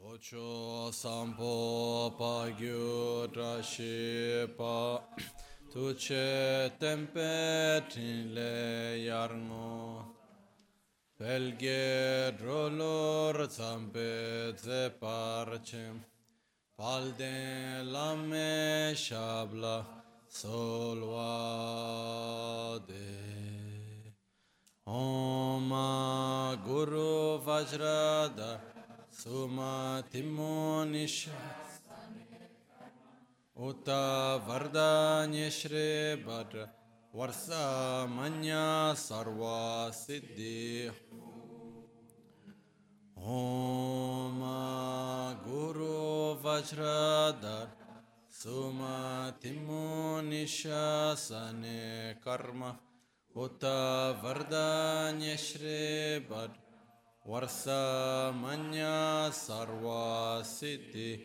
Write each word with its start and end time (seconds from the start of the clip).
Locho 0.00 0.90
sampo 0.92 2.16
pa 2.18 2.50
gyu 2.58 3.28
trashi 3.32 4.46
pa. 4.56 5.00
Tu 5.72 5.94
che 5.94 6.72
tempe 6.78 7.84
tin 7.88 8.32
le 8.34 8.96
yarno. 9.06 10.14
Pelge 11.18 12.34
drolor 12.38 13.48
zampe 13.48 14.54
ze 14.56 14.90
parche. 15.00 16.12
Palde 16.76 17.84
lame 17.84 18.92
shabla 18.94 19.84
solvade 20.28 20.94
Om 24.84 25.70
Guru 26.66 27.38
Vajrada 27.38 28.73
Sumatimunisha 29.24 31.32
Uta 33.56 34.36
Vardanya 34.46 35.50
Shri 35.50 36.22
Bhadra. 36.22 36.68
Varsa 37.16 38.06
Manya 38.06 38.94
Sarva 38.94 39.90
Siddhi. 39.90 40.90
Om 43.16 44.40
Guru 45.42 46.36
Vajradhar. 46.44 47.68
Sumatimunisha 48.28 51.16
Sane 51.16 52.16
Karma. 52.22 52.78
Uta 53.34 54.12
Vardanya 54.22 55.38
Shri 55.38 56.20
Bhadra 57.26 57.48
Varsa 57.48 58.32
Manya 58.34 59.30
Sarva 59.30 60.42
Siddhi 60.42 61.20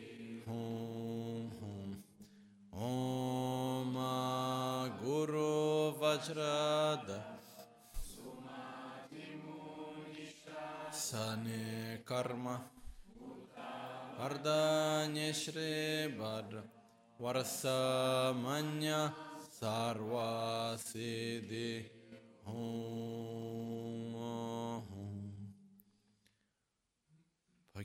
Hum 0.46 1.50
Hum 1.60 2.02
Om 2.72 3.94
Guru 5.02 5.92
Vajrada 6.00 7.20
Sane 10.90 11.98
Karma 12.06 12.60
Vardanya 14.18 15.34
Shri 15.34 16.08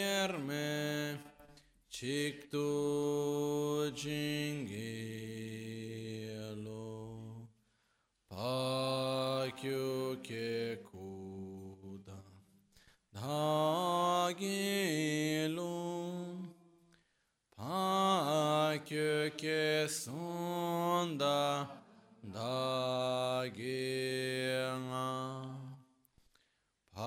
Yerme 0.00 1.18
Chiktu 1.92 2.68
Jingelo 3.92 4.64
Pakyu 8.30 10.16
Ke 10.22 10.78
Kuda 10.88 12.20
Dhagilu 13.14 14.40
Pakyu 17.58 19.30
Ke 19.36 19.86
Sunda 19.86 21.68
Dhagilu 22.24 23.20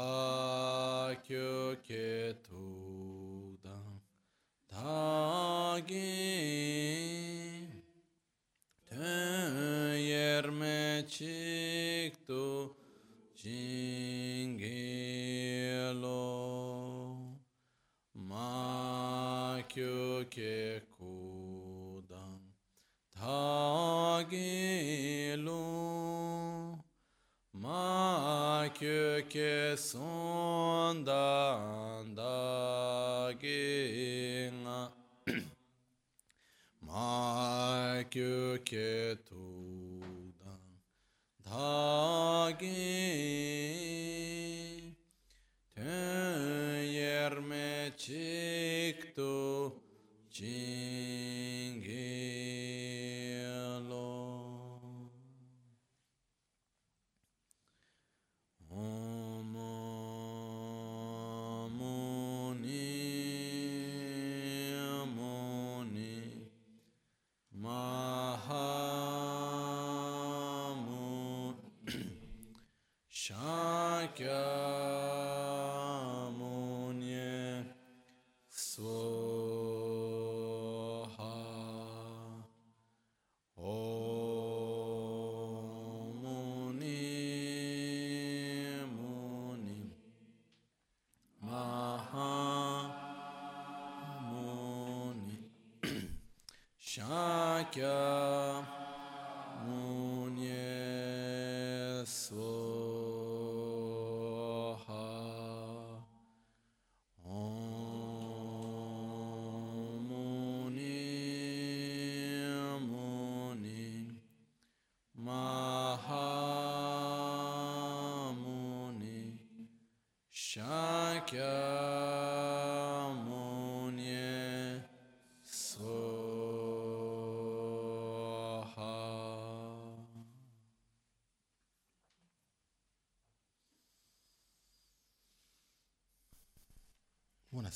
Pakyo 0.03 1.79
Ketudan 1.79 2.43
Dagi 4.67 6.32
to 39.15 39.62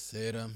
Buonasera. 0.10 0.50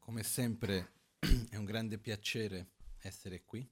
Come 0.00 0.22
sempre 0.24 0.92
è 1.48 1.54
un 1.54 1.64
grande 1.64 1.98
piacere 1.98 2.70
essere 2.98 3.44
qui. 3.44 3.64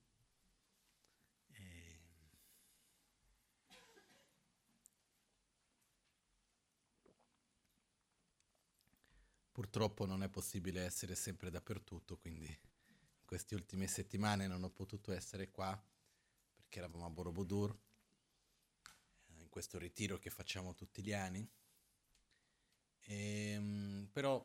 Purtroppo 9.50 10.06
non 10.06 10.22
è 10.22 10.28
possibile 10.28 10.84
essere 10.84 11.16
sempre 11.16 11.50
dappertutto, 11.50 12.16
quindi 12.16 12.46
in 12.46 12.67
queste 13.28 13.54
ultime 13.54 13.86
settimane 13.86 14.46
non 14.46 14.62
ho 14.64 14.70
potuto 14.70 15.12
essere 15.12 15.50
qua 15.50 15.78
perché 16.54 16.78
eravamo 16.78 17.04
a 17.04 17.10
Borobudur, 17.10 17.78
eh, 19.26 19.40
in 19.42 19.50
questo 19.50 19.76
ritiro 19.76 20.18
che 20.18 20.30
facciamo 20.30 20.74
tutti 20.74 21.02
gli 21.02 21.12
anni. 21.12 21.46
E, 23.00 23.50
ehm, 23.50 24.08
però 24.10 24.42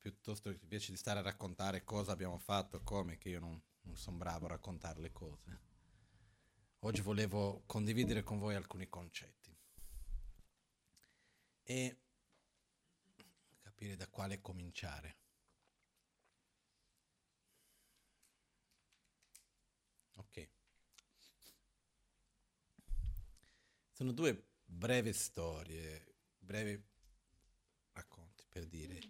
piuttosto 0.00 0.50
che 0.50 0.58
invece 0.62 0.90
di 0.90 0.96
stare 0.96 1.20
a 1.20 1.22
raccontare 1.22 1.84
cosa 1.84 2.10
abbiamo 2.10 2.38
fatto, 2.38 2.82
come, 2.82 3.18
che 3.18 3.28
io 3.28 3.38
non, 3.38 3.62
non 3.82 3.96
sono 3.96 4.16
bravo 4.16 4.46
a 4.46 4.48
raccontare 4.48 5.00
le 5.00 5.12
cose. 5.12 5.60
Oggi 6.80 7.02
volevo 7.02 7.62
condividere 7.66 8.24
con 8.24 8.40
voi 8.40 8.56
alcuni 8.56 8.88
concetti 8.88 9.56
e 11.62 12.00
capire 13.60 13.94
da 13.94 14.08
quale 14.08 14.40
cominciare. 14.40 15.18
Ok. 20.16 20.48
Sono 23.96 24.12
due 24.12 24.48
brevi 24.66 25.10
storie, 25.14 26.16
brevi 26.36 26.78
racconti 27.92 28.44
per 28.46 28.66
dire. 28.66 29.00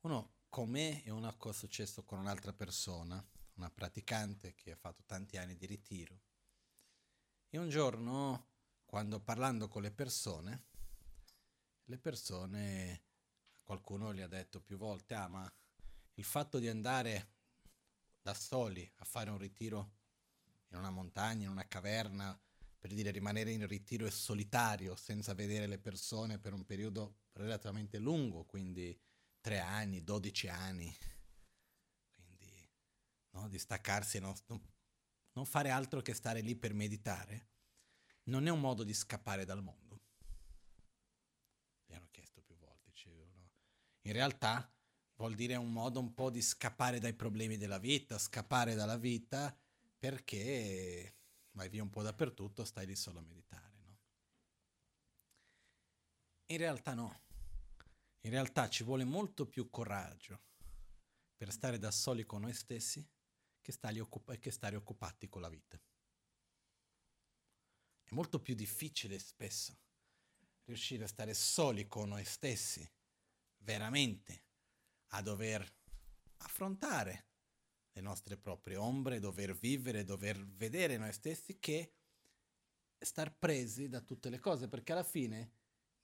Uno 0.00 0.38
con 0.48 0.68
me 0.68 1.04
e 1.04 1.10
una 1.10 1.32
cosa 1.36 1.56
successo 1.56 2.02
con 2.02 2.18
un'altra 2.18 2.52
persona, 2.52 3.24
una 3.54 3.70
praticante 3.70 4.56
che 4.56 4.72
ha 4.72 4.76
fatto 4.76 5.04
tanti 5.06 5.36
anni 5.36 5.54
di 5.54 5.66
ritiro. 5.66 6.20
E 7.48 7.58
un 7.58 7.68
giorno, 7.68 8.48
quando 8.84 9.20
parlando 9.20 9.68
con 9.68 9.82
le 9.82 9.92
persone, 9.92 10.64
le 11.84 11.98
persone, 11.98 13.04
qualcuno 13.62 14.12
gli 14.12 14.20
ha 14.20 14.26
detto 14.26 14.60
più 14.60 14.76
volte, 14.76 15.14
ah 15.14 15.28
ma 15.28 15.54
il 16.14 16.24
fatto 16.24 16.58
di 16.58 16.66
andare 16.66 17.34
da 18.20 18.34
soli 18.34 18.92
a 18.96 19.04
fare 19.04 19.30
un 19.30 19.38
ritiro 19.38 19.92
in 20.70 20.78
una 20.78 20.90
montagna, 20.90 21.44
in 21.44 21.50
una 21.50 21.68
caverna, 21.68 22.36
per 22.84 22.92
dire 22.92 23.12
rimanere 23.12 23.50
in 23.50 23.66
ritiro 23.66 24.04
e 24.04 24.10
solitario, 24.10 24.94
senza 24.94 25.32
vedere 25.32 25.66
le 25.66 25.78
persone 25.78 26.38
per 26.38 26.52
un 26.52 26.66
periodo 26.66 27.20
relativamente 27.32 27.98
lungo, 27.98 28.44
quindi 28.44 28.94
tre 29.40 29.58
anni, 29.58 30.04
dodici 30.04 30.48
anni. 30.48 30.94
Quindi 32.10 32.70
no, 33.30 33.48
di 33.48 33.58
staccarsi 33.58 34.18
non, 34.18 34.34
non, 35.32 35.46
fare 35.46 35.70
altro 35.70 36.02
che 36.02 36.12
stare 36.12 36.42
lì 36.42 36.56
per 36.56 36.74
meditare 36.74 37.52
non 38.24 38.46
è 38.46 38.50
un 38.50 38.60
modo 38.60 38.84
di 38.84 38.92
scappare 38.92 39.46
dal 39.46 39.62
mondo. 39.62 40.02
Mi 41.86 41.94
hanno 41.94 42.08
chiesto 42.10 42.42
più 42.42 42.54
volte. 42.58 42.90
Cioè, 42.92 43.14
no? 43.32 43.50
In 44.02 44.12
realtà 44.12 44.70
vuol 45.14 45.34
dire 45.34 45.56
un 45.56 45.72
modo 45.72 46.00
un 46.00 46.12
po' 46.12 46.28
di 46.28 46.42
scappare 46.42 47.00
dai 47.00 47.14
problemi 47.14 47.56
della 47.56 47.78
vita, 47.78 48.18
scappare 48.18 48.74
dalla 48.74 48.98
vita 48.98 49.58
perché 49.96 51.14
vai 51.54 51.68
via 51.68 51.82
un 51.82 51.90
po' 51.90 52.02
dappertutto, 52.02 52.64
stai 52.64 52.86
lì 52.86 52.96
solo 52.96 53.18
a 53.18 53.22
meditare. 53.22 53.80
No? 53.82 53.98
In 56.46 56.58
realtà 56.58 56.94
no. 56.94 57.22
In 58.20 58.30
realtà 58.30 58.68
ci 58.68 58.84
vuole 58.84 59.04
molto 59.04 59.46
più 59.46 59.68
coraggio 59.70 60.42
per 61.36 61.52
stare 61.52 61.78
da 61.78 61.90
soli 61.90 62.24
con 62.24 62.42
noi 62.42 62.54
stessi 62.54 63.06
che, 63.60 63.76
occup- 64.00 64.38
che 64.38 64.50
stare 64.50 64.76
occupati 64.76 65.28
con 65.28 65.42
la 65.42 65.48
vita. 65.48 65.80
È 68.02 68.14
molto 68.14 68.40
più 68.40 68.54
difficile 68.54 69.18
spesso 69.18 69.78
riuscire 70.64 71.04
a 71.04 71.08
stare 71.08 71.34
soli 71.34 71.86
con 71.86 72.08
noi 72.08 72.24
stessi, 72.24 72.88
veramente, 73.58 74.44
a 75.08 75.20
dover 75.20 75.66
affrontare 76.38 77.32
le 77.94 78.00
nostre 78.00 78.36
proprie 78.36 78.76
ombre, 78.76 79.20
dover 79.20 79.54
vivere, 79.56 80.04
dover 80.04 80.44
vedere 80.44 80.96
noi 80.96 81.12
stessi, 81.12 81.58
che 81.60 81.92
star 82.98 83.36
presi 83.36 83.88
da 83.88 84.00
tutte 84.00 84.30
le 84.30 84.40
cose, 84.40 84.68
perché 84.68 84.92
alla 84.92 85.04
fine 85.04 85.52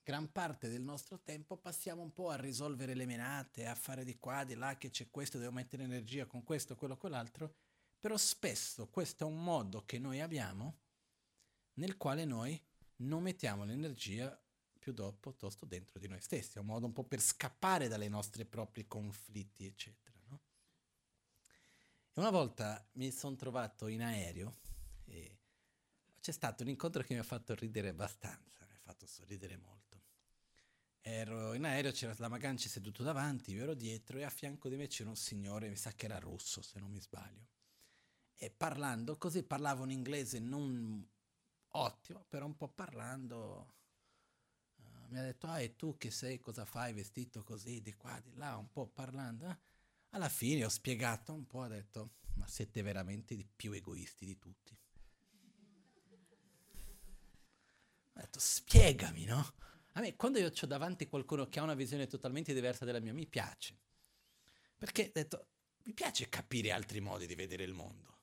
gran 0.03 0.31
parte 0.31 0.69
del 0.69 0.81
nostro 0.81 1.19
tempo 1.19 1.57
passiamo 1.57 2.01
un 2.01 2.13
po' 2.13 2.29
a 2.29 2.37
risolvere 2.37 2.93
le 2.93 3.05
menate, 3.05 3.67
a 3.67 3.75
fare 3.75 4.05
di 4.05 4.17
qua, 4.17 4.45
di 4.45 4.55
là, 4.55 4.77
che 4.77 4.89
c'è 4.89 5.09
questo, 5.11 5.37
devo 5.37 5.51
mettere 5.51 5.83
energia 5.83 6.25
con 6.25 6.43
questo, 6.43 6.75
quello, 6.75 6.95
quell'altro, 6.95 7.53
però 7.99 8.15
spesso 8.15 8.87
questo 8.87 9.25
è 9.25 9.27
un 9.27 9.43
modo 9.43 9.83
che 9.85 9.99
noi 9.99 10.21
abbiamo 10.21 10.79
nel 11.73 11.97
quale 11.97 12.25
noi 12.25 12.59
non 12.97 13.21
mettiamo 13.21 13.63
l'energia 13.63 14.39
più 14.79 14.93
dopo 14.93 15.29
piuttosto 15.29 15.65
dentro 15.65 15.99
di 15.99 16.07
noi 16.07 16.21
stessi, 16.21 16.57
è 16.57 16.61
un 16.61 16.67
modo 16.67 16.85
un 16.85 16.93
po' 16.93 17.03
per 17.03 17.19
scappare 17.19 17.87
dalle 17.87 18.07
nostre 18.07 18.45
propri 18.45 18.87
conflitti, 18.87 19.65
eccetera. 19.65 20.10
E 22.13 22.19
una 22.19 22.29
volta 22.29 22.85
mi 22.93 23.11
sono 23.11 23.35
trovato 23.35 23.87
in 23.87 24.01
aereo 24.01 24.59
e 25.05 25.39
c'è 26.19 26.31
stato 26.31 26.63
un 26.63 26.69
incontro 26.69 27.03
che 27.03 27.13
mi 27.13 27.19
ha 27.19 27.23
fatto 27.23 27.55
ridere 27.55 27.89
abbastanza, 27.89 28.65
mi 28.65 28.75
ha 28.75 28.79
fatto 28.79 29.05
sorridere 29.05 29.57
molto 29.57 29.81
ero 31.01 31.53
in 31.53 31.65
aereo, 31.65 31.91
c'era 31.91 32.13
la 32.17 32.27
Maganci 32.27 32.69
seduto 32.69 33.01
davanti, 33.03 33.51
io 33.51 33.63
ero 33.63 33.73
dietro 33.73 34.19
e 34.19 34.23
a 34.23 34.29
fianco 34.29 34.69
di 34.69 34.75
me 34.75 34.87
c'era 34.87 35.09
un 35.09 35.15
signore, 35.15 35.67
mi 35.67 35.75
sa 35.75 35.91
che 35.93 36.05
era 36.05 36.19
russo 36.19 36.61
se 36.61 36.79
non 36.79 36.91
mi 36.91 37.01
sbaglio. 37.01 37.47
E 38.35 38.51
parlando 38.51 39.17
così, 39.17 39.43
parlava 39.43 39.81
un 39.81 39.91
inglese 39.91 40.39
non 40.39 41.07
ottimo, 41.73 42.25
però 42.27 42.45
un 42.45 42.55
po' 42.55 42.69
parlando 42.69 43.73
uh, 44.75 45.07
mi 45.09 45.19
ha 45.19 45.23
detto, 45.23 45.47
ah 45.47 45.59
e 45.59 45.75
tu 45.75 45.97
che 45.97 46.11
sei, 46.11 46.39
cosa 46.39 46.65
fai 46.65 46.93
vestito 46.93 47.43
così, 47.43 47.81
di 47.81 47.93
qua, 47.93 48.19
di 48.19 48.35
là, 48.35 48.57
un 48.57 48.71
po' 48.71 48.87
parlando. 48.87 49.49
Eh? 49.49 49.57
Alla 50.11 50.29
fine 50.29 50.65
ho 50.65 50.69
spiegato 50.69 51.33
un 51.33 51.45
po', 51.47 51.59
ho 51.59 51.67
detto, 51.67 52.15
ma 52.35 52.47
siete 52.47 52.81
veramente 52.81 53.33
i 53.33 53.45
più 53.45 53.71
egoisti 53.71 54.25
di 54.25 54.37
tutti. 54.37 54.77
Ho 58.13 58.19
detto, 58.19 58.39
spiegami, 58.39 59.25
no? 59.25 59.53
A 59.93 60.01
me, 60.01 60.15
quando 60.15 60.39
io 60.39 60.51
ho 60.53 60.65
davanti 60.65 61.07
qualcuno 61.07 61.47
che 61.47 61.59
ha 61.59 61.63
una 61.63 61.73
visione 61.73 62.07
totalmente 62.07 62.53
diversa 62.53 62.85
dalla 62.85 62.99
mia, 62.99 63.13
mi 63.13 63.27
piace. 63.27 63.79
Perché, 64.77 65.07
ho 65.07 65.11
detto, 65.13 65.47
mi 65.83 65.93
piace 65.93 66.29
capire 66.29 66.71
altri 66.71 66.99
modi 66.99 67.25
di 67.25 67.35
vedere 67.35 67.63
il 67.63 67.73
mondo. 67.73 68.19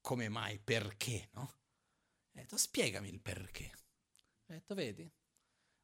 Come 0.00 0.28
mai? 0.28 0.58
Perché, 0.58 1.28
no? 1.32 1.42
Ho 1.42 2.30
detto, 2.32 2.56
spiegami 2.56 3.08
il 3.08 3.20
perché. 3.20 3.72
Ho 4.46 4.52
detto, 4.52 4.74
vedi? 4.74 5.10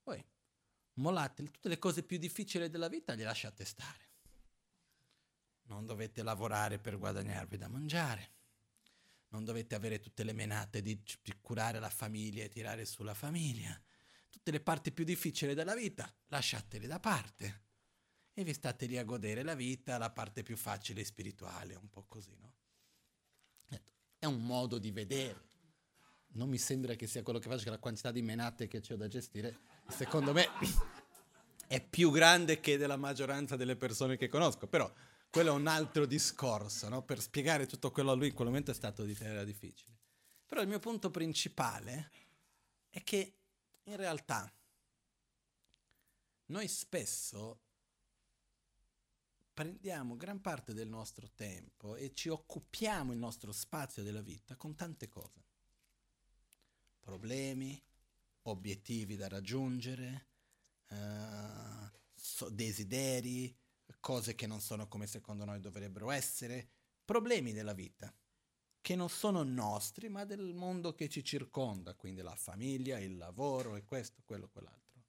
Voi 0.05 0.25
mollate 0.95 1.43
tutte 1.51 1.69
le 1.69 1.79
cose 1.79 2.03
più 2.03 2.19
difficili 2.19 2.71
della 2.71 2.89
vita, 2.89 3.15
le 3.15 3.25
lasciate 3.25 3.65
stare. 3.65 4.06
Non 5.67 5.87
dovete 5.87 6.23
lavorare 6.23 6.79
per 6.79 6.99
guadagnarvi 6.99 7.57
da 7.57 7.69
mangiare. 7.69 8.31
Non 9.29 9.45
dovete 9.45 9.75
avere 9.75 10.01
tutte 10.01 10.25
le 10.25 10.33
menate 10.33 10.83
di 10.83 11.01
curare 11.41 11.81
la 11.81 11.91
famiglia 11.91 12.45
e 12.45 12.49
tirare 12.49 12.85
sulla 12.85 13.15
famiglia 13.15 13.79
tutte 14.47 14.51
le 14.51 14.61
parti 14.61 14.93
più 14.93 15.05
difficili 15.05 15.55
della 15.55 15.75
vita, 15.75 16.09
lasciatele 16.29 16.87
da 16.87 17.01
parte 17.01 17.65
e 18.33 18.45
vi 18.45 18.53
state 18.53 18.87
lì 18.87 18.97
a 18.97 19.03
godere 19.03 19.43
la 19.43 19.55
vita, 19.55 19.99
la 19.99 20.11
parte 20.11 20.43
più 20.43 20.57
facile 20.57 21.01
e 21.01 21.05
spirituale, 21.05 21.75
un 21.75 21.89
po' 21.89 22.05
così, 22.07 22.37
no? 22.39 22.53
È 24.19 24.27
un 24.27 24.45
modo 24.45 24.79
di 24.79 24.91
vedere. 24.91 25.45
Non 26.35 26.49
mi 26.49 26.59
sembra 26.59 26.95
che 26.95 27.07
sia 27.07 27.23
quello 27.23 27.39
che 27.39 27.49
faccio, 27.49 27.65
che 27.65 27.71
la 27.71 27.79
quantità 27.79 28.13
di 28.13 28.23
menate 28.23 28.69
che 28.69 28.83
ho 28.89 28.97
da 28.97 29.09
gestire, 29.09 29.59
secondo 29.89 30.33
me, 30.33 30.47
è 31.67 31.81
più 31.81 32.11
grande 32.11 32.61
che 32.61 32.77
della 32.77 32.97
maggioranza 32.97 33.57
delle 33.57 33.75
persone 33.75 34.17
che 34.17 34.29
conosco, 34.29 34.67
però 34.67 34.93
quello 35.31 35.51
è 35.51 35.55
un 35.55 35.67
altro 35.67 36.07
discorso, 36.07 36.89
no? 36.89 37.03
Per 37.03 37.21
spiegare 37.21 37.67
tutto 37.67 37.91
quello 37.91 38.11
a 38.11 38.15
lui 38.15 38.29
in 38.29 38.35
quel 38.35 38.49
momento 38.49 38.71
è 38.71 38.75
stato 38.75 39.05
era 39.05 39.45
difficile. 39.45 39.95
Però 40.47 40.61
il 40.63 40.69
mio 40.69 40.79
punto 40.79 41.11
principale 41.11 42.11
è 42.89 43.03
che 43.03 43.35
in 43.85 43.97
realtà 43.97 44.51
noi 46.47 46.69
spesso 46.69 47.61
prendiamo 49.53 50.17
gran 50.17 50.41
parte 50.41 50.75
del 50.75 50.89
nostro 50.89 51.31
tempo 51.35 51.97
e 51.97 52.13
ci 52.15 52.29
occupiamo 52.29 53.13
il 53.13 53.19
nostro 53.19 53.53
spazio 53.53 54.03
della 54.03 54.21
vita 54.21 54.55
con 54.55 54.75
tante 54.75 55.09
cose. 55.09 55.45
Problemi, 57.01 57.83
obiettivi 58.43 59.17
da 59.17 59.29
raggiungere, 59.29 60.27
uh, 60.89 62.51
desideri, 62.51 63.57
cose 64.01 64.35
che 64.35 64.47
non 64.47 64.61
sono 64.61 64.89
come 64.89 65.07
secondo 65.07 65.45
noi 65.45 65.61
dovrebbero 65.61 66.11
essere, 66.11 66.69
problemi 67.05 67.53
della 67.53 67.73
vita 67.73 68.15
che 68.81 68.95
non 68.95 69.09
sono 69.09 69.43
nostri, 69.43 70.09
ma 70.09 70.25
del 70.25 70.55
mondo 70.55 70.95
che 70.95 71.09
ci 71.09 71.25
circonda, 71.25 71.95
quindi 71.95 72.23
la 72.23 72.37
famiglia, 72.37 73.01
il 73.01 73.17
lavoro 73.17 73.75
e 73.75 73.85
questo, 73.85 74.23
quello, 74.25 74.49
quell'altro. 74.49 75.03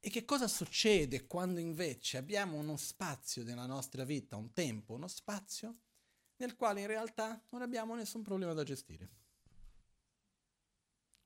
E 0.00 0.10
che 0.10 0.26
cosa 0.26 0.46
succede 0.46 1.26
quando 1.26 1.60
invece 1.60 2.18
abbiamo 2.18 2.58
uno 2.58 2.76
spazio 2.76 3.42
nella 3.42 3.64
nostra 3.64 4.04
vita, 4.04 4.36
un 4.36 4.52
tempo, 4.52 4.92
uno 4.92 5.08
spazio 5.08 5.78
nel 6.36 6.56
quale 6.56 6.82
in 6.82 6.86
realtà 6.86 7.42
non 7.48 7.62
abbiamo 7.62 7.94
nessun 7.94 8.22
problema 8.22 8.52
da 8.52 8.64
gestire? 8.64 9.08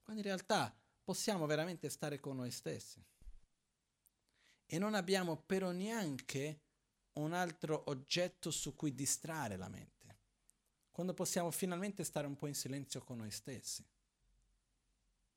Quando 0.01 0.23
in 0.23 0.29
realtà 0.29 0.73
possiamo 1.03 1.47
veramente 1.47 1.91
stare 1.91 2.21
con 2.21 2.37
noi 2.37 2.53
stessi 2.53 3.05
e 4.73 4.79
non 4.79 4.95
abbiamo 4.95 5.37
però 5.37 5.71
neanche 5.71 6.63
un 7.19 7.35
altro 7.35 7.91
oggetto 7.91 8.51
su 8.51 8.75
cui 8.75 8.95
distrarre 8.95 9.59
la 9.59 9.69
mente. 9.69 10.21
Quando 10.91 11.13
possiamo 11.13 11.51
finalmente 11.51 12.05
stare 12.05 12.27
un 12.27 12.37
po' 12.37 12.47
in 12.47 12.55
silenzio 12.55 13.03
con 13.03 13.19
noi 13.19 13.31
stessi. 13.31 13.87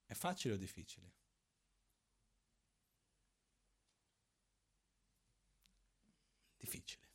È 0.05 0.13
facile 0.13 0.53
o 0.53 0.57
difficile? 0.57 1.11
Difficile. 6.55 7.09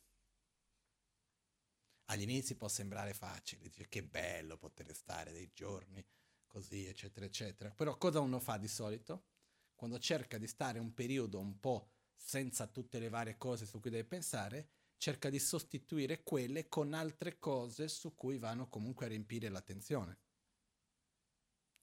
Agli 2.05 2.21
inizi 2.21 2.55
può 2.55 2.67
sembrare 2.67 3.15
facile, 3.15 3.63
dice 3.63 3.89
che 3.89 4.03
bello 4.03 4.57
poter 4.57 4.93
stare 4.93 5.31
dei 5.31 5.49
giorni 5.55 6.05
così, 6.45 6.85
eccetera, 6.85 7.25
eccetera. 7.25 7.71
Però 7.71 7.97
cosa 7.97 8.19
uno 8.19 8.39
fa 8.39 8.57
di 8.59 8.67
solito? 8.67 9.25
Quando 9.73 9.97
cerca 9.97 10.37
di 10.37 10.45
stare 10.45 10.77
un 10.77 10.93
periodo 10.93 11.39
un 11.39 11.59
po' 11.59 11.93
senza 12.23 12.67
tutte 12.67 12.99
le 12.99 13.09
varie 13.09 13.37
cose 13.37 13.65
su 13.65 13.79
cui 13.79 13.89
deve 13.89 14.05
pensare, 14.05 14.69
cerca 14.97 15.29
di 15.29 15.39
sostituire 15.39 16.21
quelle 16.21 16.69
con 16.69 16.93
altre 16.93 17.39
cose 17.39 17.87
su 17.87 18.15
cui 18.15 18.37
vanno 18.37 18.67
comunque 18.67 19.05
a 19.05 19.09
riempire 19.09 19.49
l'attenzione. 19.49 20.17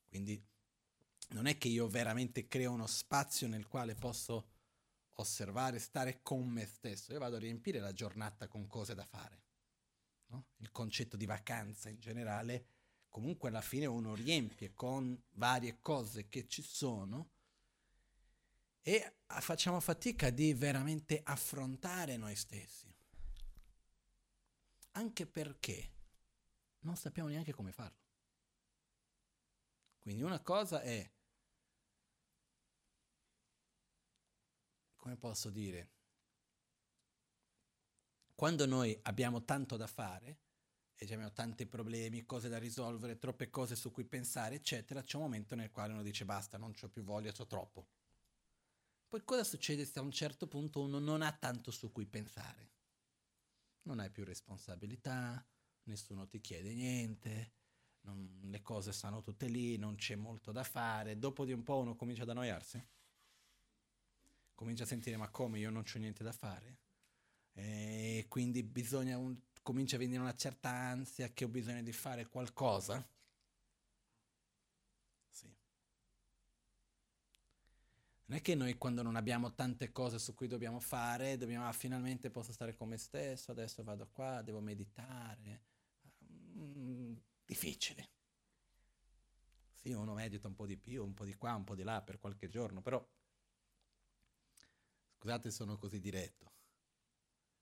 Quindi 0.07 0.41
non 1.31 1.47
è 1.47 1.59
che 1.59 1.69
io 1.69 1.89
veramente 1.89 2.47
creo 2.47 2.73
uno 2.73 2.87
spazio 2.87 3.49
nel 3.49 3.67
quale 3.67 3.95
posso 3.95 4.51
osservare, 5.17 5.81
stare 5.81 6.23
con 6.23 6.49
me 6.49 6.65
stesso, 6.65 7.13
io 7.13 7.19
vado 7.19 7.37
a 7.37 7.41
riempire 7.41 7.81
la 7.81 7.93
giornata 7.93 8.47
con 8.47 8.69
cose 8.69 8.95
da 8.95 9.05
fare. 9.05 9.43
No? 10.27 10.47
Il 10.59 10.71
concetto 10.71 11.17
di 11.17 11.27
vacanza 11.27 11.89
in 11.89 11.99
generale, 11.99 12.67
comunque 13.09 13.49
alla 13.49 13.61
fine 13.61 13.87
uno 13.87 14.15
riempie 14.15 14.73
con 14.75 15.21
varie 15.31 15.79
cose 15.81 16.29
che 16.29 16.47
ci 16.47 16.63
sono 16.63 17.33
e 18.89 19.17
facciamo 19.41 19.81
fatica 19.81 20.31
di 20.31 20.55
veramente 20.55 21.21
affrontare 21.23 22.17
noi 22.17 22.35
stessi. 22.35 22.91
Anche 24.93 25.27
perché 25.27 25.93
non 26.81 26.97
sappiamo 26.97 27.29
neanche 27.29 27.53
come 27.53 27.71
farlo. 27.71 27.99
Quindi 29.99 30.23
una 30.23 30.41
cosa 30.41 30.81
è, 30.81 31.07
come 34.97 35.17
posso 35.19 35.51
dire, 35.51 35.91
quando 38.35 38.65
noi 38.65 38.99
abbiamo 39.03 39.45
tanto 39.45 39.77
da 39.77 39.87
fare 39.87 40.39
e 40.95 41.05
abbiamo 41.05 41.31
tanti 41.33 41.67
problemi, 41.67 42.25
cose 42.25 42.49
da 42.49 42.57
risolvere, 42.57 43.19
troppe 43.19 43.51
cose 43.51 43.77
su 43.77 43.93
cui 43.93 44.07
pensare, 44.07 44.55
eccetera, 44.55 45.03
c'è 45.03 45.17
un 45.17 45.25
momento 45.25 45.55
nel 45.55 45.71
quale 45.71 45.93
uno 45.93 46.03
dice 46.03 46.25
basta, 46.25 46.57
non 46.57 46.73
ho 46.81 46.89
più 46.89 47.03
voglia, 47.03 47.35
ho 47.37 47.47
troppo. 47.47 47.98
Poi 49.09 49.25
cosa 49.25 49.43
succede 49.43 49.87
se 49.87 49.99
a 49.99 50.03
un 50.03 50.11
certo 50.11 50.47
punto 50.47 50.83
uno 50.83 50.99
non 50.99 51.23
ha 51.23 51.33
tanto 51.33 51.71
su 51.71 51.91
cui 51.91 52.05
pensare? 52.05 52.73
Non 53.85 54.01
hai 54.01 54.11
più 54.11 54.23
responsabilità, 54.23 55.43
nessuno 55.85 56.29
ti 56.29 56.43
chiede 56.43 56.75
niente, 56.75 57.53
non, 58.03 58.39
le 58.43 58.61
cose 58.61 58.93
stanno 58.93 59.23
tutte 59.23 59.47
lì, 59.49 59.79
non 59.79 59.97
c'è 59.97 60.15
molto 60.15 60.53
da 60.53 60.63
fare. 60.63 61.19
Dopo 61.19 61.47
di 61.47 61.53
un 61.53 61.63
po' 61.63 61.79
uno 61.79 61.97
comincia 61.97 62.25
ad 62.25 62.29
annoiarsi. 62.29 62.87
Comincia 64.55 64.83
a 64.83 64.87
sentire 64.87 65.17
ma 65.17 65.31
come 65.31 65.59
io 65.59 65.71
non 65.71 65.85
ho 65.87 65.99
niente 65.99 66.23
da 66.23 66.33
fare. 66.33 66.81
E 67.53 68.27
quindi 68.29 68.63
bisogna 68.63 69.17
un, 69.17 69.35
comincia 69.63 69.97
a 69.97 70.01
venire 70.01 70.21
una 70.21 70.35
certa 70.35 70.69
ansia 70.69 71.33
che 71.33 71.45
ho 71.45 71.49
bisogno 71.49 71.83
di 71.83 71.93
fare 71.93 72.27
qualcosa 72.27 73.09
Non 78.29 78.37
è 78.37 78.43
che 78.43 78.55
noi 78.55 78.77
quando 78.77 79.01
non 79.01 79.17
abbiamo 79.17 79.55
tante 79.55 79.91
cose 79.91 80.19
su 80.19 80.35
cui 80.35 80.49
dobbiamo 80.49 80.81
fare, 80.81 81.39
dobbiamo, 81.39 81.67
ah, 81.67 81.73
finalmente 81.73 82.31
posso 82.31 82.53
stare 82.53 82.75
con 82.77 82.89
me 82.89 82.99
stesso, 82.99 83.51
adesso 83.51 83.83
vado 83.83 84.07
qua, 84.13 84.43
devo 84.43 84.61
meditare. 84.61 85.63
Mm, 86.59 87.17
difficile. 87.47 88.11
Sì, 89.73 89.93
uno 89.93 90.13
medita 90.13 90.47
un 90.47 90.55
po' 90.55 90.67
di 90.67 90.77
più, 90.77 91.03
un 91.03 91.15
po' 91.15 91.25
di 91.25 91.35
qua, 91.37 91.55
un 91.55 91.65
po' 91.65 91.75
di 91.75 91.83
là 91.83 92.03
per 92.03 92.19
qualche 92.19 92.49
giorno, 92.49 92.83
però 92.83 93.03
scusate 95.17 95.51
sono 95.51 95.79
così 95.79 95.99
diretto. 95.99 96.53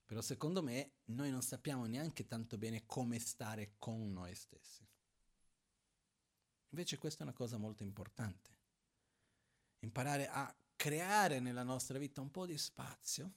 Però 0.05 0.21
secondo 0.21 0.65
me 0.65 0.95
noi 1.07 1.31
non 1.31 1.43
sappiamo 1.43 1.87
neanche 1.87 2.27
tanto 2.27 2.59
bene 2.59 2.87
come 2.87 3.21
stare 3.21 3.75
con 3.79 4.13
noi 4.13 4.35
stessi. 4.35 4.85
Invece 6.71 6.99
questa 6.99 7.21
è 7.21 7.27
una 7.29 7.37
cosa 7.37 7.57
molto 7.57 7.85
importante 7.85 8.56
imparare 9.81 10.29
a 10.29 10.55
creare 10.77 11.41
nella 11.41 11.63
nostra 11.63 11.99
vita 11.99 12.21
un 12.21 12.31
po' 12.31 12.47
di 12.47 12.59
spazio 12.59 13.33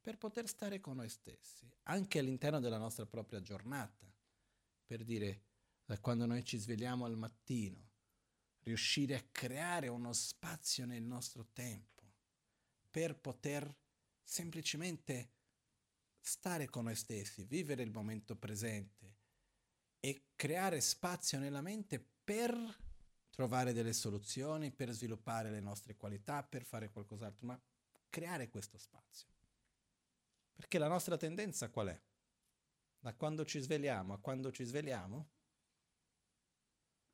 per 0.00 0.18
poter 0.18 0.46
stare 0.46 0.80
con 0.80 0.96
noi 0.96 1.08
stessi, 1.08 1.68
anche 1.84 2.20
all'interno 2.20 2.60
della 2.60 2.78
nostra 2.78 3.06
propria 3.06 3.42
giornata, 3.42 4.06
per 4.86 5.02
dire 5.02 5.42
da 5.84 5.98
quando 5.98 6.26
noi 6.26 6.44
ci 6.44 6.58
svegliamo 6.58 7.04
al 7.04 7.16
mattino, 7.16 7.90
riuscire 8.60 9.16
a 9.16 9.24
creare 9.32 9.88
uno 9.88 10.12
spazio 10.12 10.86
nel 10.86 11.02
nostro 11.02 11.48
tempo 11.52 12.02
per 12.90 13.18
poter 13.18 13.74
semplicemente 14.22 15.30
stare 16.20 16.66
con 16.66 16.84
noi 16.84 16.96
stessi, 16.96 17.44
vivere 17.44 17.82
il 17.82 17.90
momento 17.90 18.36
presente 18.36 19.14
e 20.00 20.28
creare 20.34 20.80
spazio 20.80 21.38
nella 21.38 21.60
mente 21.60 22.04
per 22.24 22.84
trovare 23.36 23.74
delle 23.74 23.92
soluzioni, 23.92 24.72
per 24.72 24.90
sviluppare 24.92 25.50
le 25.50 25.60
nostre 25.60 25.94
qualità, 25.94 26.42
per 26.42 26.64
fare 26.64 26.90
qualcos'altro, 26.90 27.46
ma 27.46 27.62
creare 28.08 28.48
questo 28.48 28.78
spazio. 28.78 29.28
Perché 30.54 30.78
la 30.78 30.88
nostra 30.88 31.18
tendenza 31.18 31.68
qual 31.68 31.88
è? 31.88 32.02
Da 32.98 33.14
quando 33.14 33.44
ci 33.44 33.60
svegliamo 33.60 34.14
a 34.14 34.18
quando 34.18 34.50
ci 34.50 34.64
svegliamo, 34.64 35.28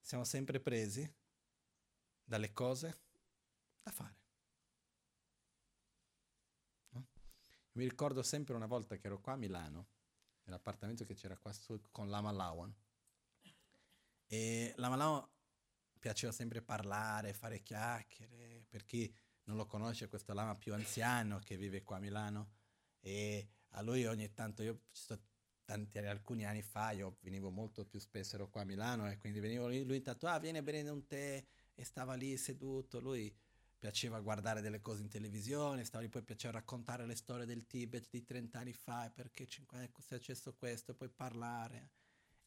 siamo 0.01 0.23
sempre 0.23 0.61
presi 0.61 1.13
dalle 2.23 2.53
cose 2.53 3.01
da 3.83 3.91
fare. 3.91 4.21
Mi 7.73 7.89
ricordo 7.89 8.23
sempre 8.23 8.55
una 8.55 8.67
volta 8.67 8.97
che 8.97 9.09
ero 9.09 9.21
qua 9.21 9.33
a 9.33 9.37
Milano, 9.37 9.89
nell'appartamento 10.45 11.05
che 11.05 11.15
c'era 11.15 11.37
qua 11.37 11.53
su, 11.53 11.81
con 11.91 12.09
Lama 12.09 12.31
Lawan. 12.31 12.73
E 14.29 14.73
Lama 14.77 14.95
Lawan 14.97 15.32
piaceva 16.03 16.33
sempre 16.33 16.63
parlare, 16.63 17.33
fare 17.33 17.63
chiacchiere. 17.63 18.65
Per 18.69 18.85
chi 18.85 19.15
non 19.45 19.57
lo 19.57 19.67
conosce, 19.67 20.09
questo 20.09 20.33
lama 20.35 20.57
più 20.57 20.75
anziano 20.75 21.39
che 21.39 21.57
vive 21.57 21.85
qua 21.85 21.99
a 21.99 22.01
Milano. 22.01 22.51
E 22.99 23.49
a 23.75 23.83
lui 23.83 24.05
ogni 24.05 24.33
tanto, 24.33 24.65
io 24.65 24.81
tanti, 25.65 25.99
alcuni 25.99 26.45
anni 26.45 26.63
fa, 26.63 26.91
io 26.91 27.19
venivo 27.21 27.51
molto 27.51 27.87
più 27.87 28.01
spesso, 28.01 28.35
ero 28.35 28.49
qua 28.49 28.63
a 28.63 28.65
Milano 28.65 29.09
e 29.09 29.17
quindi 29.17 29.39
venivo 29.39 29.69
lì, 29.69 29.85
lui 29.85 29.97
intanto, 29.97 30.27
ah 30.27 30.41
vieni 30.41 30.59
a 30.59 30.63
bere 30.63 30.83
un 30.91 31.07
tè 31.07 31.45
e 31.73 31.85
stava 31.85 32.15
lì 32.15 32.37
seduto, 32.37 32.99
lui 32.99 33.33
piaceva 33.79 34.21
guardare 34.21 34.61
delle 34.61 34.81
cose 34.81 35.03
in 35.03 35.09
televisione, 35.09 35.85
stava 35.85 36.03
lì, 36.03 36.11
poi 36.11 36.23
piaceva 36.23 36.55
raccontare 36.55 37.07
le 37.07 37.15
storie 37.15 37.47
del 37.47 37.65
Tibet 37.67 38.09
di 38.11 38.25
30 38.25 38.59
anni 38.59 38.73
fa, 38.73 39.09
perché 39.15 39.45
è 39.45 39.91
successo 40.01 40.53
questo, 40.55 40.95
poi 40.95 41.09
parlare. 41.09 41.91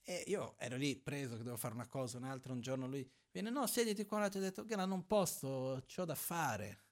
E 0.08 0.24
io 0.28 0.54
ero 0.60 0.78
lì 0.78 0.96
preso 0.96 1.32
che 1.32 1.40
dovevo 1.40 1.58
fare 1.58 1.74
una 1.74 1.88
cosa, 1.88 2.18
un'altra, 2.18 2.54
un 2.54 2.62
giorno 2.62 2.86
lui 2.86 3.10
viene, 3.32 3.50
no, 3.50 3.66
sediti 3.66 4.06
qua, 4.06 4.30
ti 4.30 4.38
ho 4.38 4.40
detto, 4.40 4.64
che 4.64 4.76
non 4.76 5.08
posso, 5.08 5.48
ho 5.84 6.06
da 6.06 6.14
fare, 6.14 6.84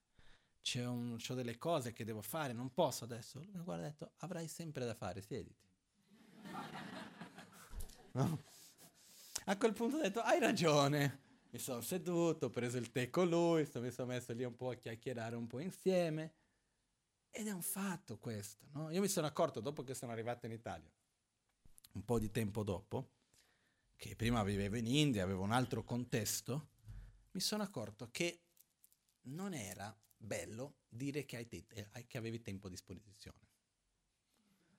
c'è 0.60 0.84
un, 0.84 1.16
c'ho 1.16 1.34
delle 1.34 1.56
cose 1.56 1.92
che 1.92 2.04
devo 2.04 2.22
fare, 2.22 2.52
non 2.52 2.74
posso 2.74 3.04
adesso. 3.04 3.38
Lui 3.38 3.52
mi 3.52 3.62
guarda 3.62 3.84
e 3.84 3.86
ha 3.86 3.90
detto, 3.90 4.12
avrai 4.16 4.48
sempre 4.48 4.84
da 4.84 4.94
fare, 4.94 5.22
siediti. 5.22 5.64
no? 8.14 8.42
A 9.44 9.56
quel 9.56 9.74
punto 9.74 9.96
ho 9.96 10.00
detto, 10.00 10.20
hai 10.20 10.40
ragione. 10.40 11.20
Mi 11.50 11.60
sono 11.60 11.82
seduto, 11.82 12.46
ho 12.46 12.50
preso 12.50 12.78
il 12.78 12.90
tè 12.90 13.10
con 13.10 13.28
lui, 13.28 13.70
mi 13.74 13.90
sono 13.92 14.08
messo 14.08 14.32
lì 14.32 14.42
un 14.42 14.56
po' 14.56 14.70
a 14.70 14.74
chiacchierare 14.74 15.36
un 15.36 15.46
po' 15.46 15.60
insieme. 15.60 16.34
Ed 17.30 17.46
è 17.46 17.52
un 17.52 17.62
fatto 17.62 18.18
questo, 18.18 18.66
no? 18.72 18.90
Io 18.90 19.00
mi 19.00 19.06
sono 19.06 19.28
accorto 19.28 19.60
dopo 19.60 19.84
che 19.84 19.94
sono 19.94 20.10
arrivato 20.10 20.46
in 20.46 20.52
Italia 20.52 20.90
un 21.94 22.04
po' 22.04 22.18
di 22.18 22.30
tempo 22.30 22.62
dopo, 22.62 23.10
che 23.96 24.16
prima 24.16 24.42
vivevo 24.42 24.76
in 24.76 24.86
India, 24.86 25.22
avevo 25.22 25.42
un 25.42 25.52
altro 25.52 25.82
contesto, 25.82 26.68
mi 27.32 27.40
sono 27.40 27.62
accorto 27.62 28.08
che 28.10 28.40
non 29.22 29.54
era 29.54 29.96
bello 30.16 30.76
dire 30.88 31.24
che, 31.24 31.46
te- 31.48 31.66
eh, 31.68 32.06
che 32.06 32.18
avevi 32.18 32.40
tempo 32.40 32.66
a 32.66 32.70
disposizione. 32.70 33.38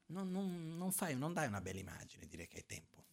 Non, 0.07 0.29
non, 0.29 0.77
non, 0.77 0.91
fai, 0.91 1.15
non 1.15 1.33
dai 1.33 1.47
una 1.47 1.61
bella 1.61 1.79
immagine 1.79 2.27
dire 2.27 2.47
che 2.47 2.57
hai 2.57 2.65
tempo. 2.65 3.03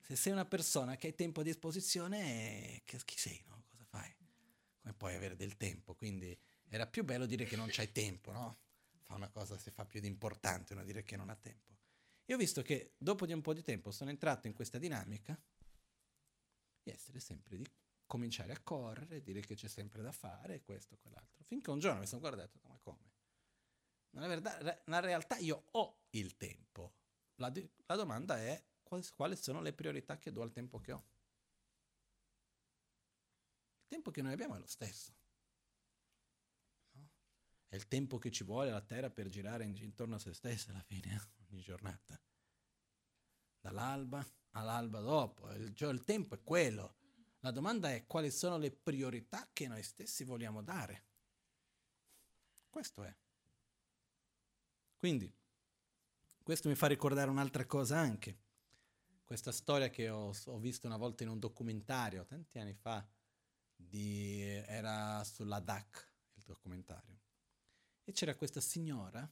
Se 0.00 0.16
sei 0.16 0.32
una 0.32 0.44
persona 0.44 0.96
che 0.96 1.08
hai 1.08 1.14
tempo 1.14 1.40
a 1.40 1.44
disposizione, 1.44 2.82
che, 2.84 2.98
chi 3.04 3.16
sei, 3.16 3.42
no? 3.46 3.64
Cosa 3.68 3.84
fai? 3.84 4.12
come 4.80 4.94
puoi 4.94 5.14
avere 5.14 5.36
del 5.36 5.56
tempo? 5.56 5.94
Quindi 5.94 6.36
era 6.68 6.86
più 6.86 7.04
bello 7.04 7.26
dire 7.26 7.44
che 7.44 7.56
non 7.56 7.68
c'hai 7.70 7.92
tempo, 7.92 8.32
no? 8.32 8.58
Fa 9.02 9.14
una 9.14 9.28
cosa, 9.28 9.56
si 9.56 9.70
fa 9.70 9.84
più 9.84 10.00
di 10.00 10.08
importante, 10.08 10.74
no? 10.74 10.82
dire 10.82 11.04
che 11.04 11.16
non 11.16 11.30
ha 11.30 11.36
tempo. 11.36 11.72
Io 12.26 12.36
ho 12.36 12.38
visto 12.38 12.62
che 12.62 12.94
dopo 12.98 13.26
di 13.26 13.32
un 13.32 13.40
po' 13.40 13.52
di 13.52 13.62
tempo 13.62 13.90
sono 13.90 14.10
entrato 14.10 14.46
in 14.46 14.54
questa 14.54 14.78
dinamica 14.78 15.40
di 16.82 16.90
essere 16.90 17.20
sempre 17.20 17.56
di 17.56 17.66
cominciare 18.06 18.52
a 18.52 18.60
correre, 18.60 19.22
dire 19.22 19.40
che 19.40 19.54
c'è 19.54 19.68
sempre 19.68 20.02
da 20.02 20.12
fare, 20.12 20.62
questo, 20.62 20.98
quell'altro. 20.98 21.44
Finché 21.44 21.70
un 21.70 21.78
giorno 21.78 22.00
mi 22.00 22.06
sono 22.06 22.20
guardato, 22.20 22.58
ma 22.62 22.78
come? 22.82 23.10
Nella, 24.10 24.26
verità, 24.26 24.82
nella 24.84 25.00
realtà 25.00 25.38
io 25.38 25.68
ho 25.70 26.02
il 26.10 26.36
tempo. 26.36 26.94
La, 27.36 27.50
la 27.86 27.96
domanda 27.96 28.38
è 28.38 28.62
quali, 29.14 29.36
sono 29.36 29.62
le 29.62 29.72
priorità 29.72 30.18
che 30.18 30.30
do 30.30 30.42
al 30.42 30.52
tempo 30.52 30.78
che 30.78 30.92
ho. 30.92 31.04
Il 33.80 33.88
tempo 33.88 34.10
che 34.10 34.20
noi 34.20 34.32
abbiamo 34.32 34.56
è 34.56 34.58
lo 34.58 34.66
stesso. 34.66 35.14
No? 36.92 37.10
È 37.68 37.76
il 37.76 37.88
tempo 37.88 38.18
che 38.18 38.30
ci 38.30 38.44
vuole 38.44 38.70
la 38.70 38.82
Terra 38.82 39.10
per 39.10 39.28
girare 39.28 39.64
intorno 39.64 40.16
a 40.16 40.18
se 40.18 40.34
stessa 40.34 40.70
alla 40.70 40.82
fine, 40.82 41.14
ogni 41.52 41.62
giornata. 41.62 42.20
Dall'alba 43.60 44.26
all'alba 44.52 45.00
dopo. 45.00 45.50
Il, 45.52 45.74
cioè, 45.74 45.92
il 45.92 46.04
tempo 46.04 46.34
è 46.34 46.42
quello. 46.42 46.96
La 47.40 47.50
domanda 47.50 47.92
è 47.92 48.06
quali 48.06 48.30
sono 48.30 48.56
le 48.56 48.70
priorità 48.70 49.48
che 49.52 49.68
noi 49.68 49.82
stessi 49.82 50.24
vogliamo 50.24 50.62
dare. 50.62 51.04
Questo 52.70 53.02
è. 53.02 53.14
Quindi, 54.96 55.32
questo 56.42 56.68
mi 56.68 56.74
fa 56.74 56.86
ricordare 56.86 57.30
un'altra 57.30 57.66
cosa 57.66 57.98
anche. 57.98 58.38
Questa 59.24 59.52
storia 59.52 59.90
che 59.90 60.08
ho, 60.08 60.32
ho 60.46 60.58
visto 60.58 60.86
una 60.86 60.96
volta 60.96 61.22
in 61.22 61.30
un 61.30 61.38
documentario, 61.38 62.24
tanti 62.24 62.58
anni 62.58 62.74
fa, 62.74 63.06
di, 63.74 64.40
era 64.42 65.24
sulla 65.24 65.58
DAC, 65.58 66.12
il 66.34 66.42
documentario. 66.44 67.20
E 68.04 68.12
c'era 68.12 68.36
questa 68.36 68.60
signora 68.60 69.28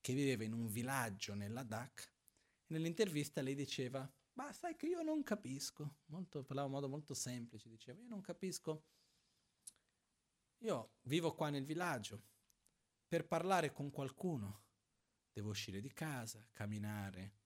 che 0.00 0.14
viveva 0.14 0.44
in 0.44 0.52
un 0.52 0.66
villaggio 0.66 1.34
nella 1.34 1.62
DAC 1.62 2.12
nell'intervista 2.66 3.42
lei 3.42 3.54
diceva 3.54 4.10
ma 4.34 4.52
sai 4.52 4.74
che 4.74 4.86
io 4.86 5.02
non 5.02 5.22
capisco, 5.22 5.98
molto, 6.06 6.42
parlava 6.42 6.66
in 6.66 6.72
modo 6.72 6.88
molto 6.88 7.12
semplice, 7.12 7.68
diceva, 7.68 8.00
io 8.00 8.08
non 8.08 8.22
capisco, 8.22 8.84
io 10.58 10.94
vivo 11.02 11.34
qua 11.34 11.50
nel 11.50 11.66
villaggio, 11.66 12.22
per 13.06 13.26
parlare 13.26 13.70
con 13.70 13.90
qualcuno 13.90 14.62
devo 15.32 15.50
uscire 15.50 15.80
di 15.80 15.92
casa, 15.92 16.46
camminare 16.52 17.38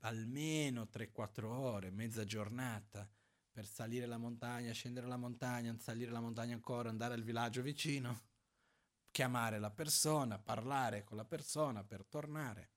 almeno 0.00 0.88
3-4 0.92 1.44
ore, 1.44 1.90
mezza 1.90 2.24
giornata, 2.24 3.08
per 3.50 3.66
salire 3.66 4.06
la 4.06 4.18
montagna, 4.18 4.72
scendere 4.72 5.06
la 5.06 5.16
montagna, 5.16 5.76
salire 5.78 6.10
la 6.10 6.20
montagna 6.20 6.54
ancora, 6.54 6.88
andare 6.88 7.14
al 7.14 7.22
villaggio 7.22 7.62
vicino, 7.62 8.30
chiamare 9.12 9.60
la 9.60 9.70
persona, 9.70 10.38
parlare 10.38 11.04
con 11.04 11.16
la 11.16 11.24
persona 11.24 11.84
per 11.84 12.04
tornare. 12.06 12.70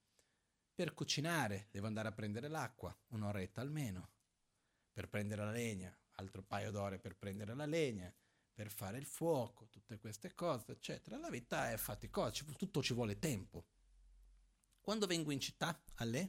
Per 0.76 0.94
cucinare 0.94 1.70
devo 1.72 1.88
andare 1.88 2.10
a 2.10 2.12
prendere 2.12 2.50
l'acqua, 2.50 2.96
un'oretta 3.08 3.62
almeno. 3.62 4.12
Per 4.92 5.08
prendere 5.08 5.44
la 5.46 5.52
legna, 5.52 5.98
altro 6.18 6.44
paio 6.44 6.72
d'ore 6.72 7.00
per 7.00 7.16
prendere 7.16 7.56
la 7.56 7.66
legna, 7.66 8.14
per 8.54 8.70
fare 8.70 8.98
il 8.98 9.06
fuoco, 9.06 9.70
tutte 9.70 9.98
queste 9.98 10.36
cose, 10.36 10.74
eccetera. 10.74 11.18
La 11.18 11.30
vita 11.30 11.72
è 11.72 11.78
faticosa, 11.78 12.44
tutto 12.58 12.84
ci 12.84 12.94
vuole 12.94 13.18
tempo. 13.18 13.68
Quando 14.82 15.08
vengo 15.08 15.32
in 15.32 15.40
città, 15.40 15.82
a 15.96 16.04
lei, 16.04 16.28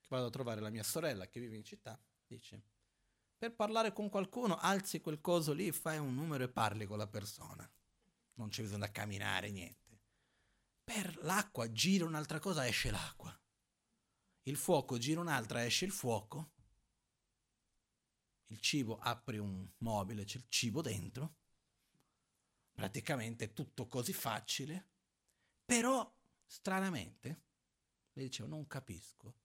che 0.00 0.08
vado 0.08 0.26
a 0.26 0.30
trovare 0.30 0.60
la 0.60 0.70
mia 0.70 0.82
sorella 0.82 1.28
che 1.28 1.40
vive 1.40 1.56
in 1.56 1.64
città, 1.64 2.02
dice, 2.26 2.64
per 3.36 3.54
parlare 3.54 3.92
con 3.92 4.08
qualcuno 4.08 4.56
alzi 4.56 5.00
quel 5.00 5.20
coso 5.20 5.52
lì, 5.52 5.70
fai 5.72 5.98
un 5.98 6.14
numero 6.14 6.44
e 6.44 6.48
parli 6.48 6.86
con 6.86 6.96
la 6.96 7.06
persona. 7.08 7.70
Non 8.34 8.48
c'è 8.48 8.62
bisogno 8.62 8.80
da 8.80 8.90
camminare, 8.90 9.50
niente. 9.50 10.00
Per 10.82 11.22
l'acqua 11.22 11.70
gira 11.70 12.04
un'altra 12.04 12.38
cosa, 12.38 12.66
esce 12.66 12.90
l'acqua 12.90 13.36
il 14.44 14.56
fuoco 14.56 14.98
gira 14.98 15.20
un'altra, 15.20 15.64
esce 15.64 15.84
il 15.84 15.92
fuoco, 15.92 16.52
il 18.46 18.60
cibo 18.60 18.98
apre 18.98 19.38
un 19.38 19.68
mobile, 19.78 20.24
c'è 20.24 20.38
il 20.38 20.46
cibo 20.48 20.80
dentro, 20.80 21.36
praticamente 22.72 23.46
è 23.46 23.52
tutto 23.52 23.86
così 23.86 24.12
facile, 24.12 24.90
però 25.64 26.12
stranamente, 26.44 27.44
le 28.12 28.22
dicevo, 28.24 28.48
non 28.48 28.66
capisco. 28.66 29.38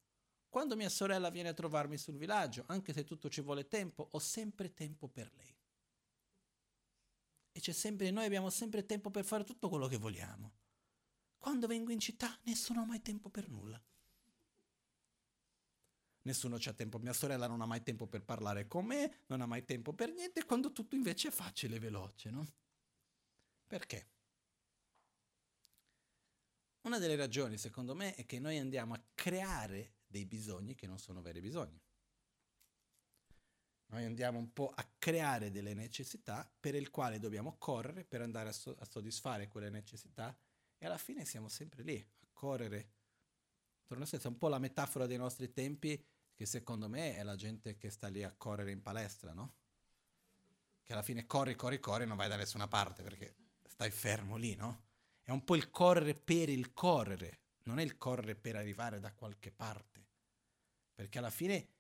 Quando 0.50 0.76
mia 0.76 0.89
sorella 0.89 1.30
viene 1.30 1.50
a 1.50 1.54
trovarmi 1.54 1.97
sul 1.97 2.17
villaggio, 2.17 2.63
anche 2.67 2.93
se 2.93 3.04
tutto 3.04 3.30
ci 3.30 3.41
vuole 3.41 3.67
tempo, 3.67 4.08
ho 4.12 4.19
sempre 4.19 4.73
tempo 4.73 5.08
per 5.08 5.32
lei. 5.34 5.57
E 7.58 7.60
c'è 7.60 7.72
sempre, 7.72 8.12
noi 8.12 8.26
abbiamo 8.26 8.52
sempre 8.52 8.86
tempo 8.86 9.10
per 9.10 9.26
fare 9.26 9.43
tutto 9.43 9.67
quello 9.67 9.88
che 9.88 9.98
vogliamo. 9.98 10.54
Quando 11.39 11.65
vengo 11.65 11.91
in 11.91 12.00
città, 12.00 12.38
nessuno 12.43 12.82
ha 12.82 12.86
mai 12.86 13.02
tempo 13.02 13.32
per 13.32 13.50
nulla 13.50 13.84
nessuno 16.22 16.58
c'ha 16.60 16.74
tempo, 16.74 17.00
mia 17.00 17.13
sorella 17.13 17.48
non 17.48 17.62
ha 17.62 17.65
mai 17.65 17.82
tempo 17.82 18.06
per 18.06 18.22
parlare 18.22 18.67
con 18.67 18.86
me, 18.86 19.22
non 19.28 19.39
ha 19.39 19.46
mai 19.46 19.63
tempo 19.63 19.93
per 19.93 20.12
niente, 20.12 20.43
quando 20.43 20.74
tutto 20.74 20.96
invece 20.96 21.30
è 21.30 21.32
facile 21.32 21.78
e 21.78 21.80
veloce, 21.80 22.30
no? 22.30 22.46
Perché? 23.65 24.10
Una 26.82 27.00
delle 27.00 27.15
ragioni, 27.15 27.58
secondo 27.58 27.96
me, 27.96 28.13
è 28.15 28.26
che 28.26 28.39
noi 28.39 28.58
andiamo 28.58 28.93
a 28.93 29.02
creare 29.15 30.00
dei 30.06 30.26
bisogni 30.26 30.76
che 30.76 30.86
non 30.86 31.00
sono 31.00 31.22
veri 31.22 31.39
bisogni. 31.39 31.82
Noi 33.89 34.04
andiamo 34.04 34.38
un 34.38 34.52
po' 34.52 34.71
a 34.76 34.86
creare 34.97 35.50
delle 35.50 35.73
necessità 35.73 36.50
per 36.60 36.76
il 36.76 36.89
quale 36.89 37.19
dobbiamo 37.19 37.56
correre 37.58 38.04
per 38.04 38.21
andare 38.21 38.50
a, 38.50 38.52
so- 38.52 38.76
a 38.78 38.86
soddisfare 38.86 39.47
quelle 39.47 39.69
necessità 39.69 40.38
e 40.78 40.86
alla 40.86 40.97
fine 40.97 41.23
siamo 41.23 41.47
sempre 41.47 41.84
lì, 41.84 41.97
a 41.97 42.28
correre. 42.34 42.91
Torno 43.86 44.04
sé, 44.04 44.17
è 44.17 44.28
un 44.28 44.38
po' 44.38 44.50
la 44.50 44.60
metafora 44.60 45.06
dei 45.06 45.17
nostri 45.17 45.54
tempi 45.54 46.04
che 46.34 46.45
secondo 46.45 46.89
me 46.89 47.15
è 47.15 47.23
la 47.23 47.36
gente 47.36 47.78
che 47.78 47.89
sta 47.89 48.10
lì 48.10 48.23
a 48.23 48.34
correre 48.36 48.71
in 48.71 48.82
palestra, 48.82 49.34
no? 49.34 49.56
Che 50.84 50.93
alla 50.93 51.02
fine 51.02 51.26
corri, 51.26 51.56
corri, 51.56 51.80
corri 51.80 52.04
e 52.04 52.06
non 52.06 52.17
vai 52.17 52.28
da 52.28 52.36
nessuna 52.36 52.67
parte 52.67 53.04
perché 53.04 53.36
stai 53.67 53.89
fermo 53.89 54.36
lì, 54.36 54.54
no? 54.56 54.86
È 55.21 55.32
un 55.32 55.43
po' 55.43 55.56
il 55.56 55.71
correre 55.71 56.13
per 56.13 56.50
il 56.50 56.73
correre, 56.73 57.39
non 57.63 57.80
è 57.80 57.84
il 57.84 57.97
correre 57.97 58.36
per 58.36 58.56
arrivare 58.56 59.00
da 59.00 59.13
qualche 59.13 59.52
parte. 59.52 60.06
Perché 60.93 61.17
alla 61.17 61.30
fine 61.30 61.77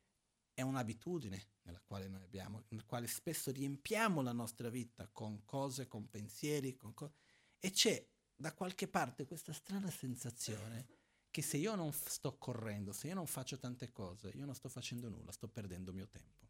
è 0.57 0.63
un'abitudine 0.63 1.49
nella 1.61 1.79
quale 1.81 2.07
noi 2.07 2.23
abbiamo, 2.23 2.63
nel 2.69 2.83
quale 2.83 3.05
spesso 3.05 3.51
riempiamo 3.51 4.23
la 4.23 4.31
nostra 4.31 4.69
vita 4.69 5.07
con 5.07 5.45
cose, 5.45 5.85
con 5.85 6.09
pensieri, 6.09 6.75
con 6.75 6.95
co- 6.95 7.13
e 7.59 7.69
c'è 7.69 8.03
da 8.35 8.51
qualche 8.55 8.87
parte 8.87 9.27
questa 9.27 9.53
strana 9.53 9.91
sensazione 9.91 10.87
che 11.29 11.43
se 11.43 11.57
io 11.57 11.75
non 11.75 11.93
sto 11.93 12.39
correndo, 12.39 12.91
se 12.91 13.05
io 13.05 13.13
non 13.13 13.27
faccio 13.27 13.59
tante 13.59 13.91
cose, 13.91 14.29
io 14.29 14.45
non 14.45 14.55
sto 14.55 14.67
facendo 14.67 15.09
nulla, 15.09 15.31
sto 15.31 15.47
perdendo 15.47 15.93
mio 15.93 16.07
tempo. 16.07 16.49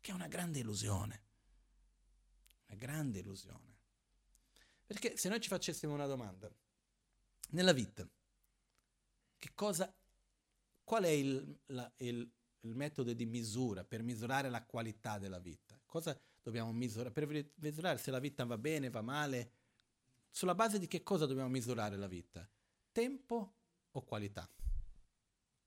Che 0.00 0.12
è 0.12 0.14
una 0.14 0.28
grande 0.28 0.60
illusione. 0.60 1.24
Una 2.68 2.78
grande 2.78 3.18
illusione. 3.18 3.78
Perché 4.86 5.16
se 5.16 5.28
noi 5.28 5.40
ci 5.40 5.48
facessimo 5.48 5.92
una 5.92 6.06
domanda, 6.06 6.48
nella 7.50 7.72
vita, 7.72 8.08
che 9.36 9.50
cosa, 9.52 9.92
qual 10.84 11.02
è 11.02 11.08
il, 11.08 11.60
la, 11.66 11.92
il, 11.96 12.32
il 12.62 12.74
metodo 12.74 13.12
di 13.12 13.26
misura 13.26 13.84
per 13.84 14.02
misurare 14.02 14.48
la 14.48 14.64
qualità 14.64 15.18
della 15.18 15.38
vita? 15.38 15.80
Cosa 15.86 16.18
dobbiamo 16.42 16.72
misurare? 16.72 17.12
Per 17.12 17.52
misurare 17.56 17.98
se 17.98 18.10
la 18.10 18.18
vita 18.18 18.44
va 18.44 18.58
bene, 18.58 18.90
va 18.90 19.02
male? 19.02 19.52
Sulla 20.30 20.54
base 20.54 20.78
di 20.78 20.86
che 20.86 21.02
cosa 21.02 21.26
dobbiamo 21.26 21.48
misurare 21.48 21.96
la 21.96 22.06
vita? 22.06 22.48
Tempo 22.90 23.54
o 23.90 24.02
qualità? 24.02 24.48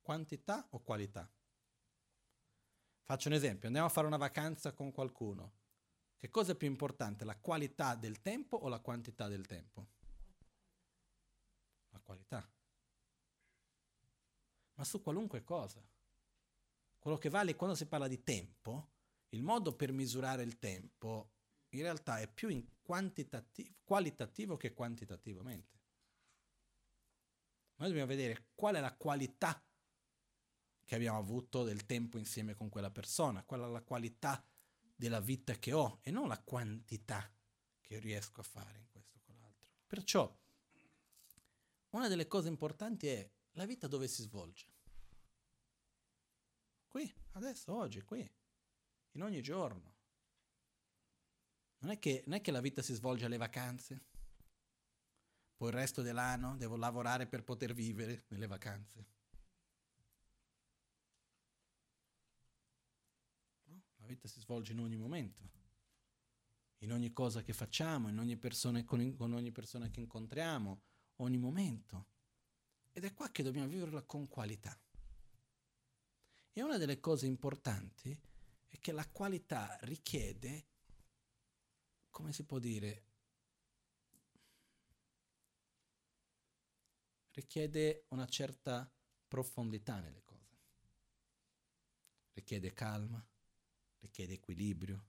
Quantità 0.01 0.67
o 0.71 0.79
qualità? 0.81 1.29
Faccio 3.03 3.27
un 3.27 3.36
esempio, 3.36 3.67
andiamo 3.67 3.88
a 3.88 3.91
fare 3.91 4.08
una 4.08 4.17
vacanza 4.17 4.73
con 4.73 4.91
qualcuno. 4.91 5.53
Che 6.17 6.29
cosa 6.29 6.53
è 6.53 6.55
più 6.55 6.67
importante, 6.67 7.25
la 7.25 7.38
qualità 7.38 7.93
del 7.95 8.21
tempo 8.21 8.58
o 8.58 8.67
la 8.67 8.79
quantità 8.79 9.27
del 9.27 9.45
tempo? 9.45 9.88
La 11.89 11.99
qualità. 11.99 12.49
Ma 14.73 14.84
su 14.84 15.01
qualunque 15.01 15.43
cosa. 15.43 15.84
Quello 17.06 17.20
che 17.20 17.30
vale 17.30 17.56
quando 17.56 17.76
si 17.76 17.86
parla 17.86 18.08
di 18.08 18.24
tempo, 18.24 18.94
il 19.30 19.44
modo 19.44 19.76
per 19.76 19.91
misurare 19.91 20.41
il 20.41 20.58
tempo 20.58 21.34
in 21.70 21.84
realtà 21.84 22.20
è 22.20 22.28
più 22.28 22.68
qualitativo 23.84 24.58
che 24.58 24.74
quantitativamente. 24.74 25.82
Noi 27.76 27.89
dobbiamo 27.89 28.08
vedere 28.08 28.48
qual 28.56 28.74
è 28.74 28.80
la 28.80 28.96
qualità 28.96 29.63
che 30.84 30.96
abbiamo 30.96 31.20
avuto 31.20 31.63
del 31.63 31.86
tempo 31.86 32.18
insieme 32.18 32.56
con 32.56 32.70
quella 32.70 32.89
persona, 32.89 33.44
qual 33.44 33.62
è 33.62 33.68
la 33.68 33.84
qualità 33.84 34.44
della 34.96 35.20
vita 35.20 35.54
che 35.60 35.74
ho 35.74 36.00
e 36.02 36.10
non 36.10 36.28
la 36.28 36.41
quantità 36.41 37.32
che 37.82 38.00
riesco 38.00 38.41
a 38.41 38.44
fare 38.44 38.80
in 38.80 38.88
questo 38.89 39.20
o 39.20 39.22
quell'altro. 39.24 39.70
Perciò 39.86 40.36
una 41.89 42.08
delle 42.08 42.26
cose 42.26 42.48
importanti 42.48 43.06
è 43.10 43.32
la 43.52 43.68
vita 43.68 43.86
dove 43.86 44.08
si 44.08 44.24
svolge. 44.24 44.74
Qui, 46.95 47.13
adesso, 47.34 47.75
oggi, 47.75 48.01
qui, 48.03 48.25
in 49.15 49.21
ogni 49.21 49.41
giorno. 49.41 49.95
Non 51.79 51.91
è, 51.91 51.99
che, 51.99 52.23
non 52.25 52.38
è 52.38 52.41
che 52.41 52.51
la 52.51 52.62
vita 52.62 52.81
si 52.81 52.93
svolge 52.93 53.25
alle 53.25 53.36
vacanze, 53.36 54.05
poi 55.58 55.67
il 55.71 55.75
resto 55.75 56.01
dell'anno 56.01 56.55
devo 56.55 56.77
lavorare 56.77 57.27
per 57.27 57.43
poter 57.43 57.73
vivere 57.73 58.23
nelle 58.29 58.47
vacanze. 58.47 59.05
No? 63.63 63.84
La 63.97 64.05
vita 64.05 64.29
si 64.29 64.39
svolge 64.39 64.71
in 64.71 64.79
ogni 64.79 64.95
momento, 64.95 65.51
in 66.77 66.93
ogni 66.93 67.12
cosa 67.12 67.43
che 67.43 67.51
facciamo, 67.51 68.08
in 68.08 68.19
ogni 68.19 68.38
persona, 68.38 68.81
con, 68.86 69.13
con 69.17 69.34
ogni 69.34 69.51
persona 69.51 69.89
che 69.89 69.99
incontriamo, 69.99 70.81
ogni 71.17 71.38
momento. 71.38 72.08
Ed 72.93 73.03
è 73.03 73.13
qua 73.13 73.29
che 73.31 73.43
dobbiamo 73.43 73.67
viverla 73.67 74.01
con 74.03 74.29
qualità. 74.29 74.79
E 76.58 76.63
una 76.63 76.78
delle 76.78 77.02
cose 77.02 77.26
importanti 77.26 78.18
è 78.68 78.80
che 78.80 78.94
la 78.94 79.06
qualità 79.10 79.78
richiede, 79.82 80.68
come 82.10 82.32
si 82.32 82.46
può 82.46 82.60
dire, 82.60 83.04
richiede 87.32 88.06
una 88.12 88.26
certa 88.26 88.89
profondità 89.28 90.00
nelle 90.00 90.24
cose. 90.24 90.56
Richiede 92.32 92.72
calma, 92.72 93.22
richiede 94.00 94.36
equilibrio. 94.36 95.06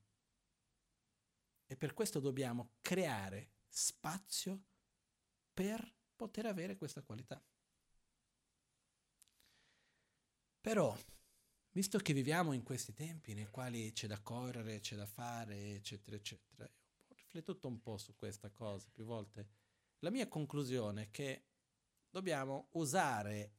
E 1.65 1.77
per 1.77 1.95
questo 1.95 2.19
dobbiamo 2.19 2.73
creare 2.81 3.53
spazio 3.69 4.65
per 5.55 5.95
poter 6.17 6.47
avere 6.47 6.77
questa 6.77 7.03
qualità. 7.03 7.41
Però 10.61 11.15
visto 11.77 11.99
che 11.99 12.15
viviamo 12.15 12.55
in 12.55 12.63
questi 12.63 12.95
tempi 12.95 13.35
nei 13.35 13.51
quali 13.51 13.93
c'è 13.93 14.07
da 14.07 14.19
correre, 14.23 14.81
c'è 14.81 14.97
da 14.97 15.05
fare, 15.05 15.75
eccetera, 15.75 16.17
eccetera, 16.17 16.65
ho 16.65 17.15
riflettuto 17.15 17.69
un 17.69 17.83
po' 17.83 17.99
su 17.99 18.17
questa 18.17 18.49
cosa 18.49 18.89
più 18.91 19.05
volte. 19.05 19.47
La 19.99 20.09
mia 20.09 20.27
conclusione 20.27 21.03
è 21.03 21.11
che 21.11 21.49
dobbiamo 22.09 22.69
usare 22.73 23.57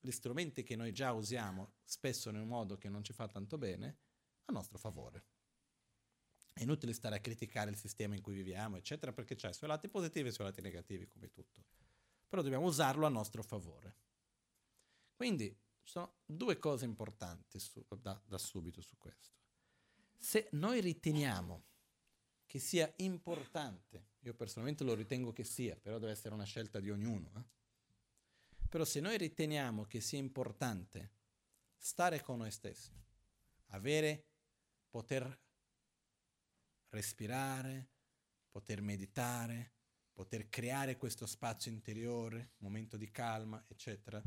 gli 0.00 0.10
strumenti 0.10 0.62
che 0.62 0.76
noi 0.76 0.92
già 0.92 1.12
usiamo, 1.12 1.76
spesso 1.82 2.28
in 2.28 2.36
un 2.36 2.46
modo 2.46 2.76
che 2.76 2.90
non 2.90 3.02
ci 3.02 3.14
fa 3.14 3.26
tanto 3.26 3.56
bene, 3.56 3.96
a 4.44 4.52
nostro 4.52 4.76
favore. 4.76 5.24
È 6.52 6.60
inutile 6.60 6.92
stare 6.92 7.16
a 7.16 7.20
criticare 7.20 7.70
il 7.70 7.76
sistema 7.78 8.14
in 8.14 8.20
cui 8.20 8.34
viviamo, 8.34 8.76
eccetera, 8.76 9.14
perché 9.14 9.34
c'è 9.34 9.48
i 9.48 9.54
suoi 9.54 9.70
lati 9.70 9.88
positivi 9.88 10.26
e 10.26 10.30
i 10.30 10.34
suoi 10.34 10.48
lati 10.48 10.60
negativi, 10.60 11.06
come 11.06 11.30
tutto. 11.30 11.64
Però 12.28 12.42
dobbiamo 12.42 12.66
usarlo 12.66 13.06
a 13.06 13.08
nostro 13.08 13.42
favore. 13.42 13.96
Quindi 15.16 15.56
sono 15.90 16.18
due 16.24 16.56
cose 16.56 16.84
importanti 16.84 17.58
su, 17.58 17.84
da, 18.00 18.20
da 18.24 18.38
subito 18.38 18.80
su 18.80 18.96
questo. 18.96 19.34
Se 20.16 20.48
noi 20.52 20.80
riteniamo 20.80 21.64
che 22.46 22.60
sia 22.60 22.92
importante, 22.98 24.10
io 24.20 24.34
personalmente 24.34 24.84
lo 24.84 24.94
ritengo 24.94 25.32
che 25.32 25.42
sia, 25.42 25.76
però 25.76 25.98
deve 25.98 26.12
essere 26.12 26.32
una 26.32 26.44
scelta 26.44 26.78
di 26.78 26.90
ognuno, 26.90 27.32
eh? 27.36 27.44
però 28.68 28.84
se 28.84 29.00
noi 29.00 29.18
riteniamo 29.18 29.84
che 29.84 30.00
sia 30.00 30.18
importante 30.18 31.10
stare 31.76 32.20
con 32.22 32.38
noi 32.38 32.52
stessi, 32.52 32.92
avere, 33.70 34.26
poter 34.88 35.40
respirare, 36.90 37.88
poter 38.48 38.80
meditare, 38.80 39.72
poter 40.12 40.48
creare 40.48 40.96
questo 40.96 41.26
spazio 41.26 41.72
interiore, 41.72 42.52
momento 42.58 42.96
di 42.96 43.10
calma, 43.10 43.64
eccetera, 43.66 44.22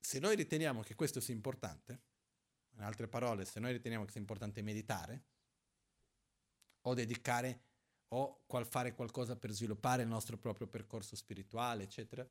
se 0.00 0.18
noi 0.18 0.34
riteniamo 0.34 0.82
che 0.82 0.94
questo 0.94 1.20
sia 1.20 1.34
importante, 1.34 2.00
in 2.74 2.82
altre 2.82 3.06
parole, 3.06 3.44
se 3.44 3.60
noi 3.60 3.72
riteniamo 3.72 4.04
che 4.04 4.12
sia 4.12 4.20
importante 4.20 4.62
meditare, 4.62 5.24
o 6.82 6.94
dedicare, 6.94 7.68
o 8.08 8.42
qual 8.46 8.66
fare 8.66 8.94
qualcosa 8.94 9.36
per 9.36 9.52
sviluppare 9.52 10.02
il 10.02 10.08
nostro 10.08 10.38
proprio 10.38 10.66
percorso 10.66 11.14
spirituale, 11.14 11.84
eccetera, 11.84 12.28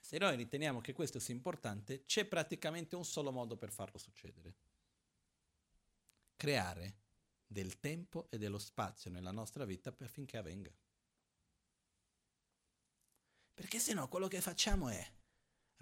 se 0.00 0.18
noi 0.18 0.34
riteniamo 0.34 0.80
che 0.80 0.92
questo 0.92 1.20
sia 1.20 1.34
importante, 1.34 2.04
c'è 2.06 2.24
praticamente 2.24 2.96
un 2.96 3.04
solo 3.04 3.30
modo 3.30 3.56
per 3.56 3.70
farlo 3.70 3.98
succedere. 3.98 4.54
Creare 6.34 6.96
del 7.46 7.78
tempo 7.78 8.26
e 8.30 8.38
dello 8.38 8.58
spazio 8.58 9.10
nella 9.10 9.30
nostra 9.30 9.64
vita 9.64 9.94
affinché 10.00 10.38
avvenga. 10.38 10.72
Perché 13.54 13.78
se 13.78 13.92
no 13.92 14.08
quello 14.08 14.26
che 14.26 14.40
facciamo 14.40 14.88
è 14.88 15.12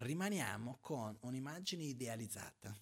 rimaniamo 0.00 0.78
con 0.80 1.16
un'immagine 1.20 1.84
idealizzata. 1.84 2.78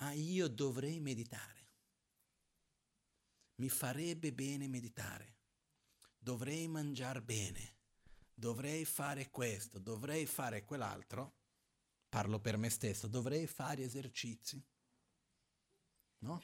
Ah, 0.00 0.12
io 0.12 0.48
dovrei 0.48 1.00
meditare. 1.00 1.66
Mi 3.56 3.68
farebbe 3.68 4.32
bene 4.32 4.68
meditare. 4.68 5.36
Dovrei 6.18 6.68
mangiare 6.68 7.22
bene. 7.22 7.76
Dovrei 8.32 8.84
fare 8.84 9.30
questo, 9.30 9.80
dovrei 9.80 10.24
fare 10.24 10.64
quell'altro. 10.64 11.34
Parlo 12.08 12.38
per 12.38 12.56
me 12.56 12.70
stesso, 12.70 13.08
dovrei 13.08 13.46
fare 13.46 13.82
esercizi. 13.82 14.64
No? 16.18 16.40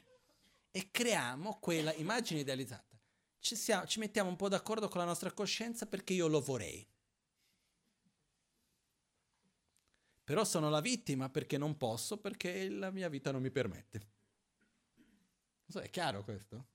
E 0.71 0.91
creiamo 0.91 1.57
quella 1.59 1.93
immagine 1.93 2.41
idealizzata. 2.41 2.99
Ci, 3.39 3.55
siamo, 3.55 3.85
ci 3.85 3.99
mettiamo 3.99 4.29
un 4.29 4.35
po' 4.35 4.49
d'accordo 4.49 4.89
con 4.89 4.99
la 4.99 5.05
nostra 5.05 5.31
coscienza 5.31 5.85
perché 5.85 6.13
io 6.13 6.27
lo 6.27 6.41
vorrei. 6.41 6.85
Però 10.25 10.43
sono 10.43 10.71
la 10.71 10.81
vittima 10.81 11.29
perché 11.29 11.59
non 11.59 11.77
posso, 11.77 12.17
perché 12.17 12.67
la 12.67 12.89
mia 12.89 13.07
vita 13.09 13.31
non 13.31 13.43
mi 13.43 13.51
permette. 13.51 13.99
Non 13.99 15.69
so, 15.69 15.79
è 15.81 15.89
chiaro 15.91 16.23
questo? 16.23 16.65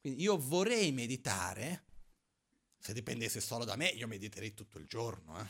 Quindi 0.00 0.22
io 0.22 0.38
vorrei 0.38 0.90
meditare, 0.90 1.84
se 2.78 2.94
dipendesse 2.94 3.40
solo 3.40 3.66
da 3.66 3.76
me, 3.76 3.88
io 3.88 4.06
mediterei 4.06 4.54
tutto 4.54 4.78
il 4.78 4.86
giorno. 4.86 5.38
Eh? 5.38 5.46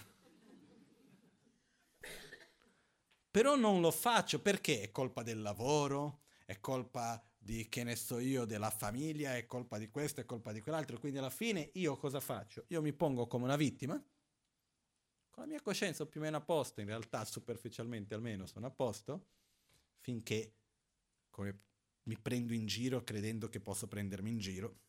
Però 3.30 3.54
non 3.54 3.80
lo 3.80 3.92
faccio 3.92 4.42
perché 4.42 4.80
è 4.80 4.90
colpa 4.90 5.22
del 5.22 5.40
lavoro, 5.40 6.22
è 6.46 6.58
colpa 6.58 7.24
di 7.38 7.68
che 7.68 7.84
ne 7.84 7.94
so 7.94 8.18
io, 8.18 8.44
della 8.44 8.70
famiglia, 8.70 9.36
è 9.36 9.46
colpa 9.46 9.78
di 9.78 9.88
questo, 9.88 10.20
è 10.20 10.24
colpa 10.24 10.50
di 10.50 10.60
quell'altro. 10.60 10.98
Quindi 10.98 11.18
alla 11.18 11.30
fine 11.30 11.70
io 11.74 11.96
cosa 11.96 12.18
faccio? 12.18 12.64
Io 12.68 12.82
mi 12.82 12.92
pongo 12.92 13.28
come 13.28 13.44
una 13.44 13.54
vittima 13.54 14.02
con 15.38 15.46
la 15.46 15.52
mia 15.52 15.62
coscienza 15.62 16.04
più 16.04 16.20
o 16.20 16.24
meno 16.24 16.38
a 16.38 16.40
posto, 16.40 16.80
in 16.80 16.88
realtà 16.88 17.24
superficialmente 17.24 18.12
almeno 18.12 18.44
sono 18.46 18.66
a 18.66 18.70
posto, 18.70 19.28
finché 20.00 20.56
come 21.30 21.60
mi 22.04 22.18
prendo 22.18 22.52
in 22.54 22.66
giro 22.66 23.04
credendo 23.04 23.48
che 23.48 23.60
posso 23.60 23.86
prendermi 23.86 24.30
in 24.30 24.38
giro, 24.38 24.80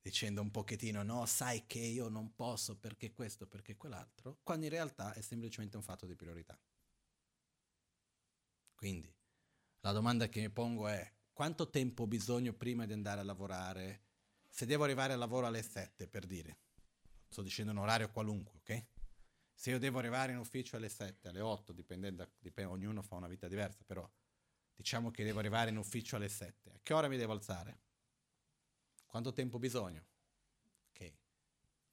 dicendo 0.00 0.40
un 0.40 0.52
pochettino 0.52 1.02
no, 1.02 1.26
sai 1.26 1.66
che 1.66 1.80
io 1.80 2.08
non 2.08 2.36
posso 2.36 2.78
perché 2.78 3.10
questo, 3.10 3.48
perché 3.48 3.76
quell'altro, 3.76 4.38
quando 4.44 4.66
in 4.66 4.70
realtà 4.70 5.12
è 5.14 5.20
semplicemente 5.20 5.76
un 5.76 5.82
fatto 5.82 6.06
di 6.06 6.14
priorità. 6.14 6.56
Quindi 8.76 9.12
la 9.80 9.90
domanda 9.90 10.28
che 10.28 10.40
mi 10.40 10.50
pongo 10.50 10.86
è 10.86 11.12
quanto 11.32 11.70
tempo 11.70 12.04
ho 12.04 12.06
bisogno 12.06 12.52
prima 12.52 12.86
di 12.86 12.92
andare 12.92 13.20
a 13.20 13.24
lavorare? 13.24 14.04
Se 14.48 14.64
devo 14.64 14.84
arrivare 14.84 15.14
al 15.14 15.18
lavoro 15.18 15.46
alle 15.46 15.62
7 15.62 16.06
per 16.06 16.24
dire, 16.24 16.58
sto 17.28 17.42
dicendo 17.42 17.72
un 17.72 17.78
orario 17.78 18.10
qualunque, 18.10 18.58
ok? 18.58 18.86
Se 19.54 19.70
io 19.70 19.78
devo 19.78 19.98
arrivare 19.98 20.32
in 20.32 20.38
ufficio 20.38 20.76
alle 20.76 20.88
7, 20.88 21.28
alle 21.28 21.40
8, 21.40 21.72
dipendendo, 21.72 22.30
dipende, 22.38 22.72
ognuno 22.72 23.02
fa 23.02 23.16
una 23.16 23.28
vita 23.28 23.48
diversa, 23.48 23.82
però 23.84 24.08
diciamo 24.74 25.10
che 25.10 25.24
devo 25.24 25.40
arrivare 25.40 25.70
in 25.70 25.76
ufficio 25.76 26.16
alle 26.16 26.28
7, 26.28 26.70
a 26.70 26.78
che 26.82 26.94
ora 26.94 27.08
mi 27.08 27.16
devo 27.16 27.32
alzare? 27.32 27.80
Quanto 29.06 29.32
tempo 29.32 29.56
ho 29.56 29.58
bisogno? 29.58 30.06
Ok, 30.90 31.12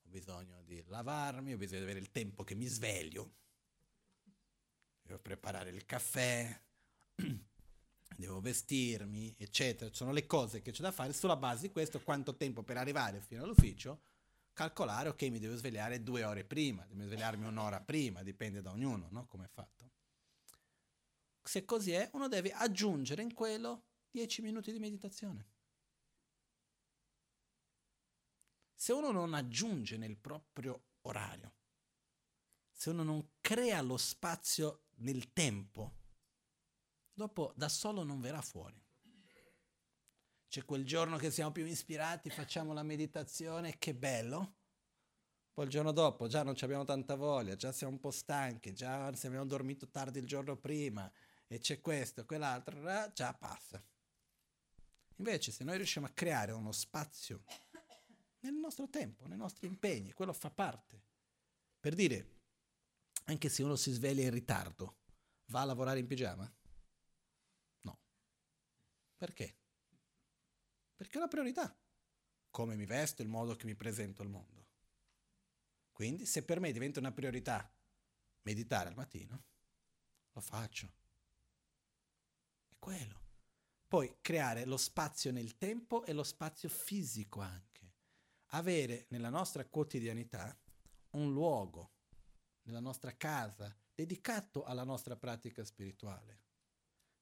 ho 0.04 0.10
bisogno 0.10 0.62
di 0.64 0.84
lavarmi, 0.86 1.54
ho 1.54 1.58
bisogno 1.58 1.80
di 1.80 1.86
avere 1.86 2.00
il 2.00 2.12
tempo 2.12 2.44
che 2.44 2.56
mi 2.56 2.68
sveglio, 2.68 3.34
devo 5.02 5.20
preparare 5.20 5.72
il 5.72 5.86
caffè, 5.86 6.62
devo 8.16 8.42
vestirmi, 8.42 9.36
eccetera. 9.38 9.92
Sono 9.94 10.12
le 10.12 10.26
cose 10.26 10.62
che 10.62 10.72
c'è 10.72 10.82
da 10.82 10.92
fare. 10.92 11.14
Sulla 11.14 11.36
base 11.36 11.68
di 11.68 11.72
questo, 11.72 12.02
quanto 12.02 12.36
tempo 12.36 12.64
per 12.64 12.78
arrivare 12.78 13.22
fino 13.22 13.44
all'ufficio 13.44 14.02
calcolare, 14.56 15.10
ok, 15.10 15.22
mi 15.24 15.38
devo 15.38 15.56
svegliare 15.56 16.02
due 16.02 16.24
ore 16.24 16.46
prima, 16.46 16.84
devo 16.88 17.04
svegliarmi 17.04 17.46
un'ora 17.46 17.82
prima, 17.82 18.24
dipende 18.24 18.62
da 18.62 18.72
ognuno, 18.72 19.10
no? 19.12 19.28
Come 19.28 19.46
è 19.46 19.50
fatto. 19.50 19.92
Se 21.44 21.66
così 21.66 21.92
è, 21.92 22.10
uno 22.14 22.28
deve 22.28 22.52
aggiungere 22.52 23.22
in 23.22 23.34
quello 23.34 23.90
10 24.10 24.42
minuti 24.42 24.72
di 24.72 24.80
meditazione. 24.80 25.52
Se 28.74 28.94
uno 28.94 29.12
non 29.12 29.34
aggiunge 29.34 29.98
nel 29.98 30.18
proprio 30.18 30.86
orario, 31.02 31.54
se 32.72 32.92
uno 32.92 33.04
non 33.04 33.32
crea 33.42 33.82
lo 33.82 33.98
spazio 33.98 34.86
nel 35.00 35.34
tempo, 35.34 35.98
dopo 37.14 37.54
da 37.58 37.68
solo 37.68 38.04
non 38.04 38.22
verrà 38.22 38.42
fuori. 38.42 38.85
C'è 40.56 40.64
quel 40.64 40.86
giorno 40.86 41.18
che 41.18 41.32
siamo 41.32 41.52
più 41.52 41.66
ispirati, 41.66 42.30
facciamo 42.30 42.72
la 42.72 42.82
meditazione, 42.82 43.78
che 43.78 43.94
bello. 43.94 44.56
Poi 45.52 45.66
il 45.66 45.70
giorno 45.70 45.92
dopo 45.92 46.28
già 46.28 46.44
non 46.44 46.56
abbiamo 46.58 46.86
tanta 46.86 47.16
voglia, 47.16 47.58
già 47.58 47.74
siamo 47.74 47.92
un 47.92 48.00
po' 48.00 48.10
stanchi, 48.10 48.74
già 48.74 49.14
se 49.14 49.28
abbiamo 49.28 49.46
dormito 49.46 49.90
tardi 49.90 50.20
il 50.20 50.26
giorno 50.26 50.56
prima, 50.56 51.12
e 51.46 51.60
c'è 51.60 51.82
questo, 51.82 52.24
quell'altro, 52.24 52.80
già 53.14 53.34
passa. 53.34 53.84
Invece 55.18 55.52
se 55.52 55.66
noi 55.66 55.76
riusciamo 55.76 56.06
a 56.06 56.12
creare 56.12 56.54
uno 56.54 56.72
spazio 56.72 57.44
nel 58.40 58.54
nostro 58.54 58.88
tempo, 58.88 59.28
nei 59.28 59.38
nostri 59.38 59.68
impegni, 59.68 60.14
quello 60.14 60.32
fa 60.32 60.52
parte. 60.52 61.04
Per 61.82 61.94
dire, 61.96 62.30
anche 63.26 63.50
se 63.50 63.62
uno 63.62 63.76
si 63.76 63.92
sveglia 63.92 64.24
in 64.24 64.32
ritardo, 64.32 65.00
va 65.48 65.60
a 65.60 65.66
lavorare 65.66 66.00
in 66.00 66.08
pigiama? 66.08 66.50
No. 67.82 68.00
Perché? 69.18 69.58
Perché 70.96 71.18
è 71.18 71.22
la 71.22 71.28
priorità. 71.28 71.78
Come 72.50 72.76
mi 72.76 72.86
vesto, 72.86 73.22
il 73.22 73.28
modo 73.28 73.56
che 73.56 73.66
mi 73.66 73.76
presento 73.76 74.22
al 74.22 74.30
mondo. 74.30 74.68
Quindi 75.92 76.26
se 76.26 76.44
per 76.44 76.60
me 76.60 76.72
diventa 76.72 77.00
una 77.00 77.12
priorità 77.12 77.70
meditare 78.42 78.90
al 78.90 78.96
mattino, 78.96 79.44
lo 80.32 80.42
faccio. 80.42 80.94
È 82.68 82.76
quello. 82.78 83.24
Poi 83.88 84.18
creare 84.22 84.66
lo 84.66 84.78
spazio 84.78 85.32
nel 85.32 85.58
tempo 85.58 86.06
e 86.06 86.14
lo 86.14 86.24
spazio 86.24 86.70
fisico 86.70 87.40
anche. 87.40 87.94
Avere 88.48 89.06
nella 89.10 89.30
nostra 89.30 89.66
quotidianità 89.66 90.58
un 91.12 91.32
luogo, 91.32 91.94
nella 92.64 92.80
nostra 92.80 93.16
casa, 93.16 93.74
dedicato 93.94 94.64
alla 94.64 94.84
nostra 94.84 95.16
pratica 95.16 95.64
spirituale, 95.64 96.45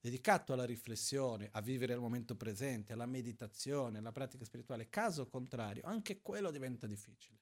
dedicato 0.03 0.51
alla 0.51 0.65
riflessione, 0.65 1.47
a 1.53 1.61
vivere 1.61 1.93
il 1.93 2.01
momento 2.01 2.35
presente, 2.35 2.91
alla 2.91 3.05
meditazione, 3.05 3.99
alla 3.99 4.11
pratica 4.11 4.43
spirituale. 4.43 4.89
Caso 4.89 5.29
contrario, 5.29 5.81
anche 5.85 6.21
quello 6.21 6.51
diventa 6.51 6.87
difficile. 6.87 7.39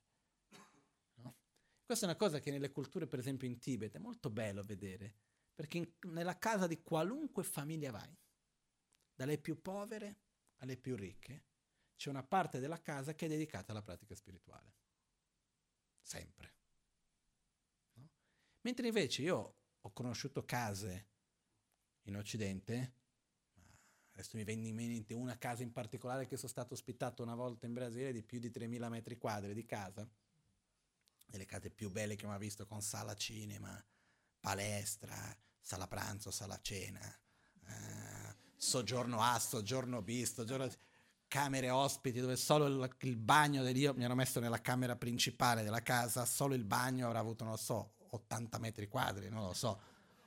No? 1.16 1.38
Questa 1.84 2.06
è 2.06 2.10
una 2.10 2.18
cosa 2.20 2.40
che 2.40 2.52
nelle 2.52 2.72
culture, 2.72 3.08
per 3.08 3.18
esempio 3.18 3.48
in 3.48 3.58
Tibet, 3.58 3.96
è 3.96 3.98
molto 3.98 4.30
bello 4.30 4.62
vedere, 4.62 5.16
perché 5.56 5.80
in, 5.80 5.92
nella 6.12 6.38
casa 6.38 6.68
di 6.68 6.84
qualunque 6.84 7.44
famiglia 7.44 7.90
vai, 7.90 8.16
dalle 9.16 9.40
più 9.40 9.60
povere 9.60 10.20
alle 10.58 10.78
più 10.78 10.96
ricche, 10.96 11.46
c'è 11.96 12.12
una 12.12 12.24
parte 12.24 12.60
della 12.60 12.80
casa 12.80 13.16
che 13.16 13.26
è 13.26 13.30
dedicata 13.30 13.72
alla 13.72 13.82
pratica 13.82 14.14
spirituale. 14.14 14.76
Sempre. 16.00 16.54
No? 17.94 18.08
Mentre 18.62 18.86
invece 18.86 19.24
io 19.24 19.56
ho 19.82 19.94
conosciuto 19.94 20.46
case 20.46 21.10
in 22.04 22.16
Occidente, 22.16 22.94
adesso 24.14 24.38
mi 24.38 24.44
viene 24.44 24.68
in 24.68 24.76
mente 24.76 25.14
una 25.14 25.38
casa 25.38 25.64
in 25.64 25.72
particolare 25.72 26.26
che 26.26 26.38
sono 26.38 26.50
stato 26.50 26.74
ospitato 26.74 27.24
una 27.24 27.36
volta 27.36 27.66
in 27.66 27.74
Brasile 27.74 28.12
di 28.12 28.24
più 28.24 28.40
di 28.40 28.50
3.000 28.50 28.90
metri 28.90 29.18
quadri 29.18 29.54
di 29.54 29.66
casa, 29.66 30.08
delle 31.28 31.46
case 31.46 31.70
più 31.70 31.90
belle 31.90 32.16
che 32.16 32.26
ho 32.26 32.30
mai 32.30 32.40
visto 32.40 32.66
con 32.66 32.82
sala 32.82 33.16
cinema, 33.16 33.84
palestra, 34.40 35.16
sala 35.60 35.88
pranzo, 35.88 36.32
sala 36.32 36.60
cena. 36.62 37.02
Eh, 37.68 38.36
soggiorno 38.56 39.22
A, 39.22 39.40
soggiorno 39.40 40.02
B, 40.02 40.24
soggiorno 40.24 40.70
camere 41.28 41.70
ospiti 41.70 42.20
dove 42.20 42.36
solo 42.36 42.66
il, 42.66 42.96
il 43.00 43.16
bagno 43.16 43.64
del 43.64 43.78
io 43.78 43.94
mi 43.94 44.04
hanno 44.04 44.16
messo 44.16 44.42
nella 44.42 44.60
camera 44.60 44.98
principale 44.98 45.64
della 45.64 45.82
casa, 45.82 46.26
solo 46.26 46.56
il 46.56 46.66
bagno 46.66 47.08
avrà 47.08 47.20
avuto, 47.20 47.46
non 47.46 47.54
lo 47.54 47.60
so, 47.60 47.94
80 48.10 48.58
metri 48.60 48.88
quadri, 48.90 49.30
non 49.30 49.44
lo 49.46 49.54
so. 49.54 49.80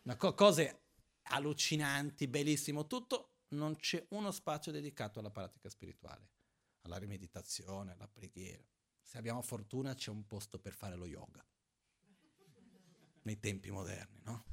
Una 0.05 0.17
co- 0.17 0.33
cose 0.33 0.84
allucinanti, 1.25 2.29
bellissimo, 2.29 2.87
tutto, 2.87 3.39
non 3.49 3.77
c'è 3.77 4.05
uno 4.11 4.31
spazio 4.31 4.73
dedicato 4.73 5.19
alla 5.19 5.31
pratica 5.31 5.69
spirituale, 5.69 6.31
alla 6.83 6.97
rimeditazione, 6.97 7.93
alla 7.93 8.09
preghiera. 8.09 8.65
Se 9.01 9.19
abbiamo 9.19 9.43
fortuna 9.43 9.95
c'è 9.95 10.11
un 10.11 10.27
posto 10.27 10.59
per 10.59 10.73
fare 10.73 10.97
lo 10.97 11.07
yoga 11.07 11.45
nei 13.23 13.39
tempi 13.41 13.71
moderni, 13.71 14.21
no? 14.25 14.45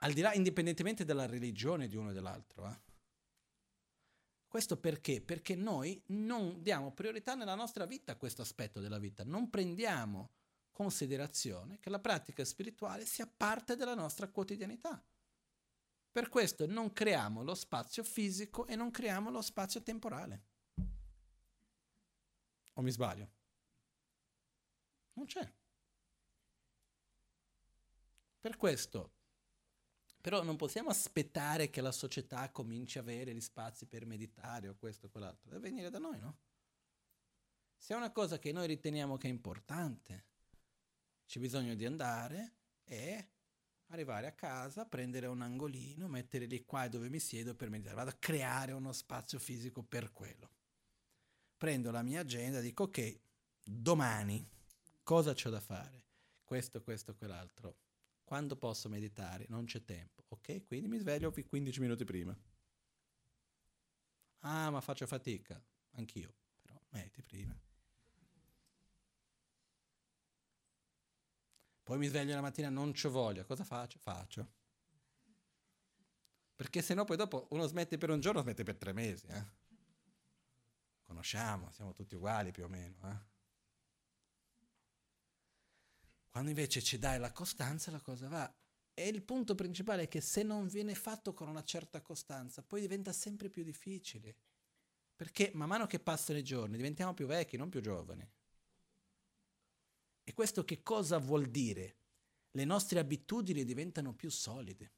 al 0.00 0.12
di 0.12 0.20
là, 0.20 0.32
indipendentemente 0.34 1.04
dalla 1.04 1.26
religione 1.26 1.88
di 1.88 1.96
uno 1.96 2.10
e 2.10 2.12
dell'altro. 2.12 2.68
Eh? 2.68 2.80
Questo 4.46 4.78
perché? 4.78 5.20
Perché 5.20 5.54
noi 5.54 6.00
non 6.06 6.62
diamo 6.62 6.92
priorità 6.92 7.34
nella 7.34 7.54
nostra 7.54 7.84
vita 7.84 8.12
a 8.12 8.16
questo 8.16 8.42
aspetto 8.42 8.80
della 8.80 8.98
vita, 8.98 9.24
non 9.24 9.50
prendiamo 9.50 10.30
considerazione 10.72 11.78
che 11.80 11.90
la 11.90 11.98
pratica 11.98 12.44
spirituale 12.44 13.04
sia 13.04 13.26
parte 13.26 13.76
della 13.76 13.94
nostra 13.94 14.28
quotidianità. 14.28 15.02
Per 16.18 16.30
questo 16.30 16.66
non 16.66 16.92
creiamo 16.92 17.44
lo 17.44 17.54
spazio 17.54 18.02
fisico 18.02 18.66
e 18.66 18.74
non 18.74 18.90
creiamo 18.90 19.30
lo 19.30 19.40
spazio 19.40 19.84
temporale. 19.84 20.46
O 22.72 22.82
mi 22.82 22.90
sbaglio? 22.90 23.30
Non 25.12 25.26
c'è. 25.26 25.48
Per 28.40 28.56
questo 28.56 29.12
però 30.20 30.42
non 30.42 30.56
possiamo 30.56 30.90
aspettare 30.90 31.70
che 31.70 31.80
la 31.80 31.92
società 31.92 32.50
cominci 32.50 32.98
a 32.98 33.02
avere 33.02 33.32
gli 33.32 33.40
spazi 33.40 33.86
per 33.86 34.04
meditare 34.04 34.66
o 34.66 34.74
questo 34.74 35.06
o 35.06 35.10
quell'altro. 35.10 35.48
Deve 35.48 35.68
venire 35.68 35.88
da 35.88 36.00
noi, 36.00 36.18
no? 36.18 36.38
Se 37.76 37.94
è 37.94 37.96
una 37.96 38.10
cosa 38.10 38.40
che 38.40 38.50
noi 38.50 38.66
riteniamo 38.66 39.16
che 39.18 39.28
è 39.28 39.30
importante, 39.30 40.26
c'è 41.26 41.38
bisogno 41.38 41.76
di 41.76 41.86
andare 41.86 42.56
e 42.82 43.37
arrivare 43.88 44.26
a 44.26 44.32
casa, 44.32 44.86
prendere 44.86 45.26
un 45.26 45.42
angolino, 45.42 46.08
mettere 46.08 46.46
lì 46.46 46.64
qua 46.64 46.88
dove 46.88 47.08
mi 47.08 47.18
siedo 47.18 47.54
per 47.54 47.70
meditare. 47.70 47.96
Vado 47.96 48.10
a 48.10 48.16
creare 48.18 48.72
uno 48.72 48.92
spazio 48.92 49.38
fisico 49.38 49.82
per 49.82 50.12
quello. 50.12 50.50
Prendo 51.56 51.90
la 51.90 52.02
mia 52.02 52.20
agenda 52.20 52.60
dico 52.60 52.84
ok, 52.84 53.20
domani 53.62 54.48
cosa 55.02 55.34
c'ho 55.34 55.50
da 55.50 55.60
fare? 55.60 56.04
Questo, 56.44 56.82
questo, 56.82 57.14
quell'altro 57.14 57.76
quando 58.28 58.56
posso 58.56 58.90
meditare? 58.90 59.46
Non 59.48 59.64
c'è 59.64 59.82
tempo. 59.86 60.22
Ok, 60.28 60.66
quindi 60.66 60.86
mi 60.86 60.98
sveglio 60.98 61.32
15 61.32 61.80
minuti 61.80 62.04
prima. 62.04 62.38
Ah, 64.40 64.70
ma 64.70 64.82
faccio 64.82 65.06
fatica. 65.06 65.58
Anch'io, 65.92 66.34
però 66.60 66.78
metti 66.90 67.22
prima. 67.22 67.58
Poi 71.88 71.96
mi 71.96 72.06
sveglio 72.06 72.34
la 72.34 72.42
mattina, 72.42 72.68
non 72.68 72.92
c'ho 72.92 73.08
voglia. 73.08 73.44
Cosa 73.44 73.64
faccio? 73.64 73.98
Faccio. 73.98 74.46
Perché 76.54 76.82
se 76.82 76.92
no 76.92 77.06
poi 77.06 77.16
dopo 77.16 77.46
uno 77.52 77.66
smette 77.66 77.96
per 77.96 78.10
un 78.10 78.20
giorno, 78.20 78.42
smette 78.42 78.62
per 78.62 78.76
tre 78.76 78.92
mesi. 78.92 79.26
Eh? 79.28 79.42
Conosciamo, 81.00 81.70
siamo 81.72 81.94
tutti 81.94 82.14
uguali 82.14 82.50
più 82.50 82.64
o 82.64 82.68
meno. 82.68 83.10
Eh? 83.10 83.16
Quando 86.28 86.50
invece 86.50 86.82
ci 86.82 86.98
dai 86.98 87.18
la 87.18 87.32
costanza, 87.32 87.90
la 87.90 88.02
cosa 88.02 88.28
va. 88.28 88.54
E 88.92 89.08
il 89.08 89.22
punto 89.22 89.54
principale 89.54 90.02
è 90.02 90.08
che 90.08 90.20
se 90.20 90.42
non 90.42 90.68
viene 90.68 90.94
fatto 90.94 91.32
con 91.32 91.48
una 91.48 91.64
certa 91.64 92.02
costanza, 92.02 92.62
poi 92.62 92.82
diventa 92.82 93.14
sempre 93.14 93.48
più 93.48 93.64
difficile. 93.64 94.36
Perché 95.16 95.52
man 95.54 95.68
mano 95.68 95.86
che 95.86 96.00
passano 96.00 96.38
i 96.38 96.44
giorni 96.44 96.76
diventiamo 96.76 97.14
più 97.14 97.24
vecchi, 97.24 97.56
non 97.56 97.70
più 97.70 97.80
giovani. 97.80 98.30
E 100.28 100.34
questo 100.34 100.62
che 100.62 100.82
cosa 100.82 101.16
vuol 101.16 101.46
dire? 101.46 101.96
Le 102.50 102.66
nostre 102.66 102.98
abitudini 102.98 103.64
diventano 103.64 104.12
più 104.12 104.28
solide. 104.28 104.92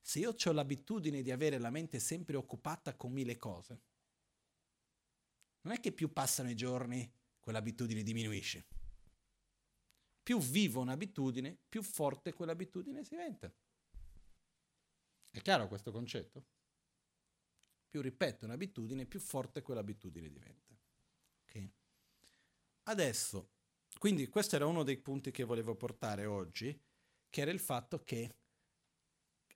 Se 0.00 0.20
io 0.20 0.36
ho 0.40 0.52
l'abitudine 0.52 1.20
di 1.20 1.32
avere 1.32 1.58
la 1.58 1.70
mente 1.70 1.98
sempre 1.98 2.36
occupata 2.36 2.94
con 2.94 3.10
mille 3.10 3.36
cose, 3.36 3.80
non 5.62 5.74
è 5.74 5.80
che 5.80 5.90
più 5.90 6.12
passano 6.12 6.48
i 6.48 6.54
giorni 6.54 7.12
quell'abitudine 7.40 8.04
diminuisce. 8.04 8.68
Più 10.22 10.38
vivo 10.38 10.82
un'abitudine, 10.82 11.58
più 11.68 11.82
forte 11.82 12.32
quell'abitudine 12.32 13.02
si 13.02 13.16
diventa. 13.16 13.52
È 15.28 15.40
chiaro 15.40 15.66
questo 15.66 15.90
concetto? 15.90 16.46
Più 17.88 18.00
ripeto 18.00 18.44
un'abitudine, 18.44 19.06
più 19.06 19.18
forte 19.18 19.60
quell'abitudine 19.60 20.30
diventa. 20.30 20.79
Adesso, 22.84 23.50
quindi 23.98 24.28
questo 24.28 24.56
era 24.56 24.66
uno 24.66 24.82
dei 24.82 24.96
punti 24.96 25.30
che 25.30 25.44
volevo 25.44 25.76
portare 25.76 26.26
oggi, 26.26 26.78
che 27.28 27.40
era 27.40 27.50
il 27.50 27.60
fatto 27.60 28.02
che 28.02 28.36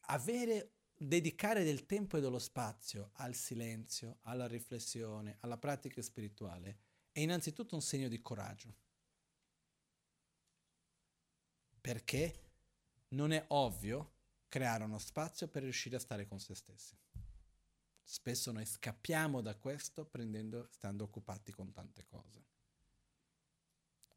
avere, 0.06 0.74
dedicare 0.94 1.64
del 1.64 1.86
tempo 1.86 2.16
e 2.16 2.20
dello 2.20 2.38
spazio 2.38 3.10
al 3.14 3.34
silenzio, 3.34 4.18
alla 4.22 4.46
riflessione, 4.46 5.38
alla 5.40 5.58
pratica 5.58 6.00
spirituale, 6.02 6.78
è 7.10 7.20
innanzitutto 7.20 7.74
un 7.74 7.82
segno 7.82 8.08
di 8.08 8.20
coraggio. 8.20 8.76
Perché 11.80 12.40
non 13.08 13.32
è 13.32 13.44
ovvio 13.48 14.12
creare 14.48 14.84
uno 14.84 14.98
spazio 14.98 15.48
per 15.48 15.62
riuscire 15.62 15.96
a 15.96 16.00
stare 16.00 16.26
con 16.26 16.38
se 16.38 16.54
stessi. 16.54 16.96
Spesso 18.02 18.52
noi 18.52 18.66
scappiamo 18.66 19.40
da 19.40 19.56
questo 19.56 20.04
prendendo, 20.06 20.68
stando 20.70 21.04
occupati 21.04 21.52
con 21.52 21.72
tante 21.72 22.04
cose. 22.04 22.53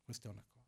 Questa 0.08 0.30
è 0.30 0.32
una 0.32 0.41
cosa. 0.41 0.65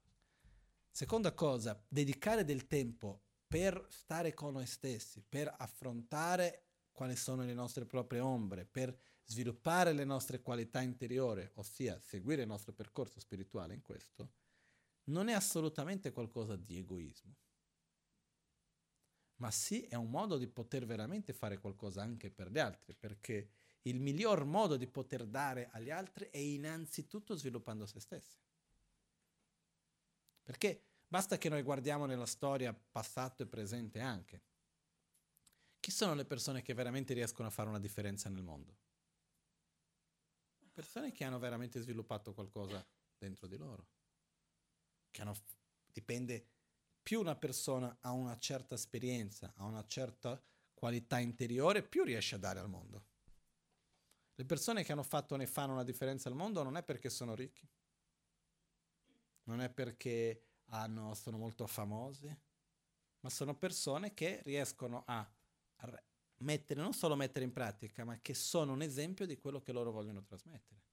Seconda 0.91 1.34
cosa, 1.34 1.82
dedicare 1.88 2.43
del 2.43 2.67
tempo 2.67 3.21
per 3.47 3.88
stare 3.89 4.34
con 4.34 4.52
noi 4.52 4.65
stessi, 4.65 5.21
per 5.21 5.56
affrontare 5.58 6.65
quali 6.91 7.15
sono 7.15 7.45
le 7.45 7.54
nostre 7.54 7.86
proprie 7.86 8.19
ombre, 8.19 8.65
per 8.65 8.93
sviluppare 9.23 9.93
le 9.93 10.04
nostre 10.04 10.41
qualità 10.41 10.82
interiori, 10.82 11.49
ossia 11.54 12.02
seguire 12.02 12.41
il 12.41 12.49
nostro 12.49 12.73
percorso 12.73 13.21
spirituale 13.21 13.73
in 13.75 13.82
questo, 13.82 14.34
non 15.06 15.30
è 15.30 15.34
assolutamente 15.34 16.12
qualcosa 16.12 16.58
di 16.58 16.78
egoismo. 16.78 17.38
ma 19.38 19.52
sì 19.52 19.84
è 19.84 19.95
un 19.95 20.10
modo 20.10 20.38
di 20.38 20.47
poter 20.47 20.86
veramente 20.86 21.32
fare 21.32 21.60
qualcosa 21.60 22.02
anche 22.02 22.30
per 22.30 22.52
gli 22.52 22.60
altri, 22.60 22.93
perché 22.93 23.52
il 23.84 24.02
miglior 24.02 24.43
modo 24.43 24.75
di 24.75 24.88
poter 24.88 25.25
dare 25.25 25.69
agli 25.71 25.89
altri 25.91 26.28
è 26.30 26.38
innanzitutto 26.38 27.36
sviluppando 27.36 27.86
se 27.86 28.02
stessi. 28.02 28.38
Perché 30.49 30.83
basta 31.07 31.38
che 31.38 31.47
noi 31.47 31.62
guardiamo 31.62 32.07
nella 32.07 32.25
storia 32.25 32.73
passato 32.73 33.43
e 33.43 33.45
presente 33.45 33.99
anche. 33.99 34.41
Chi 35.79 35.91
sono 35.91 36.15
le 36.15 36.25
persone 36.25 36.63
che 36.63 36.73
veramente 36.73 37.13
riescono 37.13 37.47
a 37.47 37.51
fare 37.51 37.69
una 37.69 37.77
differenza 37.77 38.29
nel 38.29 38.41
mondo? 38.41 38.75
Persone 40.71 41.12
che 41.12 41.23
hanno 41.23 41.38
veramente 41.38 41.79
sviluppato 41.79 42.33
qualcosa 42.33 42.83
dentro 43.15 43.45
di 43.45 43.57
loro. 43.57 43.89
Che 45.12 45.21
hanno, 45.21 45.35
dipende 45.85 46.47
più 47.03 47.19
una 47.19 47.35
persona 47.35 47.99
ha 48.01 48.12
una 48.12 48.35
certa 48.39 48.73
esperienza, 48.73 49.53
ha 49.55 49.65
una 49.65 49.85
certa 49.85 50.43
qualità 50.73 51.19
interiore, 51.19 51.83
più 51.83 52.03
riesce 52.03 52.33
a 52.33 52.39
dare 52.39 52.57
al 52.57 52.69
mondo. 52.69 53.05
Le 54.33 54.45
persone 54.45 54.83
che 54.83 54.93
hanno 54.93 55.03
fatto 55.03 55.35
ne 55.35 55.45
fanno 55.45 55.73
una 55.73 55.83
differenza 55.83 56.27
al 56.27 56.33
mondo 56.33 56.63
non 56.63 56.75
è 56.75 56.81
perché 56.81 57.12
sono 57.12 57.35
ricchi, 57.35 57.69
non 59.49 59.62
è 59.62 59.69
perché 59.69 60.43
hanno, 60.65 61.15
sono 61.15 61.38
molto 61.38 61.65
famosi, 61.65 62.33
ma 63.21 63.29
sono 63.29 63.55
persone 63.55 64.13
che 64.13 64.41
riescono 64.43 65.03
a 65.07 65.27
mettere, 66.38 66.81
non 66.81 66.93
solo 66.93 67.15
mettere 67.15 67.45
in 67.45 67.51
pratica, 67.51 68.05
ma 68.05 68.19
che 68.21 68.35
sono 68.35 68.73
un 68.73 68.83
esempio 68.83 69.25
di 69.25 69.38
quello 69.38 69.59
che 69.59 69.71
loro 69.71 69.91
vogliono 69.91 70.23
trasmettere. 70.23 70.83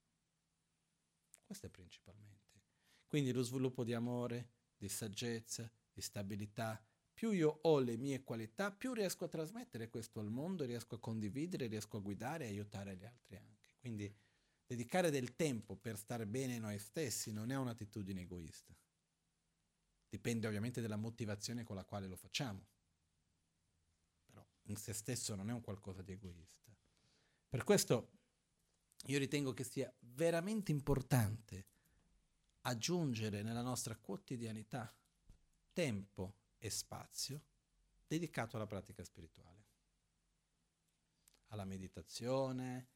Questo 1.44 1.66
è 1.66 1.68
principalmente. 1.68 2.62
Quindi 3.06 3.30
lo 3.30 3.42
sviluppo 3.42 3.84
di 3.84 3.92
amore, 3.92 4.48
di 4.76 4.88
saggezza, 4.88 5.70
di 5.92 6.00
stabilità. 6.00 6.82
Più 7.12 7.30
io 7.30 7.58
ho 7.62 7.78
le 7.78 7.96
mie 7.96 8.24
qualità, 8.24 8.72
più 8.72 8.94
riesco 8.94 9.24
a 9.24 9.28
trasmettere 9.28 9.88
questo 9.88 10.18
al 10.18 10.30
mondo, 10.30 10.64
riesco 10.64 10.96
a 10.96 10.98
condividere, 10.98 11.66
riesco 11.66 11.98
a 11.98 12.00
guidare 12.00 12.44
e 12.44 12.48
aiutare 12.48 12.96
gli 12.96 13.04
altri 13.04 13.36
anche. 13.36 13.74
Quindi 13.78 14.12
dedicare 14.66 15.10
del 15.10 15.36
tempo 15.36 15.76
per 15.76 15.96
stare 15.96 16.26
bene 16.26 16.58
noi 16.58 16.78
stessi 16.78 17.32
non 17.32 17.50
è 17.50 17.56
un'attitudine 17.56 18.22
egoista. 18.22 18.74
Dipende 20.08 20.46
ovviamente 20.46 20.80
dalla 20.80 20.96
motivazione 20.96 21.62
con 21.62 21.76
la 21.76 21.84
quale 21.84 22.06
lo 22.06 22.16
facciamo. 22.16 22.66
Però 24.26 24.44
in 24.64 24.76
se 24.76 24.92
stesso 24.92 25.34
non 25.34 25.50
è 25.50 25.52
un 25.52 25.60
qualcosa 25.60 26.02
di 26.02 26.12
egoista. 26.12 26.74
Per 27.48 27.64
questo 27.64 28.10
io 29.06 29.18
ritengo 29.18 29.52
che 29.52 29.64
sia 29.64 29.92
veramente 30.00 30.72
importante 30.72 31.66
aggiungere 32.62 33.42
nella 33.42 33.62
nostra 33.62 33.96
quotidianità 33.96 34.92
tempo 35.72 36.34
e 36.58 36.70
spazio 36.70 37.44
dedicato 38.06 38.56
alla 38.56 38.66
pratica 38.66 39.04
spirituale, 39.04 39.64
alla 41.48 41.64
meditazione. 41.64 42.94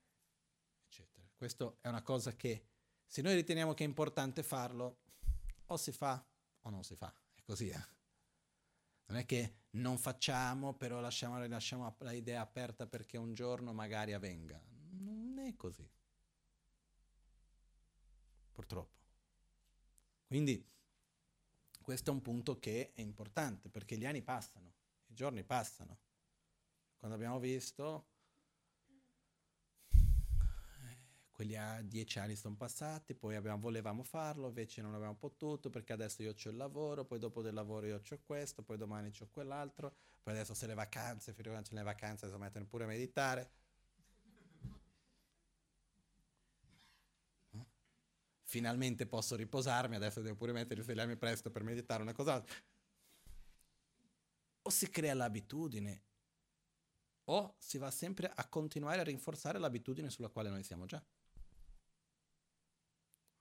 Questa 1.40 1.74
è 1.80 1.88
una 1.88 2.02
cosa 2.02 2.36
che 2.36 2.66
se 3.06 3.22
noi 3.22 3.34
riteniamo 3.34 3.72
che 3.72 3.82
è 3.82 3.86
importante 3.86 4.42
farlo, 4.42 4.98
o 5.68 5.76
si 5.78 5.90
fa 5.90 6.22
o 6.60 6.68
non 6.68 6.84
si 6.84 6.96
fa, 6.96 7.10
è 7.32 7.40
così. 7.40 7.70
Eh? 7.70 7.86
Non 9.06 9.16
è 9.16 9.24
che 9.24 9.54
non 9.70 9.96
facciamo, 9.96 10.74
però 10.74 11.00
lasciamo, 11.00 11.42
lasciamo 11.46 11.96
l'idea 12.00 12.42
aperta 12.42 12.86
perché 12.86 13.16
un 13.16 13.32
giorno 13.32 13.72
magari 13.72 14.12
avvenga. 14.12 14.60
Non 14.90 15.38
è 15.38 15.56
così. 15.56 15.90
Purtroppo. 18.52 18.98
Quindi 20.26 20.62
questo 21.80 22.10
è 22.10 22.12
un 22.12 22.20
punto 22.20 22.58
che 22.58 22.92
è 22.92 23.00
importante 23.00 23.70
perché 23.70 23.96
gli 23.96 24.04
anni 24.04 24.20
passano, 24.20 24.74
i 25.06 25.14
giorni 25.14 25.42
passano. 25.42 26.00
Quando 26.98 27.16
abbiamo 27.16 27.38
visto, 27.38 28.09
quelli 31.40 31.56
a 31.56 31.80
dieci 31.80 32.18
anni 32.18 32.36
sono 32.36 32.54
passati, 32.54 33.14
poi 33.14 33.34
abbiamo, 33.34 33.58
volevamo 33.58 34.02
farlo, 34.02 34.48
invece 34.48 34.82
non 34.82 34.92
abbiamo 34.92 35.14
potuto 35.14 35.70
perché 35.70 35.94
adesso 35.94 36.22
io 36.22 36.32
ho 36.32 36.48
il 36.50 36.56
lavoro, 36.56 37.06
poi 37.06 37.18
dopo 37.18 37.40
del 37.40 37.54
lavoro 37.54 37.86
io 37.86 37.96
ho 37.96 38.18
questo, 38.22 38.62
poi 38.62 38.76
domani 38.76 39.10
ho 39.18 39.28
quell'altro, 39.30 39.94
poi 40.22 40.34
adesso 40.34 40.52
se 40.52 40.66
le 40.66 40.74
vacanze, 40.74 41.32
finché 41.32 41.48
non 41.48 41.62
c'è 41.62 41.72
le 41.72 41.82
vacanze, 41.82 42.26
adesso 42.26 42.38
mettono 42.38 42.66
pure 42.66 42.84
a 42.84 42.88
meditare. 42.88 43.50
finalmente 48.42 49.06
posso 49.06 49.36
riposarmi, 49.36 49.94
adesso 49.94 50.20
devo 50.20 50.34
pure 50.34 50.52
mettere 50.52 50.80
il 50.80 50.84
svegliarmi 50.84 51.16
presto 51.16 51.50
per 51.50 51.62
meditare 51.62 52.02
una 52.02 52.12
cosa. 52.12 52.44
O 54.62 54.68
si 54.68 54.90
crea 54.90 55.14
l'abitudine, 55.14 56.02
o 57.26 57.54
si 57.58 57.78
va 57.78 57.90
sempre 57.92 58.28
a 58.28 58.46
continuare 58.48 59.00
a 59.00 59.04
rinforzare 59.04 59.58
l'abitudine 59.58 60.10
sulla 60.10 60.28
quale 60.28 60.50
noi 60.50 60.64
siamo 60.64 60.84
già. 60.84 61.00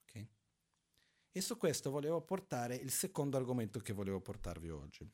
Ok? 0.10 0.28
E 1.32 1.42
su 1.42 1.58
questo 1.58 1.92
volevo 1.92 2.22
portare 2.22 2.76
il 2.76 2.92
secondo 2.92 3.38
argomento 3.38 3.80
che 3.80 3.94
volevo 3.94 4.20
portarvi 4.20 4.70
oggi, 4.70 5.10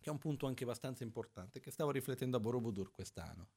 che 0.00 0.08
è 0.08 0.12
un 0.12 0.18
punto 0.18 0.46
anche 0.46 0.64
abbastanza 0.64 1.02
importante, 1.02 1.60
che 1.60 1.70
stavo 1.70 1.90
riflettendo 1.90 2.36
a 2.36 2.40
Borobudur 2.40 2.90
quest'anno, 2.90 3.48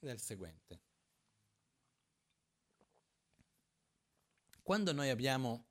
ed 0.00 0.08
è 0.08 0.12
il 0.12 0.20
seguente. 0.20 0.82
Quando 4.62 4.92
noi 4.92 5.10
abbiamo 5.10 5.66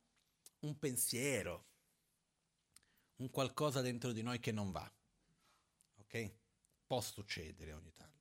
un 0.59 0.77
pensiero, 0.77 1.65
un 3.17 3.29
qualcosa 3.31 3.81
dentro 3.81 4.11
di 4.11 4.21
noi 4.21 4.39
che 4.39 4.51
non 4.51 4.71
va, 4.71 4.89
ok? 5.97 6.35
Può 6.85 7.01
succedere 7.01 7.73
ogni 7.73 7.91
tanto. 7.93 8.11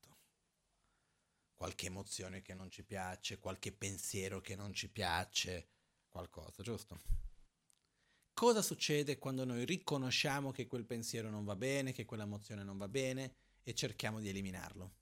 Qualche 1.55 1.87
emozione 1.87 2.43
che 2.43 2.55
non 2.55 2.71
ci 2.71 2.85
piace, 2.85 3.39
qualche 3.39 3.71
pensiero 3.73 4.41
che 4.41 4.57
non 4.57 4.73
ci 4.73 4.91
piace, 4.91 5.69
qualcosa, 6.13 6.63
giusto? 6.63 7.01
Cosa 8.33 8.63
succede 8.63 9.19
quando 9.19 9.45
noi 9.45 9.65
riconosciamo 9.65 10.53
che 10.53 10.69
quel 10.69 10.85
pensiero 10.85 11.29
non 11.29 11.45
va 11.45 11.57
bene, 11.57 11.91
che 11.91 12.05
quell'emozione 12.05 12.63
non 12.63 12.79
va 12.79 12.87
bene 12.89 13.35
e 13.65 13.75
cerchiamo 13.75 14.21
di 14.21 14.29
eliminarlo? 14.29 14.95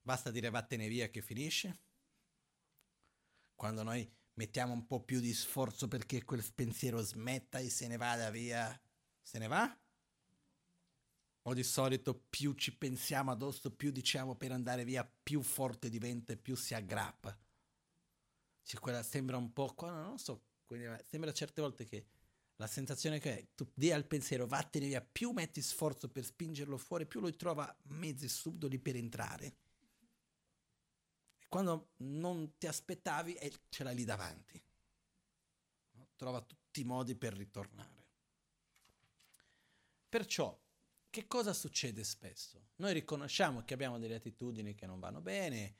Basta 0.00 0.30
dire 0.30 0.48
vattene 0.48 0.88
via 0.88 1.10
che 1.10 1.20
finisce? 1.20 1.80
quando 3.56 3.82
noi 3.82 4.08
mettiamo 4.34 4.74
un 4.74 4.86
po' 4.86 5.02
più 5.02 5.18
di 5.18 5.32
sforzo 5.32 5.88
perché 5.88 6.22
quel 6.22 6.44
pensiero 6.54 7.00
smetta 7.00 7.58
e 7.58 7.70
se 7.70 7.88
ne 7.88 7.96
vada 7.96 8.30
via, 8.30 8.78
se 9.20 9.38
ne 9.38 9.48
va? 9.48 9.80
O 11.48 11.54
di 11.54 11.62
solito 11.62 12.14
più 12.28 12.52
ci 12.52 12.76
pensiamo 12.76 13.30
addosso, 13.30 13.74
più 13.74 13.90
diciamo 13.90 14.36
per 14.36 14.52
andare 14.52 14.84
via, 14.84 15.04
più 15.04 15.42
forte 15.42 15.88
diventa 15.88 16.32
e 16.32 16.36
più 16.36 16.54
si 16.54 16.74
aggrappa. 16.74 17.36
Cioè, 18.66 18.80
quella 18.80 19.02
sembra 19.02 19.36
un 19.36 19.52
po', 19.52 19.74
non 19.78 20.18
so, 20.18 20.42
sembra 21.06 21.32
certe 21.32 21.60
volte 21.60 21.84
che 21.84 22.06
la 22.56 22.66
sensazione 22.66 23.20
che 23.20 23.38
è, 23.38 23.46
tu 23.54 23.70
dia 23.72 23.94
al 23.94 24.06
pensiero, 24.06 24.46
vattene 24.46 24.86
via, 24.86 25.00
più 25.00 25.30
metti 25.30 25.62
sforzo 25.62 26.08
per 26.08 26.24
spingerlo 26.24 26.76
fuori, 26.76 27.06
più 27.06 27.20
lui 27.20 27.36
trova 27.36 27.74
mezzi 27.84 28.28
subdoli 28.28 28.78
per 28.78 28.96
entrare 28.96 29.56
quando 31.48 31.92
non 31.98 32.58
ti 32.58 32.66
aspettavi 32.66 33.34
e 33.34 33.52
ce 33.68 33.84
l'hai 33.84 33.94
lì 33.94 34.04
davanti. 34.04 34.60
Trova 36.16 36.40
tutti 36.40 36.80
i 36.80 36.84
modi 36.84 37.14
per 37.14 37.34
ritornare. 37.34 38.04
Perciò, 40.08 40.58
che 41.08 41.26
cosa 41.26 41.52
succede 41.52 42.04
spesso? 42.04 42.70
Noi 42.76 42.92
riconosciamo 42.94 43.62
che 43.64 43.74
abbiamo 43.74 43.98
delle 43.98 44.16
attitudini 44.16 44.74
che 44.74 44.86
non 44.86 44.98
vanno 44.98 45.20
bene, 45.20 45.76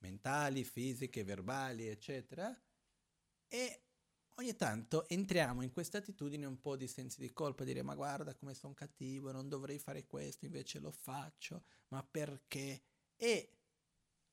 mentali, 0.00 0.64
fisiche, 0.64 1.24
verbali, 1.24 1.86
eccetera, 1.86 2.54
e 3.48 3.84
ogni 4.34 4.54
tanto 4.56 5.08
entriamo 5.08 5.62
in 5.62 5.70
queste 5.70 5.98
attitudini 5.98 6.44
un 6.44 6.60
po' 6.60 6.76
di 6.76 6.86
sensi 6.86 7.20
di 7.20 7.32
colpa, 7.32 7.64
dire 7.64 7.82
ma 7.82 7.94
guarda 7.94 8.34
come 8.34 8.54
sono 8.54 8.74
cattivo, 8.74 9.32
non 9.32 9.48
dovrei 9.48 9.78
fare 9.78 10.06
questo, 10.06 10.44
invece 10.44 10.78
lo 10.78 10.90
faccio, 10.90 11.64
ma 11.88 12.02
perché? 12.02 12.82
E 13.16 13.58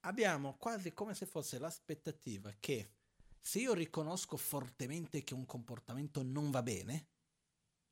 abbiamo 0.02 0.56
quasi 0.58 0.94
come 0.94 1.14
se 1.14 1.26
fosse 1.26 1.58
l'aspettativa 1.58 2.54
che 2.60 2.94
se 3.40 3.60
io 3.60 3.74
riconosco 3.74 4.38
fortemente 4.38 5.24
che 5.24 5.34
un 5.34 5.46
comportamento 5.46 6.22
non 6.22 6.52
va 6.52 6.62
bene, 6.62 7.08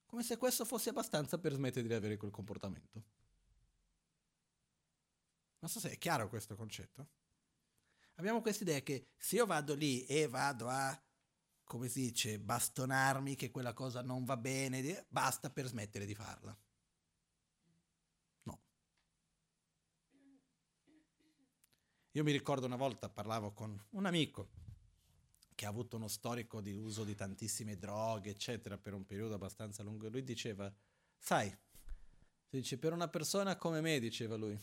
come 0.05 0.23
se 0.23 0.37
questo 0.37 0.65
fosse 0.65 0.89
abbastanza 0.89 1.37
per 1.37 1.53
smettere 1.53 1.87
di 1.87 1.93
avere 1.93 2.17
quel 2.17 2.31
comportamento. 2.31 3.03
Non 5.59 5.69
so 5.69 5.79
se 5.79 5.91
è 5.91 5.97
chiaro 5.97 6.29
questo 6.29 6.55
concetto. 6.55 7.09
Abbiamo 8.15 8.41
questa 8.41 8.63
idea 8.63 8.79
che 8.81 9.09
se 9.17 9.35
io 9.35 9.45
vado 9.45 9.73
lì 9.75 10.05
e 10.05 10.27
vado 10.27 10.67
a, 10.69 10.99
come 11.63 11.87
si 11.89 12.01
dice, 12.01 12.39
bastonarmi 12.39 13.35
che 13.35 13.51
quella 13.51 13.73
cosa 13.73 14.01
non 14.01 14.23
va 14.23 14.37
bene, 14.37 15.05
basta 15.09 15.49
per 15.49 15.67
smettere 15.67 16.05
di 16.05 16.15
farla. 16.15 16.57
Io 22.11 22.23
mi 22.23 22.31
ricordo 22.31 22.65
una 22.65 22.77
volta 22.77 23.09
parlavo 23.09 23.51
con 23.51 23.77
un 23.89 24.05
amico 24.05 24.51
che 25.53 25.65
ha 25.65 25.69
avuto 25.69 25.97
uno 25.97 26.07
storico 26.07 26.61
di 26.61 26.73
uso 26.73 27.03
di 27.03 27.13
tantissime 27.13 27.77
droghe, 27.77 28.29
eccetera, 28.29 28.77
per 28.77 28.93
un 28.93 29.05
periodo 29.05 29.35
abbastanza 29.35 29.83
lungo. 29.83 30.07
Lui 30.07 30.23
diceva, 30.23 30.73
sai, 31.17 31.53
Dice, 32.55 32.77
per 32.77 32.93
una 32.93 33.09
persona 33.09 33.57
come 33.57 33.81
me, 33.81 33.99
diceva 33.99 34.37
lui, 34.37 34.57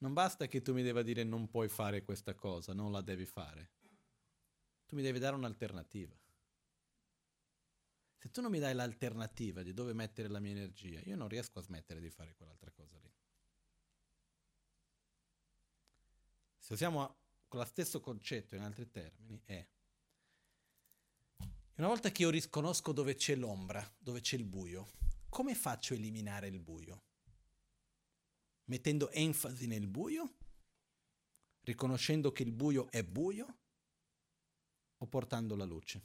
non 0.00 0.12
basta 0.12 0.46
che 0.46 0.62
tu 0.62 0.72
mi 0.72 0.82
debba 0.82 1.02
dire 1.02 1.24
non 1.24 1.48
puoi 1.48 1.68
fare 1.68 2.02
questa 2.02 2.34
cosa, 2.34 2.72
non 2.72 2.90
la 2.90 3.00
devi 3.00 3.26
fare. 3.26 3.70
Tu 4.86 4.96
mi 4.96 5.02
devi 5.02 5.18
dare 5.18 5.36
un'alternativa. 5.36 6.16
Se 8.16 8.30
tu 8.30 8.40
non 8.40 8.50
mi 8.50 8.58
dai 8.58 8.74
l'alternativa 8.74 9.62
di 9.62 9.72
dove 9.72 9.92
mettere 9.92 10.28
la 10.28 10.40
mia 10.40 10.52
energia, 10.52 11.00
io 11.04 11.16
non 11.16 11.28
riesco 11.28 11.58
a 11.58 11.62
smettere 11.62 12.00
di 12.00 12.10
fare 12.10 12.34
quell'altra 12.34 12.70
cosa 12.70 12.98
lì. 12.98 13.10
Se 16.58 16.72
usiamo 16.72 17.16
con 17.48 17.60
lo 17.60 17.66
stesso 17.66 18.00
concetto 18.00 18.54
in 18.54 18.62
altri 18.62 18.90
termini, 18.90 19.40
è 19.44 19.66
una 21.76 21.88
volta 21.88 22.10
che 22.10 22.22
io 22.22 22.30
riconosco 22.30 22.92
dove 22.92 23.14
c'è 23.14 23.34
l'ombra, 23.34 23.86
dove 23.98 24.20
c'è 24.20 24.36
il 24.36 24.44
buio, 24.44 24.88
come 25.28 25.54
faccio 25.54 25.94
a 25.94 25.96
eliminare 25.96 26.48
il 26.48 26.60
buio? 26.60 27.04
Mettendo 28.70 29.10
enfasi 29.10 29.66
nel 29.66 29.88
buio? 29.88 30.36
Riconoscendo 31.62 32.30
che 32.30 32.44
il 32.44 32.52
buio 32.52 32.88
è 32.88 33.02
buio? 33.02 33.58
O 34.98 35.06
portando 35.08 35.56
la 35.56 35.64
luce? 35.64 36.04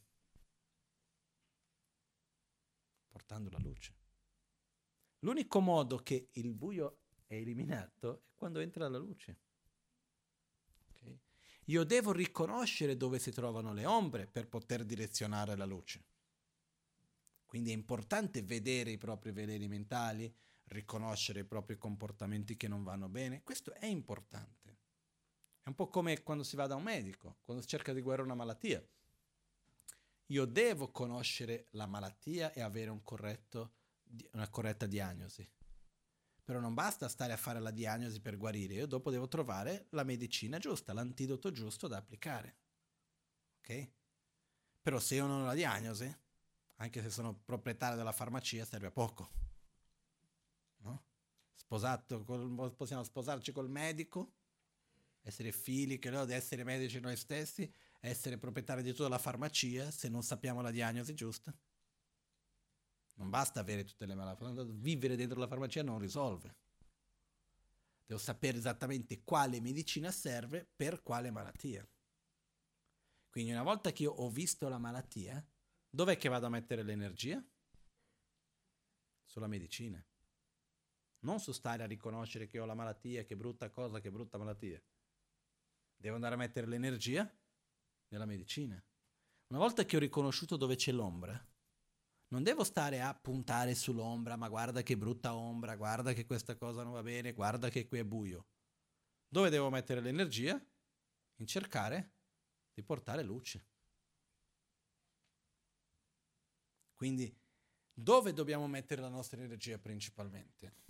Portando 3.07 3.51
la 3.51 3.59
luce. 3.59 3.93
L'unico 5.19 5.59
modo 5.59 5.97
che 5.97 6.29
il 6.31 6.55
buio 6.55 7.01
è 7.27 7.35
eliminato 7.35 8.23
è 8.29 8.33
quando 8.33 8.59
entra 8.59 8.89
la 8.89 8.97
luce. 8.97 9.37
Io 11.65 11.83
devo 11.83 12.11
riconoscere 12.11 12.97
dove 12.97 13.19
si 13.19 13.31
trovano 13.31 13.73
le 13.73 13.85
ombre 13.85 14.25
per 14.25 14.47
poter 14.47 14.85
direzionare 14.85 15.55
la 15.55 15.65
luce. 15.65 16.03
Quindi 17.45 17.69
è 17.69 17.73
importante 17.73 18.41
vedere 18.41 18.89
i 18.89 18.97
propri 18.97 19.31
veleni 19.31 19.67
mentali, 19.67 20.35
riconoscere 20.65 21.41
i 21.41 21.45
propri 21.45 21.77
comportamenti 21.77 22.57
che 22.57 22.67
non 22.67 22.83
vanno 22.83 23.09
bene. 23.09 23.43
Questo 23.43 23.73
è 23.73 23.85
importante. 23.85 24.77
È 25.61 25.69
un 25.69 25.75
po' 25.75 25.87
come 25.87 26.21
quando 26.21 26.43
si 26.43 26.55
va 26.55 26.67
da 26.67 26.75
un 26.75 26.83
medico, 26.83 27.37
quando 27.43 27.61
si 27.61 27.69
cerca 27.69 27.93
di 27.93 28.01
guarire 28.01 28.23
una 28.23 28.35
malattia. 28.35 28.83
Io 30.27 30.45
devo 30.45 30.91
conoscere 30.91 31.67
la 31.71 31.85
malattia 31.85 32.51
e 32.53 32.61
avere 32.61 32.89
un 32.89 33.03
corretto, 33.03 33.73
una 34.33 34.49
corretta 34.49 34.85
diagnosi. 34.85 35.47
Però 36.43 36.59
non 36.59 36.75
basta 36.75 37.09
stare 37.09 37.33
a 37.33 37.37
fare 37.37 37.59
la 37.59 37.71
diagnosi 37.71 38.21
per 38.21 38.37
guarire, 38.37 38.75
io 38.75 38.85
dopo 38.85 39.09
devo 39.09 39.27
trovare 39.27 39.87
la 39.89 40.03
medicina 40.03 40.59
giusta, 40.59 40.93
l'antidoto 40.93 41.51
giusto 41.51 41.87
da 41.87 41.97
applicare. 41.97 42.57
Ok? 43.59 43.89
Però 44.83 44.99
se 44.99 45.15
io 45.15 45.25
non 45.25 45.41
ho 45.41 45.45
la 45.45 45.55
diagnosi, 45.55 46.15
anche 46.75 47.01
se 47.01 47.09
sono 47.09 47.33
proprietario 47.33 47.97
della 47.97 48.11
farmacia, 48.11 48.65
serve 48.65 48.87
a 48.87 48.91
poco. 48.91 49.44
Sposato, 51.55 52.23
col, 52.23 52.75
possiamo 52.75 53.03
sposarci 53.03 53.51
col 53.51 53.69
medico, 53.69 54.33
essere 55.21 55.51
figli, 55.51 55.97
che 55.97 56.09
noi, 56.09 56.31
essere 56.31 56.63
medici 56.63 56.99
noi 56.99 57.15
stessi, 57.15 57.71
essere 57.99 58.37
proprietari 58.37 58.83
di 58.83 58.91
tutta 58.91 59.09
la 59.09 59.17
farmacia 59.17 59.89
se 59.89 60.09
non 60.09 60.21
sappiamo 60.21 60.61
la 60.61 60.71
diagnosi 60.71 61.13
giusta. 61.15 61.55
Non 63.15 63.29
basta 63.29 63.61
avere 63.61 63.83
tutte 63.83 64.05
le 64.05 64.13
malattie, 64.13 64.65
vivere 64.73 65.15
dentro 65.15 65.39
la 65.39 65.47
farmacia 65.47 65.81
non 65.81 65.99
risolve. 65.99 66.55
Devo 68.05 68.19
sapere 68.19 68.57
esattamente 68.57 69.23
quale 69.23 69.59
medicina 69.59 70.11
serve 70.11 70.69
per 70.75 71.01
quale 71.01 71.31
malattia. 71.31 71.87
Quindi 73.29 73.51
una 73.51 73.63
volta 73.63 73.91
che 73.91 74.03
io 74.03 74.11
ho 74.11 74.29
visto 74.29 74.69
la 74.69 74.77
malattia, 74.77 75.43
dov'è 75.89 76.17
che 76.17 76.29
vado 76.29 76.45
a 76.45 76.49
mettere 76.49 76.83
l'energia? 76.83 77.43
Sulla 79.23 79.47
medicina. 79.47 80.05
Non 81.25 81.39
su 81.39 81.51
stare 81.51 81.81
a 81.81 81.87
riconoscere 81.87 82.45
che 82.45 82.59
ho 82.59 82.65
la 82.65 82.75
malattia, 82.75 83.23
che 83.23 83.35
brutta 83.35 83.71
cosa, 83.71 83.99
che 83.99 84.11
brutta 84.11 84.37
malattia. 84.37 84.79
Devo 85.97 86.15
andare 86.15 86.35
a 86.35 86.37
mettere 86.37 86.67
l'energia 86.67 87.27
nella 88.09 88.25
medicina. 88.25 88.81
Una 89.47 89.59
volta 89.59 89.85
che 89.85 89.95
ho 89.95 89.99
riconosciuto 89.99 90.55
dove 90.55 90.75
c'è 90.75 90.91
l'ombra, 90.91 91.35
non 92.27 92.43
devo 92.43 92.63
stare 92.63 93.01
a 93.01 93.13
puntare 93.15 93.73
sull'ombra, 93.73 94.35
ma 94.35 94.49
guarda 94.49 94.83
che 94.83 94.97
brutta 94.97 95.35
ombra, 95.35 95.75
guarda 95.75 96.13
che 96.13 96.25
questa 96.25 96.55
cosa 96.55 96.83
non 96.83 96.93
va 96.93 97.01
bene, 97.01 97.33
guarda 97.33 97.69
che 97.69 97.87
qui 97.87 97.99
è 97.99 98.05
buio. 98.05 98.45
Dove 99.27 99.49
devo 99.49 99.71
mettere 99.71 100.01
l'energia? 100.01 100.63
In 101.37 101.47
cercare 101.47 102.13
di 102.71 102.83
portare 102.83 103.23
luce. 103.23 103.65
Quindi 106.93 107.35
dove 107.91 108.31
dobbiamo 108.31 108.67
mettere 108.67 109.01
la 109.01 109.09
nostra 109.09 109.41
energia 109.41 109.79
principalmente? 109.79 110.84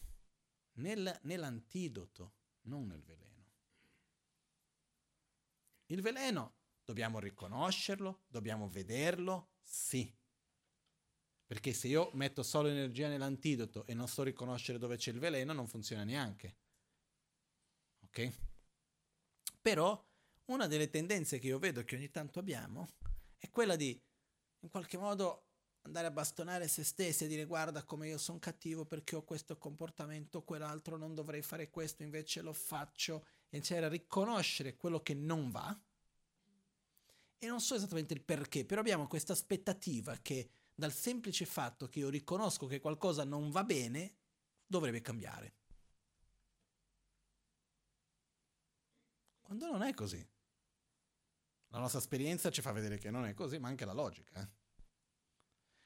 Nel, 0.76 1.20
nell'antidoto, 1.24 2.34
non 2.64 2.88
nel 2.88 3.04
veleno. 3.04 3.34
Il 5.88 6.02
veleno 6.02 6.56
dobbiamo 6.84 7.20
riconoscerlo, 7.20 8.24
dobbiamo 8.28 8.70
vederlo, 8.70 9.52
sì 9.62 10.14
perché 11.46 11.74
se 11.74 11.88
io 11.88 12.10
metto 12.14 12.42
solo 12.42 12.70
energia 12.70 13.08
nell'antidoto 13.08 13.86
e 13.86 13.94
non 13.94 14.08
so 14.08 14.24
riconoscere 14.24 14.80
dove 14.80 14.98
c'è 14.98 15.12
il 15.12 15.20
veleno, 15.20 15.54
non 15.54 15.68
funziona 15.68 16.04
neanche. 16.04 16.58
Ok? 18.06 18.32
Però 19.62 20.04
una 20.46 20.68
delle 20.68 20.90
tendenze 20.90 21.38
che 21.38 21.48
io 21.48 21.60
vedo 21.60 21.84
che 21.84 21.96
ogni 21.96 22.10
tanto 22.10 22.40
abbiamo 22.40 22.88
è 23.38 23.50
quella 23.50 23.76
di 23.76 24.00
in 24.60 24.70
qualche 24.70 24.98
modo 24.98 25.45
andare 25.86 26.08
a 26.08 26.12
bastonare 26.12 26.68
se 26.68 26.84
stessi 26.84 27.24
e 27.24 27.28
dire 27.28 27.46
guarda 27.46 27.84
come 27.84 28.08
io 28.08 28.18
sono 28.18 28.40
cattivo 28.40 28.86
perché 28.86 29.16
ho 29.16 29.24
questo 29.24 29.58
comportamento, 29.58 30.44
quell'altro 30.44 30.98
non 30.98 31.14
dovrei 31.14 31.42
fare 31.42 31.70
questo, 31.70 32.04
invece 32.04 32.42
lo 32.42 32.54
faccio, 32.54 33.26
eccetera, 33.50 33.88
riconoscere 33.88 34.76
quello 34.76 35.02
che 35.02 35.14
non 35.14 35.52
va. 35.52 35.80
E 37.38 37.48
non 37.48 37.62
so 37.62 37.76
esattamente 37.76 38.14
il 38.14 38.24
perché, 38.24 38.66
però 38.66 38.82
abbiamo 38.82 39.08
questa 39.08 39.34
aspettativa 39.34 40.18
che 40.22 40.50
dal 40.74 40.92
semplice 40.92 41.46
fatto 41.46 41.88
che 41.88 42.00
io 42.00 42.10
riconosco 42.10 42.66
che 42.66 42.80
qualcosa 42.80 43.24
non 43.24 43.52
va 43.52 43.64
bene, 43.64 44.16
dovrebbe 44.66 45.02
cambiare. 45.02 45.54
Quando 49.42 49.68
non 49.68 49.84
è 49.84 49.94
così. 49.94 50.28
La 51.68 51.78
nostra 51.78 52.00
esperienza 52.00 52.50
ci 52.50 52.62
fa 52.62 52.72
vedere 52.72 52.98
che 52.98 53.12
non 53.12 53.26
è 53.26 53.34
così, 53.36 53.60
ma 53.60 53.68
anche 53.68 53.86
la 53.86 53.94
logica. 53.94 54.42
Eh? 54.42 54.65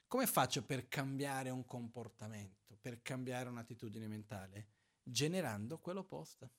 Come 0.09 0.25
faccio 0.25 0.65
per 0.65 0.87
cambiare 0.87 1.51
un 1.51 1.65
comportamento, 1.65 2.75
per 2.81 3.03
cambiare 3.03 3.47
un'attitudine 3.47 4.07
mentale? 4.07 4.69
Generando 5.03 5.77
quell'opposta. 5.77 6.51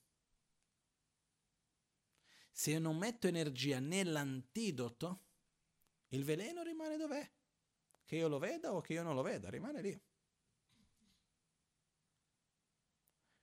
Se 2.49 2.71
io 2.71 2.79
non 2.79 2.95
metto 2.95 3.27
energia 3.27 3.81
nell'antidoto, 3.81 5.25
il 6.07 6.23
veleno 6.23 6.63
rimane 6.63 6.95
dov'è 6.95 7.29
che 8.05 8.15
io 8.15 8.29
lo 8.29 8.39
veda 8.39 8.73
o 8.73 8.79
che 8.79 8.93
io 8.93 9.03
non 9.03 9.15
lo 9.15 9.21
veda, 9.21 9.49
rimane 9.49 9.81
lì. 9.81 10.01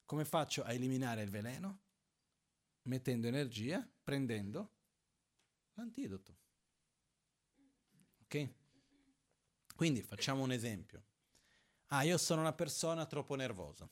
Come 0.06 0.24
faccio 0.24 0.62
a 0.62 0.72
eliminare 0.72 1.20
il 1.20 1.28
veleno? 1.28 1.82
Mettendo 2.84 3.26
energia, 3.26 3.86
prendendo 4.02 4.72
l'antidoto. 5.74 6.38
Ok? 8.22 8.57
Quindi 9.78 10.02
facciamo 10.02 10.42
un 10.42 10.50
esempio. 10.50 11.04
Ah, 11.90 12.02
io 12.02 12.18
sono 12.18 12.40
una 12.40 12.52
persona 12.52 13.06
troppo 13.06 13.36
nervosa. 13.36 13.88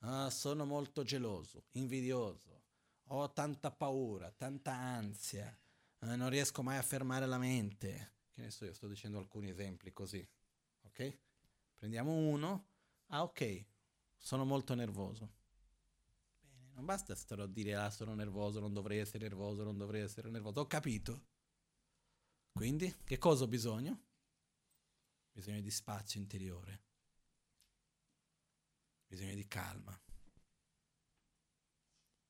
Ah, 0.00 0.28
sono 0.30 0.64
molto 0.64 1.04
geloso, 1.04 1.66
invidioso. 1.74 2.64
Ho 3.04 3.30
tanta 3.30 3.70
paura, 3.70 4.32
tanta 4.32 4.72
ansia. 4.72 5.56
Ah, 6.00 6.16
non 6.16 6.28
riesco 6.28 6.60
mai 6.64 6.76
a 6.76 6.82
fermare 6.82 7.26
la 7.26 7.38
mente 7.38 8.14
che 8.40 8.40
ne 8.40 8.50
so, 8.50 8.64
io 8.64 8.72
sto 8.72 8.88
dicendo 8.88 9.18
alcuni 9.18 9.50
esempi 9.50 9.92
così, 9.92 10.26
ok? 10.86 11.18
Prendiamo 11.76 12.12
uno, 12.12 12.66
ah 13.10 13.22
ok, 13.22 13.64
sono 14.16 14.44
molto 14.44 14.74
nervoso. 14.74 15.30
Bene, 16.40 16.72
non 16.72 16.84
basta 16.84 17.14
stare 17.14 17.42
a 17.42 17.46
dire 17.46 17.76
ah 17.76 17.90
sono 17.90 18.14
nervoso, 18.14 18.58
non 18.58 18.72
dovrei 18.72 18.98
essere 18.98 19.28
nervoso, 19.28 19.62
non 19.62 19.76
dovrei 19.76 20.02
essere 20.02 20.30
nervoso, 20.30 20.62
ho 20.62 20.66
capito. 20.66 21.28
Quindi, 22.60 22.94
che 23.04 23.16
cosa 23.16 23.44
ho 23.44 23.48
bisogno? 23.48 24.02
Bisogno 25.32 25.62
di 25.62 25.70
spazio 25.70 26.20
interiore, 26.20 26.82
bisogno 29.06 29.34
di 29.34 29.48
calma. 29.48 29.98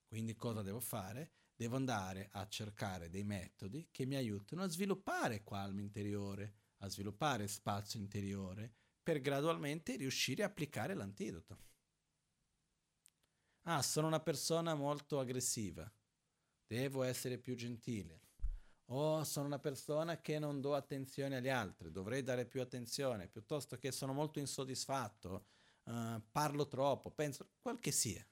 Quindi 0.06 0.36
cosa 0.36 0.62
devo 0.62 0.78
fare? 0.78 1.32
devo 1.56 1.74
andare 1.74 2.28
a 2.30 2.46
cercare 2.46 3.10
dei 3.10 3.24
metodi 3.24 3.88
che 3.90 4.06
mi 4.06 4.14
aiutino 4.14 4.62
a 4.62 4.68
sviluppare 4.68 5.42
calma 5.42 5.80
interiore, 5.80 6.58
a 6.76 6.88
sviluppare 6.88 7.48
spazio 7.48 7.98
interiore, 7.98 8.72
per 9.02 9.20
gradualmente 9.20 9.96
riuscire 9.96 10.44
a 10.44 10.46
applicare 10.46 10.94
l'antidoto. 10.94 11.58
Ah, 13.62 13.82
sono 13.82 14.06
una 14.06 14.20
persona 14.20 14.76
molto 14.76 15.18
aggressiva, 15.18 15.92
devo 16.68 17.02
essere 17.02 17.36
più 17.36 17.56
gentile. 17.56 18.29
Oh, 18.92 19.22
sono 19.22 19.46
una 19.46 19.60
persona 19.60 20.20
che 20.20 20.40
non 20.40 20.60
do 20.60 20.74
attenzione 20.74 21.36
agli 21.36 21.48
altri, 21.48 21.92
dovrei 21.92 22.24
dare 22.24 22.44
più 22.44 22.60
attenzione, 22.60 23.28
piuttosto 23.28 23.76
che 23.78 23.92
sono 23.92 24.12
molto 24.12 24.40
insoddisfatto, 24.40 25.46
uh, 25.84 26.20
parlo 26.32 26.66
troppo, 26.66 27.12
penso, 27.12 27.50
quel 27.60 27.78
che 27.78 27.92
sia. 27.92 28.26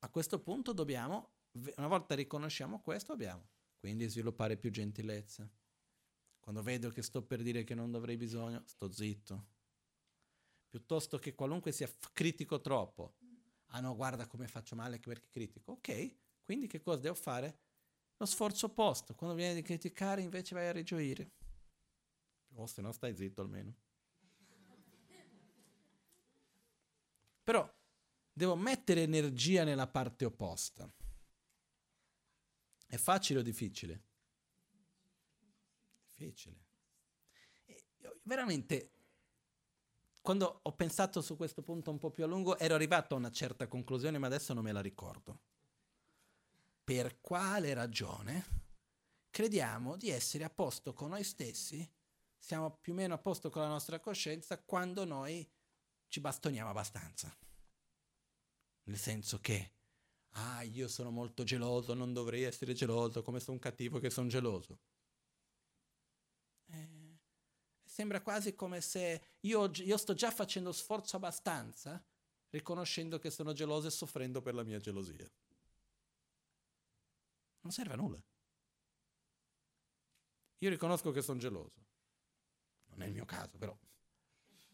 A 0.00 0.08
questo 0.10 0.40
punto 0.40 0.72
dobbiamo, 0.72 1.30
una 1.76 1.86
volta 1.86 2.14
riconosciamo 2.16 2.80
questo, 2.80 3.12
dobbiamo 3.12 3.48
quindi 3.78 4.08
sviluppare 4.08 4.56
più 4.56 4.70
gentilezza. 4.70 5.48
Quando 6.40 6.62
vedo 6.62 6.88
che 6.88 7.02
sto 7.02 7.22
per 7.22 7.42
dire 7.42 7.64
che 7.64 7.74
non 7.74 7.90
dovrei 7.90 8.16
bisogno, 8.16 8.62
sto 8.66 8.90
zitto. 8.90 9.46
Piuttosto 10.68 11.18
che 11.18 11.34
qualunque 11.34 11.70
sia 11.70 11.86
f- 11.86 12.10
critico 12.12 12.60
troppo. 12.60 13.16
Ah 13.68 13.80
no, 13.80 13.94
guarda 13.94 14.26
come 14.26 14.48
faccio 14.48 14.74
male 14.74 14.98
perché 14.98 15.28
critico. 15.28 15.72
Ok, 15.72 16.16
quindi 16.42 16.66
che 16.66 16.80
cosa 16.80 16.98
devo 16.98 17.14
fare? 17.14 17.63
Lo 18.16 18.26
sforzo 18.26 18.66
opposto. 18.66 19.14
Quando 19.14 19.36
viene 19.36 19.54
di 19.54 19.62
criticare 19.62 20.22
invece 20.22 20.54
vai 20.54 20.68
a 20.68 20.72
rigioire. 20.72 21.30
O 22.54 22.66
se 22.66 22.80
no 22.80 22.92
stai 22.92 23.16
zitto 23.16 23.40
almeno. 23.40 23.74
Però 27.42 27.70
devo 28.32 28.56
mettere 28.56 29.02
energia 29.02 29.64
nella 29.64 29.86
parte 29.86 30.24
opposta. 30.24 30.90
È 32.86 32.96
facile 32.96 33.40
o 33.40 33.42
difficile? 33.42 34.02
Difficile. 36.06 36.62
Veramente, 38.22 38.92
quando 40.22 40.60
ho 40.62 40.72
pensato 40.72 41.20
su 41.20 41.36
questo 41.36 41.62
punto 41.62 41.90
un 41.90 41.98
po' 41.98 42.10
più 42.10 42.24
a 42.24 42.26
lungo, 42.26 42.56
ero 42.56 42.74
arrivato 42.74 43.14
a 43.14 43.18
una 43.18 43.30
certa 43.30 43.66
conclusione, 43.68 44.16
ma 44.16 44.26
adesso 44.26 44.54
non 44.54 44.64
me 44.64 44.72
la 44.72 44.80
ricordo. 44.80 45.40
Per 46.84 47.20
quale 47.22 47.72
ragione 47.72 48.62
crediamo 49.30 49.96
di 49.96 50.10
essere 50.10 50.44
a 50.44 50.50
posto 50.50 50.92
con 50.92 51.10
noi 51.10 51.24
stessi, 51.24 51.90
siamo 52.36 52.76
più 52.76 52.92
o 52.92 52.96
meno 52.96 53.14
a 53.14 53.18
posto 53.18 53.48
con 53.48 53.62
la 53.62 53.68
nostra 53.68 53.98
coscienza 54.00 54.62
quando 54.62 55.06
noi 55.06 55.50
ci 56.08 56.20
bastoniamo 56.20 56.68
abbastanza? 56.68 57.34
Nel 58.84 58.98
senso 58.98 59.40
che 59.40 59.72
ah, 60.34 60.62
io 60.62 60.88
sono 60.88 61.10
molto 61.10 61.42
geloso, 61.42 61.94
non 61.94 62.12
dovrei 62.12 62.42
essere 62.42 62.74
geloso, 62.74 63.22
come 63.22 63.40
sono 63.40 63.58
cattivo 63.58 63.98
che 63.98 64.10
sono 64.10 64.28
geloso. 64.28 64.78
Eh, 66.66 67.18
sembra 67.82 68.20
quasi 68.20 68.54
come 68.54 68.80
se 68.80 69.36
io, 69.40 69.70
io 69.76 69.96
sto 69.96 70.14
già 70.14 70.30
facendo 70.30 70.72
sforzo 70.72 71.16
abbastanza, 71.16 72.04
riconoscendo 72.50 73.18
che 73.18 73.30
sono 73.30 73.52
geloso 73.52 73.86
e 73.86 73.90
soffrendo 73.90 74.42
per 74.42 74.54
la 74.54 74.64
mia 74.64 74.78
gelosia. 74.78 75.30
Non 77.64 77.72
serve 77.72 77.94
a 77.94 77.96
nulla. 77.96 78.22
Io 80.58 80.70
riconosco 80.70 81.10
che 81.10 81.20
sono 81.22 81.38
geloso. 81.38 81.82
Non 82.90 83.02
è 83.02 83.06
il 83.06 83.12
mio 83.12 83.24
caso, 83.24 83.58
però 83.58 83.76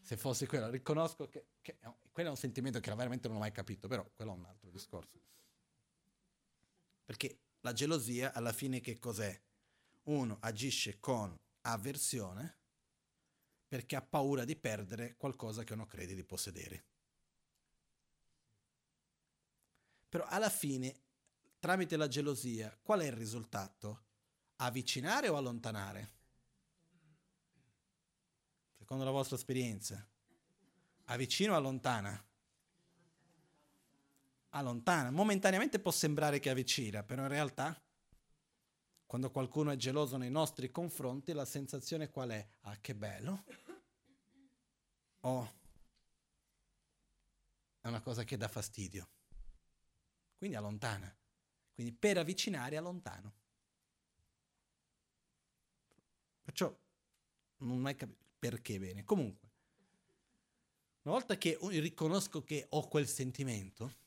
se 0.01 0.17
fosse 0.17 0.47
quello, 0.47 0.69
riconosco 0.69 1.27
che, 1.27 1.47
che, 1.61 1.77
quello 2.11 2.29
è 2.29 2.31
un 2.31 2.37
sentimento 2.37 2.79
che 2.79 2.93
veramente 2.93 3.27
non 3.27 3.37
ho 3.37 3.39
mai 3.39 3.51
capito, 3.51 3.87
però 3.87 4.07
quello 4.13 4.33
è 4.33 4.35
un 4.35 4.45
altro 4.45 4.69
discorso. 4.69 5.19
Perché 7.05 7.39
la 7.61 7.73
gelosia 7.73 8.33
alla 8.33 8.53
fine 8.53 8.79
che 8.79 8.99
cos'è? 8.99 9.39
Uno 10.03 10.37
agisce 10.41 10.99
con 10.99 11.37
avversione 11.61 12.57
perché 13.67 13.95
ha 13.95 14.01
paura 14.01 14.43
di 14.43 14.55
perdere 14.55 15.15
qualcosa 15.15 15.63
che 15.63 15.73
uno 15.73 15.85
crede 15.85 16.15
di 16.15 16.23
possedere. 16.23 16.85
Però 20.09 20.25
alla 20.25 20.49
fine, 20.49 20.93
tramite 21.61 21.95
la 21.95 22.09
gelosia, 22.09 22.75
qual 22.81 22.99
è 23.01 23.05
il 23.05 23.13
risultato? 23.13 24.05
Avvicinare 24.57 25.29
o 25.29 25.37
allontanare? 25.37 26.09
Secondo 28.75 29.05
la 29.05 29.11
vostra 29.11 29.37
esperienza, 29.37 30.05
avvicina 31.05 31.53
o 31.53 31.55
allontana? 31.55 32.25
allontana. 34.51 35.11
Momentaneamente 35.11 35.79
può 35.79 35.91
sembrare 35.91 36.39
che 36.39 36.49
avvicina, 36.49 37.03
però 37.03 37.23
in 37.23 37.29
realtà 37.29 37.79
quando 39.05 39.29
qualcuno 39.29 39.71
è 39.71 39.75
geloso 39.75 40.15
nei 40.17 40.31
nostri 40.31 40.71
confronti, 40.71 41.33
la 41.33 41.45
sensazione 41.45 42.09
qual 42.09 42.29
è? 42.29 42.49
Ah, 42.61 42.77
che 42.79 42.95
bello. 42.95 43.43
Oh, 45.21 45.53
è 47.81 47.87
una 47.87 48.01
cosa 48.01 48.23
che 48.23 48.37
dà 48.37 48.47
fastidio. 48.47 49.09
Quindi 50.37 50.55
allontana. 50.55 51.13
Quindi 51.81 51.97
per 51.97 52.19
avvicinare 52.19 52.77
allontano. 52.77 53.33
Perciò 56.43 56.75
non 57.57 57.71
ho 57.71 57.79
mai 57.79 57.95
capito 57.95 58.19
perché 58.37 58.77
bene. 58.77 59.03
Comunque, 59.03 59.49
una 61.01 61.15
volta 61.15 61.37
che 61.39 61.57
riconosco 61.59 62.43
che 62.43 62.67
ho 62.69 62.87
quel 62.87 63.07
sentimento, 63.07 63.99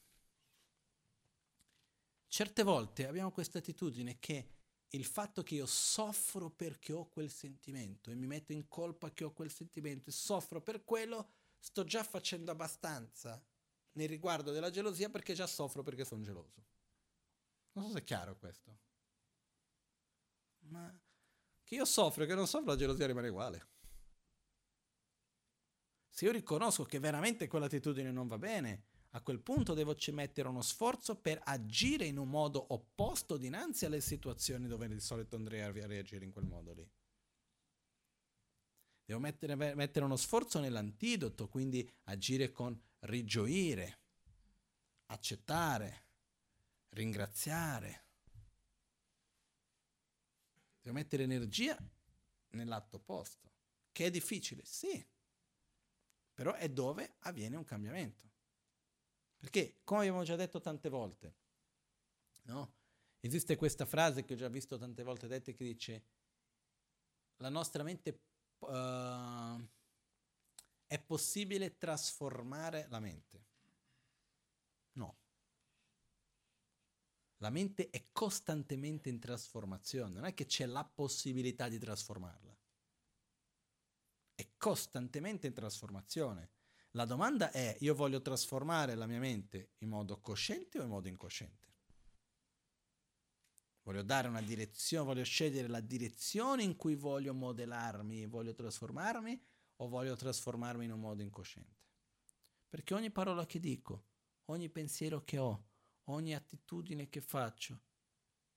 Certe 2.29 2.65
volte 2.65 3.07
abbiamo 3.07 3.31
questa 3.31 3.59
attitudine 3.59 4.19
che 4.19 4.49
il 4.89 5.05
fatto 5.05 5.45
che 5.45 5.55
io 5.55 5.67
soffro 5.67 6.51
perché 6.51 6.93
ho 6.93 7.09
quel 7.09 7.31
sentimento 7.31 8.11
e 8.11 8.17
mi 8.17 8.27
metto 8.27 8.53
in 8.53 8.67
colpa 8.67 9.13
che 9.13 9.23
ho 9.23 9.33
quel 9.33 9.53
sentimento 9.53 10.11
e 10.11 10.13
soffro 10.13 10.61
per 10.61 10.83
quello, 10.83 11.29
sto 11.61 11.85
già 11.85 12.03
facendo 12.03 12.51
abbastanza 12.51 13.41
nel 13.93 14.09
riguardo 14.09 14.51
della 14.51 14.71
gelosia 14.71 15.11
perché 15.11 15.33
già 15.35 15.47
soffro 15.47 15.85
perché 15.85 16.05
sono 16.05 16.23
geloso. 16.23 16.74
Non 17.75 17.87
so 17.87 17.93
se 17.93 17.99
è 17.99 18.05
chiaro 18.05 18.37
questo. 18.37 18.79
Ma 20.69 20.93
che 21.63 21.75
io 21.75 21.85
soffro 21.85 22.25
che 22.27 22.35
non 22.35 22.47
soffro, 22.47 22.71
la 22.71 22.77
gelosia 22.77 23.07
rimane 23.07 23.29
uguale. 23.29 23.69
Se 26.09 26.27
io 26.27 26.33
riconosco 26.33 26.85
che 26.85 26.99
veramente 26.99 27.49
quell'attitudine 27.49 28.13
non 28.13 28.29
va 28.29 28.39
bene, 28.39 28.85
a 29.11 29.21
quel 29.21 29.41
punto 29.41 29.75
devo 29.75 29.97
mettere 30.13 30.49
uno 30.49 30.63
sforzo 30.63 31.17
per 31.17 31.41
agire 31.45 32.05
in 32.05 32.19
un 32.19 32.29
modo 32.29 32.73
opposto 32.73 33.37
dinanzi 33.37 33.85
alle 33.85 34.01
situazioni 34.01 34.67
dove 34.67 34.89
di 34.89 35.01
solito 35.01 35.37
andrei 35.37 35.63
a 35.63 35.71
reagire 35.87 36.25
in 36.25 36.31
quel 36.31 36.47
modo 36.47 36.73
lì. 36.73 36.89
Devo 39.05 39.21
mettere, 39.21 39.55
mettere 39.55 40.05
uno 40.05 40.17
sforzo 40.17 40.61
nell'antidoto, 40.61 41.49
quindi 41.49 41.89
agire 42.05 42.53
con 42.53 42.81
rigioire, 43.01 44.01
accettare, 45.07 46.04
ringraziare. 46.95 48.03
Devo 50.81 50.95
mettere 50.95 51.23
energia 51.23 51.77
nell'atto 52.51 52.97
opposto, 52.97 53.51
che 53.93 54.07
è 54.07 54.11
difficile, 54.11 54.65
sì, 54.65 55.05
però 56.33 56.53
è 56.55 56.69
dove 56.69 57.17
avviene 57.21 57.57
un 57.57 57.65
cambiamento. 57.65 58.31
Perché, 59.39 59.81
come 59.85 60.01
abbiamo 60.01 60.25
già 60.25 60.37
detto 60.37 60.61
tante 60.61 60.89
volte, 60.89 61.37
no? 62.43 62.75
esiste 63.21 63.57
questa 63.57 63.87
frase 63.87 64.25
che 64.25 64.35
ho 64.35 64.37
già 64.37 64.49
visto 64.49 64.77
tante 64.77 65.03
volte 65.03 65.27
dette 65.27 65.55
che 65.55 65.65
dice 65.65 66.05
la 67.37 67.49
nostra 67.49 67.83
mente 67.83 68.21
uh, 68.59 69.67
è 70.87 70.99
possibile 71.01 71.77
trasformare 71.79 72.87
la 72.89 73.01
mente. 73.01 73.47
No. 74.93 75.17
La 77.39 77.51
mente 77.51 77.91
è 77.91 78.09
costantemente 78.13 79.09
in 79.09 79.19
trasformazione, 79.19 80.15
non 80.15 80.25
è 80.25 80.35
che 80.35 80.47
c'è 80.47 80.67
la 80.67 80.85
possibilità 80.85 81.69
di 81.69 81.79
trasformarla. 81.79 82.57
È 84.35 84.49
costantemente 84.57 85.47
in 85.47 85.53
trasformazione. 85.53 86.51
La 86.93 87.05
domanda 87.05 87.51
è, 87.51 87.77
io 87.81 87.95
voglio 87.95 88.23
trasformare 88.23 88.95
la 88.95 89.07
mia 89.07 89.19
mente 89.19 89.73
in 89.79 89.89
modo 89.89 90.21
cosciente 90.21 90.79
o 90.79 90.83
in 90.83 90.89
modo 90.89 91.09
incosciente? 91.09 91.65
Voglio 93.83 94.03
dare 94.03 94.29
una 94.29 94.41
direzione, 94.41 95.05
voglio 95.05 95.25
scegliere 95.25 95.69
la 95.69 95.81
direzione 95.81 96.63
in 96.63 96.77
cui 96.77 96.95
voglio 96.95 97.35
modellarmi, 97.35 98.27
voglio 98.27 98.55
trasformarmi 98.55 99.45
o 99.77 99.89
voglio 99.89 100.17
trasformarmi 100.17 100.85
in 100.87 100.93
un 100.93 101.01
modo 101.01 101.23
incosciente? 101.23 101.83
Perché 102.69 102.95
ogni 102.95 103.11
parola 103.11 103.45
che 103.45 103.61
dico, 103.61 104.07
ogni 104.47 104.71
pensiero 104.71 105.23
che 105.23 105.39
ho, 105.39 105.73
ogni 106.05 106.35
attitudine 106.35 107.09
che 107.09 107.21
faccio, 107.21 107.83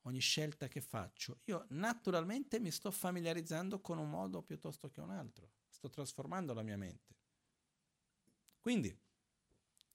ogni 0.02 0.20
scelta 0.20 0.68
che 0.68 0.82
faccio, 0.82 1.42
io 1.46 1.66
naturalmente 1.70 2.60
mi 2.60 2.72
sto 2.72 2.92
familiarizzando 2.92 3.80
con 3.82 3.98
un 3.98 4.10
modo 4.10 4.42
piuttosto 4.42 4.90
che 4.90 5.02
un 5.02 5.12
altro, 5.12 5.52
sto 5.70 5.90
trasformando 5.90 6.54
la 6.54 6.64
mia 6.64 6.78
mente. 6.78 7.16
Quindi, 8.60 8.96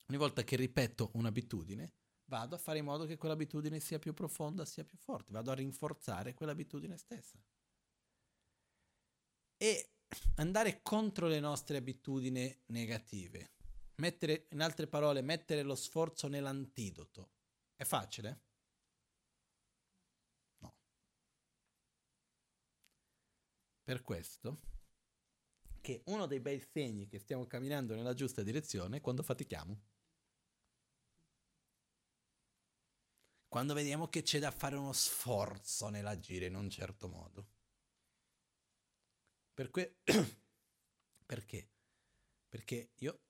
ogni 0.08 0.18
volta 0.18 0.44
che 0.44 0.56
ripeto 0.56 1.10
un'abitudine, 1.14 1.92
vado 2.24 2.54
a 2.54 2.58
fare 2.58 2.78
in 2.78 2.84
modo 2.84 3.04
che 3.04 3.16
quell'abitudine 3.16 3.80
sia 3.80 3.98
più 3.98 4.14
profonda, 4.14 4.64
sia 4.64 4.84
più 4.84 4.96
forte, 4.96 5.32
vado 5.32 5.50
a 5.50 5.54
rinforzare 5.54 6.34
quell'abitudine 6.34 6.96
stessa. 6.96 7.38
E 9.56 9.94
andare 10.36 10.82
contro 10.82 11.26
le 11.26 11.40
nostre 11.40 11.76
abitudini 11.76 12.62
negative, 12.66 13.52
mettere, 13.96 14.48
in 14.50 14.60
altre 14.60 14.86
parole, 14.86 15.20
mettere 15.22 15.62
lo 15.62 15.74
sforzo 15.74 16.28
nell'antidoto, 16.28 17.32
è 17.82 17.84
facile? 17.84 18.40
No. 20.58 20.74
Per 23.84 24.02
questo 24.02 24.60
che 25.80 26.02
uno 26.06 26.26
dei 26.26 26.40
bei 26.40 26.60
segni 26.60 27.08
che 27.08 27.18
stiamo 27.18 27.46
camminando 27.46 27.94
nella 27.94 28.14
giusta 28.14 28.42
direzione 28.42 28.98
è 28.98 29.00
quando 29.00 29.22
fatichiamo. 29.22 29.80
Quando 33.48 33.74
vediamo 33.74 34.08
che 34.08 34.22
c'è 34.22 34.38
da 34.38 34.50
fare 34.50 34.76
uno 34.76 34.92
sforzo 34.92 35.88
nell'agire 35.90 36.46
in 36.46 36.54
un 36.54 36.70
certo 36.70 37.08
modo. 37.08 37.50
Per 39.52 39.70
que- 39.70 39.98
Perché? 41.26 41.70
Perché 42.48 42.92
io 42.98 43.20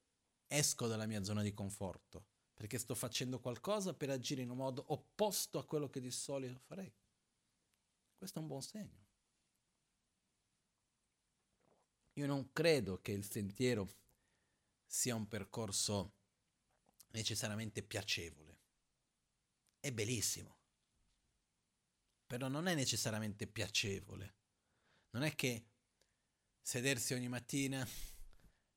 esco 0.47 0.87
dalla 0.87 1.07
mia 1.07 1.25
zona 1.25 1.43
di 1.43 1.53
conforto, 1.53 2.32
perché 2.63 2.79
sto 2.79 2.95
facendo 2.95 3.41
qualcosa 3.41 3.93
per 3.93 4.09
agire 4.09 4.43
in 4.43 4.51
un 4.51 4.59
modo 4.59 4.85
opposto 4.93 5.59
a 5.59 5.67
quello 5.67 5.91
che 5.91 5.99
di 5.99 6.13
solito 6.13 6.61
farei. 6.61 6.95
Questo 8.17 8.39
è 8.39 8.41
un 8.41 8.47
buon 8.47 8.63
segno. 8.63 9.05
Io 12.13 12.27
non 12.27 12.53
credo 12.53 13.01
che 13.01 13.11
il 13.11 13.29
sentiero 13.29 13.93
sia 14.87 15.17
un 15.17 15.27
percorso 15.27 16.13
necessariamente 17.09 17.83
piacevole. 17.83 18.61
È 19.81 19.91
bellissimo, 19.91 20.57
però 22.29 22.47
non 22.47 22.69
è 22.69 22.77
necessariamente 22.77 23.49
piacevole. 23.49 24.37
Non 25.11 25.25
è 25.25 25.35
che 25.35 25.67
sedersi 26.61 27.13
ogni 27.13 27.27
mattina 27.27 27.85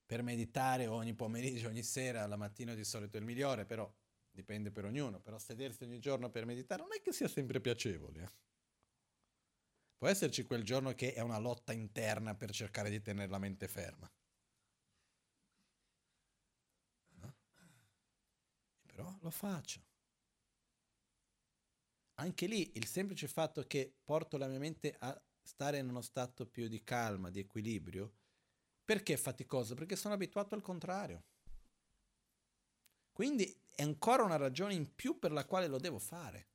per 0.06 0.22
meditare 0.22 0.88
ogni 0.88 1.14
pomeriggio, 1.14 1.68
ogni 1.68 1.84
sera, 1.84 2.28
la 2.28 2.36
mattina 2.36 2.74
di 2.74 2.84
solito 2.84 3.18
è 3.18 3.20
il 3.20 3.26
migliore, 3.26 3.66
però 3.66 3.92
dipende 4.30 4.72
per 4.72 4.86
ognuno, 4.86 5.20
però 5.20 5.40
sedersi 5.40 5.84
ogni 5.84 6.00
giorno 6.00 6.30
per 6.30 6.46
meditare 6.46 6.82
non 6.82 6.94
è 6.94 7.02
che 7.02 7.12
sia 7.12 7.28
sempre 7.28 7.60
piacevole. 7.60 8.22
Eh. 8.22 8.30
Può 9.98 10.08
esserci 10.08 10.44
quel 10.44 10.64
giorno 10.64 10.94
che 10.94 11.14
è 11.14 11.22
una 11.22 11.40
lotta 11.40 11.74
interna 11.74 12.36
per 12.36 12.52
cercare 12.52 12.90
di 12.90 13.02
tenere 13.02 13.30
la 13.30 13.40
mente 13.40 13.68
ferma. 13.68 14.12
No? 17.22 17.36
Però 18.86 19.18
lo 19.22 19.30
faccio. 19.32 19.82
Anche 22.16 22.46
lì 22.46 22.78
il 22.78 22.86
semplice 22.86 23.28
fatto 23.28 23.64
che 23.64 23.96
porto 24.04 24.38
la 24.38 24.48
mia 24.48 24.60
mente 24.60 24.96
a 25.00 25.20
stare 25.42 25.80
in 25.80 25.90
uno 25.90 26.02
stato 26.02 26.46
più 26.46 26.68
di 26.68 26.84
calma, 26.84 27.30
di 27.30 27.40
equilibrio, 27.40 28.14
perché 28.86 29.14
è 29.14 29.18
faticoso? 29.18 29.74
Perché 29.74 29.96
sono 29.96 30.14
abituato 30.14 30.54
al 30.54 30.62
contrario. 30.62 31.24
Quindi 33.12 33.46
è 33.70 33.82
ancora 33.82 34.24
una 34.24 34.36
ragione 34.36 34.74
in 34.74 34.94
più 34.94 35.18
per 35.18 35.32
la 35.32 35.46
quale 35.46 35.68
lo 35.68 35.80
devo 35.80 36.00
fare. 36.00 36.50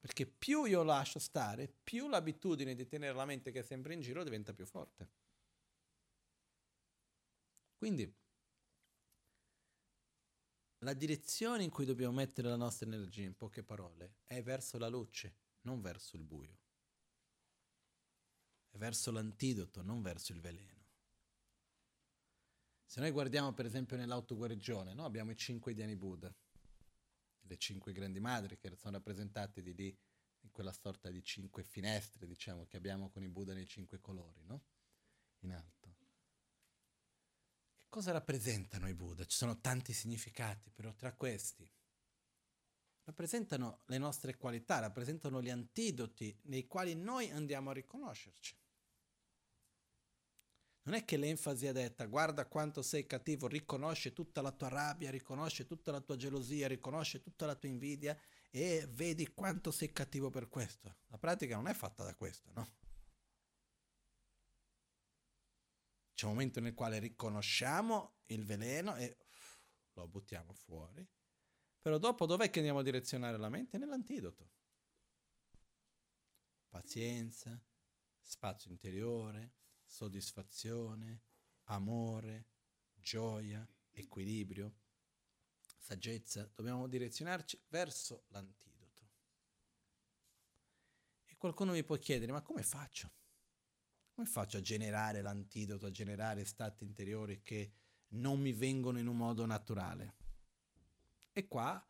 Perché 0.00 0.26
più 0.26 0.64
io 0.64 0.82
lascio 0.82 1.18
stare, 1.18 1.68
più 1.82 2.08
l'abitudine 2.08 2.74
di 2.74 2.86
tenere 2.86 3.14
la 3.14 3.24
mente 3.24 3.50
che 3.50 3.60
è 3.60 3.62
sempre 3.62 3.94
in 3.94 4.00
giro 4.00 4.22
diventa 4.22 4.52
più 4.52 4.66
forte. 4.66 5.08
Quindi 7.76 8.12
la 10.78 10.92
direzione 10.92 11.64
in 11.64 11.70
cui 11.70 11.84
dobbiamo 11.84 12.14
mettere 12.14 12.48
la 12.48 12.56
nostra 12.56 12.86
energia, 12.86 13.22
in 13.22 13.36
poche 13.36 13.62
parole, 13.62 14.16
è 14.24 14.42
verso 14.42 14.78
la 14.78 14.88
luce, 14.88 15.34
non 15.62 15.80
verso 15.80 16.16
il 16.16 16.22
buio. 16.22 16.58
Verso 18.72 19.10
l'antidoto, 19.10 19.82
non 19.82 20.02
verso 20.02 20.32
il 20.32 20.40
veleno. 20.40 20.86
Se 22.84 23.00
noi 23.00 23.10
guardiamo 23.10 23.52
per 23.52 23.66
esempio 23.66 23.96
nell'autoguarigione, 23.96 24.94
no? 24.94 25.04
abbiamo 25.04 25.32
i 25.32 25.36
cinque 25.36 25.74
Dhyani 25.74 25.96
Buddha 25.96 26.32
le 27.48 27.56
cinque 27.56 27.92
grandi 27.92 28.20
madri 28.20 28.58
che 28.58 28.74
sono 28.76 28.96
rappresentate 28.96 29.62
di 29.62 29.74
lì 29.74 29.98
in 30.40 30.50
quella 30.52 30.72
sorta 30.72 31.10
di 31.10 31.22
cinque 31.24 31.64
finestre, 31.64 32.26
diciamo, 32.26 32.66
che 32.66 32.76
abbiamo 32.76 33.10
con 33.10 33.22
i 33.22 33.28
Buddha 33.28 33.54
nei 33.54 33.66
cinque 33.66 34.00
colori, 34.00 34.44
no? 34.44 34.64
In 35.40 35.52
alto. 35.52 35.96
Che 37.74 37.86
cosa 37.88 38.12
rappresentano 38.12 38.88
i 38.88 38.94
Buddha? 38.94 39.24
Ci 39.24 39.36
sono 39.36 39.60
tanti 39.60 39.92
significati, 39.92 40.70
però 40.70 40.94
tra 40.94 41.12
questi 41.14 41.68
rappresentano 43.08 43.80
le 43.86 43.96
nostre 43.96 44.36
qualità, 44.36 44.80
rappresentano 44.80 45.40
gli 45.40 45.48
antidoti 45.48 46.38
nei 46.42 46.66
quali 46.66 46.94
noi 46.94 47.30
andiamo 47.30 47.70
a 47.70 47.72
riconoscerci. 47.72 48.54
Non 50.82 50.94
è 50.94 51.04
che 51.06 51.16
l'enfasi 51.16 51.66
è 51.66 51.72
detta, 51.72 52.04
guarda 52.04 52.46
quanto 52.46 52.82
sei 52.82 53.06
cattivo, 53.06 53.46
riconosce 53.46 54.12
tutta 54.12 54.42
la 54.42 54.52
tua 54.52 54.68
rabbia, 54.68 55.10
riconosce 55.10 55.64
tutta 55.64 55.90
la 55.90 56.00
tua 56.00 56.16
gelosia, 56.16 56.68
riconosce 56.68 57.22
tutta 57.22 57.46
la 57.46 57.54
tua 57.54 57.70
invidia 57.70 58.18
e 58.50 58.86
vedi 58.90 59.26
quanto 59.28 59.70
sei 59.70 59.90
cattivo 59.90 60.28
per 60.28 60.48
questo. 60.48 60.96
La 61.06 61.18
pratica 61.18 61.56
non 61.56 61.66
è 61.66 61.72
fatta 61.72 62.04
da 62.04 62.14
questo, 62.14 62.50
no? 62.52 62.76
C'è 66.12 66.26
un 66.26 66.32
momento 66.32 66.60
nel 66.60 66.74
quale 66.74 66.98
riconosciamo 66.98 68.20
il 68.26 68.44
veleno 68.44 68.96
e 68.96 69.16
lo 69.92 70.08
buttiamo 70.08 70.52
fuori. 70.52 71.06
Però 71.80 71.98
dopo 71.98 72.26
dov'è 72.26 72.50
che 72.50 72.58
andiamo 72.58 72.80
a 72.80 72.82
direzionare 72.82 73.36
la 73.38 73.48
mente? 73.48 73.78
Nell'antidoto. 73.78 74.50
Pazienza, 76.68 77.60
spazio 78.20 78.70
interiore, 78.70 79.54
soddisfazione, 79.84 81.22
amore, 81.64 82.46
gioia, 82.94 83.66
equilibrio, 83.90 84.74
saggezza, 85.78 86.50
dobbiamo 86.54 86.86
direzionarci 86.86 87.58
verso 87.68 88.24
l'antidoto. 88.28 89.08
E 91.24 91.36
qualcuno 91.36 91.72
mi 91.72 91.84
può 91.84 91.96
chiedere, 91.96 92.32
ma 92.32 92.42
come 92.42 92.62
faccio? 92.62 93.10
Come 94.12 94.26
faccio 94.26 94.58
a 94.58 94.60
generare 94.60 95.22
l'antidoto, 95.22 95.86
a 95.86 95.90
generare 95.90 96.44
stati 96.44 96.84
interiori 96.84 97.40
che 97.42 97.72
non 98.08 98.40
mi 98.40 98.52
vengono 98.52 98.98
in 98.98 99.06
un 99.06 99.16
modo 99.16 99.46
naturale? 99.46 100.17
E 101.38 101.46
qua 101.46 101.80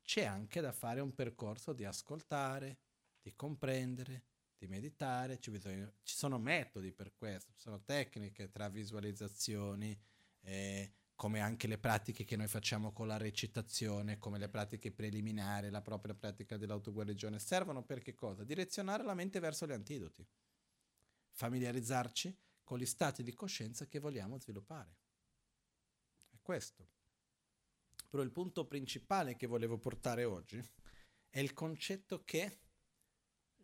c'è 0.00 0.24
anche 0.24 0.62
da 0.62 0.72
fare 0.72 1.00
un 1.00 1.12
percorso 1.12 1.74
di 1.74 1.84
ascoltare, 1.84 2.78
di 3.20 3.34
comprendere, 3.34 4.24
di 4.56 4.66
meditare, 4.66 5.38
ci, 5.38 5.50
bisogna, 5.50 5.92
ci, 6.02 6.16
sono 6.16 6.38
metodi 6.38 6.90
per 6.90 7.12
questo, 7.14 7.52
ci 7.52 7.60
sono 7.60 7.82
tecniche 7.82 8.48
tra 8.48 8.70
visualizzazioni, 8.70 9.94
eh, 10.40 10.90
come 11.14 11.40
anche 11.40 11.66
le 11.66 11.76
pratiche 11.76 12.24
che 12.24 12.36
noi 12.36 12.46
facciamo 12.46 12.94
con 12.94 13.06
la 13.06 13.18
recitazione, 13.18 14.16
come 14.16 14.38
le 14.38 14.48
pratiche 14.48 14.90
preliminari, 14.90 15.68
la 15.68 15.82
propria 15.82 16.14
pratica 16.14 16.56
dell'autoguarigione, 16.56 17.38
servono 17.38 17.84
per 17.84 18.00
che 18.00 18.14
cosa? 18.14 18.42
Direzionare 18.42 19.04
la 19.04 19.12
mente 19.12 19.38
verso 19.38 19.66
gli 19.66 19.72
antidoti, 19.72 20.26
familiarizzarci 21.32 22.34
con 22.64 22.78
gli 22.78 22.86
stati 22.86 23.22
di 23.22 23.34
coscienza 23.34 23.86
che 23.86 23.98
vogliamo 23.98 24.38
sviluppare. 24.38 24.96
È 26.30 26.38
questo. 26.40 26.95
Però 28.08 28.22
il 28.22 28.30
punto 28.30 28.66
principale 28.66 29.36
che 29.36 29.46
volevo 29.46 29.78
portare 29.78 30.24
oggi 30.24 30.62
è 31.28 31.40
il 31.40 31.52
concetto 31.52 32.24
che 32.24 32.60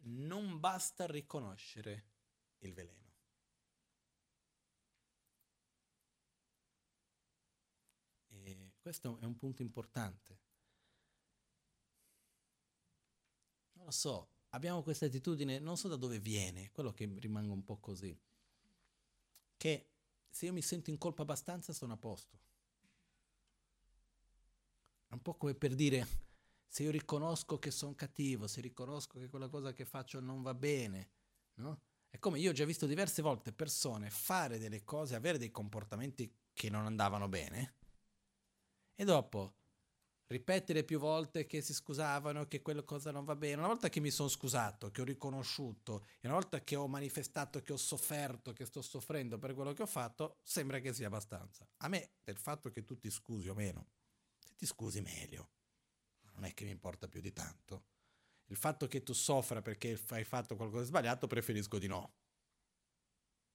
non 0.05 0.59
basta 0.59 1.07
riconoscere 1.07 2.11
il 2.59 2.75
veleno. 2.75 3.01
E 8.29 8.73
questo 8.79 9.19
è 9.21 9.25
un 9.25 9.37
punto 9.37 9.63
importante. 9.63 10.41
Non 13.75 13.87
lo 13.87 13.91
so, 13.91 14.29
abbiamo 14.51 14.83
questa 14.83 15.07
attitudine, 15.07 15.59
non 15.59 15.77
so 15.77 15.89
da 15.89 15.97
dove 15.97 16.19
viene, 16.19 16.71
quello 16.73 16.93
che 16.93 17.11
rimango 17.19 17.53
un 17.53 17.65
po' 17.65 17.79
così, 17.79 18.19
che 19.57 19.89
se 20.29 20.47
io 20.47 20.53
mi 20.53 20.63
sento 20.63 20.91
in 20.91 20.99
colpa 20.99 21.23
abbastanza 21.23 21.73
sono 21.73 21.95
a 21.95 21.97
posto. 21.97 22.39
Un 25.13 25.23
po' 25.23 25.35
come 25.35 25.55
per 25.55 25.75
dire 25.75 26.07
se 26.67 26.83
io 26.85 26.91
riconosco 26.91 27.59
che 27.59 27.71
sono 27.71 27.95
cattivo, 27.95 28.47
se 28.47 28.61
riconosco 28.61 29.19
che 29.19 29.29
quella 29.29 29.49
cosa 29.49 29.73
che 29.73 29.85
faccio 29.85 30.21
non 30.21 30.43
va 30.43 30.55
bene, 30.55 31.11
no? 31.55 31.81
È 32.09 32.19
come 32.19 32.39
io 32.39 32.51
ho 32.51 32.55
già 32.55 32.65
visto 32.65 32.87
diverse 32.87 33.23
volte 33.23 33.53
persone 33.53 34.11
fare 34.11 34.59
delle 34.59 34.85
cose, 34.85 35.15
avere 35.15 35.39
dei 35.39 35.51
comportamenti 35.51 36.35
che 36.53 36.71
non 36.71 36.87
andavano 36.87 37.29
bene 37.29 37.75
e 38.95 39.05
dopo 39.05 39.55
ripetere 40.33 40.83
più 40.85 40.99
volte 40.99 41.47
che 41.47 41.61
si 41.61 41.75
scusavano, 41.75 42.47
che 42.47 42.63
quella 42.63 42.83
cosa 42.83 43.11
non 43.11 43.25
va 43.25 43.37
bene. 43.37 43.57
Una 43.57 43.67
volta 43.67 43.89
che 43.89 44.01
mi 44.01 44.11
sono 44.11 44.29
scusato, 44.29 44.91
che 44.91 45.03
ho 45.03 45.05
riconosciuto, 45.05 46.07
e 46.21 46.27
una 46.29 46.35
volta 46.39 46.63
che 46.63 46.75
ho 46.75 46.89
manifestato 46.89 47.61
che 47.61 47.73
ho 47.73 47.77
sofferto, 47.77 48.53
che 48.53 48.65
sto 48.65 48.81
soffrendo 48.81 49.39
per 49.39 49.55
quello 49.55 49.73
che 49.75 49.83
ho 49.83 49.87
fatto, 49.87 50.39
sembra 50.43 50.81
che 50.81 50.95
sia 50.95 51.09
abbastanza. 51.09 51.69
A 51.79 51.89
me 51.89 52.13
del 52.25 52.39
fatto 52.39 52.71
che 52.71 52.85
tu 52.85 52.99
ti 52.99 53.11
scusi 53.11 53.49
o 53.49 53.55
meno, 53.55 53.89
ti 54.63 54.67
scusi 54.69 55.01
meglio 55.01 55.51
non 56.35 56.45
è 56.45 56.55
che 56.55 56.65
mi 56.65 56.71
importa 56.71 57.09
più 57.09 57.21
di 57.21 57.33
tanto. 57.33 57.87
Il 58.47 58.57
fatto 58.57 58.87
che 58.87 59.03
tu 59.03 59.13
soffra 59.13 59.61
perché 59.61 60.01
hai 60.11 60.23
fatto 60.23 60.55
qualcosa 60.55 60.83
di 60.83 60.89
sbagliato, 60.89 61.27
preferisco 61.27 61.79
di 61.79 61.89
no. 61.89 62.15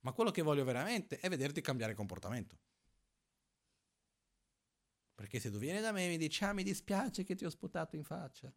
Ma 0.01 0.11
quello 0.11 0.31
che 0.31 0.41
voglio 0.41 0.65
veramente 0.65 1.17
è 1.19 1.29
vederti 1.29 1.61
cambiare 1.61 1.93
comportamento. 1.93 2.59
Perché 5.15 5.39
se 5.39 5.49
tu 5.49 5.57
vieni 5.57 5.79
da 5.79 5.93
me 5.93 6.05
e 6.05 6.09
mi 6.09 6.17
dici, 6.17 6.43
ah 6.43 6.53
mi 6.53 6.63
dispiace 6.63 7.23
che 7.23 7.35
ti 7.35 7.45
ho 7.45 7.49
sputato 7.49 7.95
in 7.95 8.03
faccia, 8.03 8.53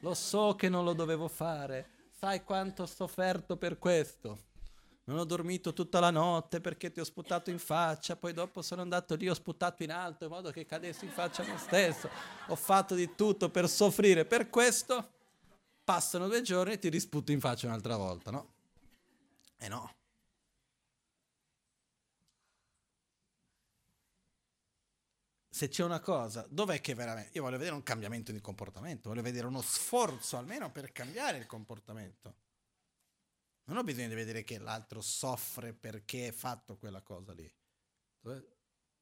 lo 0.00 0.14
so 0.14 0.54
che 0.54 0.70
non 0.70 0.82
lo 0.82 0.94
dovevo 0.94 1.28
fare, 1.28 2.08
sai 2.10 2.42
quanto 2.42 2.82
ho 2.82 2.86
sofferto 2.86 3.58
per 3.58 3.78
questo, 3.78 4.46
non 5.06 5.18
ho 5.18 5.24
dormito 5.24 5.72
tutta 5.72 6.00
la 6.00 6.10
notte 6.10 6.60
perché 6.60 6.90
ti 6.90 6.98
ho 7.00 7.04
sputato 7.04 7.50
in 7.50 7.58
faccia, 7.58 8.16
poi 8.16 8.32
dopo 8.32 8.60
sono 8.60 8.82
andato 8.82 9.14
lì, 9.14 9.28
ho 9.28 9.34
sputato 9.34 9.82
in 9.84 9.92
alto 9.92 10.24
in 10.24 10.30
modo 10.30 10.50
che 10.50 10.66
cadessi 10.66 11.04
in 11.04 11.12
faccia 11.12 11.42
a 11.42 11.46
me 11.46 11.58
stesso, 11.58 12.08
ho 12.48 12.56
fatto 12.56 12.94
di 12.94 13.14
tutto 13.14 13.48
per 13.48 13.68
soffrire 13.68 14.24
per 14.24 14.50
questo, 14.50 15.12
passano 15.84 16.26
due 16.26 16.42
giorni 16.42 16.72
e 16.72 16.78
ti 16.78 16.88
risputo 16.88 17.30
in 17.30 17.38
faccia 17.38 17.68
un'altra 17.68 17.96
volta, 17.96 18.32
no? 18.32 18.54
Eh 19.58 19.68
no. 19.68 19.94
Se 25.48 25.68
c'è 25.68 25.84
una 25.84 26.00
cosa, 26.00 26.44
dov'è 26.50 26.80
che 26.80 26.94
veramente... 26.94 27.30
Io 27.34 27.42
voglio 27.42 27.56
vedere 27.56 27.76
un 27.76 27.82
cambiamento 27.84 28.32
di 28.32 28.40
comportamento, 28.40 29.08
voglio 29.08 29.22
vedere 29.22 29.46
uno 29.46 29.62
sforzo 29.62 30.36
almeno 30.36 30.70
per 30.70 30.90
cambiare 30.90 31.38
il 31.38 31.46
comportamento. 31.46 32.34
Non 33.66 33.78
ho 33.78 33.82
bisogno 33.82 34.08
di 34.08 34.14
vedere 34.14 34.44
che 34.44 34.58
l'altro 34.58 35.00
soffre 35.00 35.74
perché 35.74 36.28
ha 36.28 36.32
fatto 36.32 36.76
quella 36.76 37.02
cosa 37.02 37.32
lì. 37.32 37.52
Devo, 38.20 38.56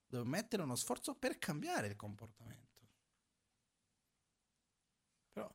devo 0.06 0.24
mettere 0.24 0.62
uno 0.62 0.74
sforzo 0.74 1.14
per 1.14 1.38
cambiare 1.38 1.88
il 1.88 1.96
comportamento. 1.96 2.88
Però 5.32 5.54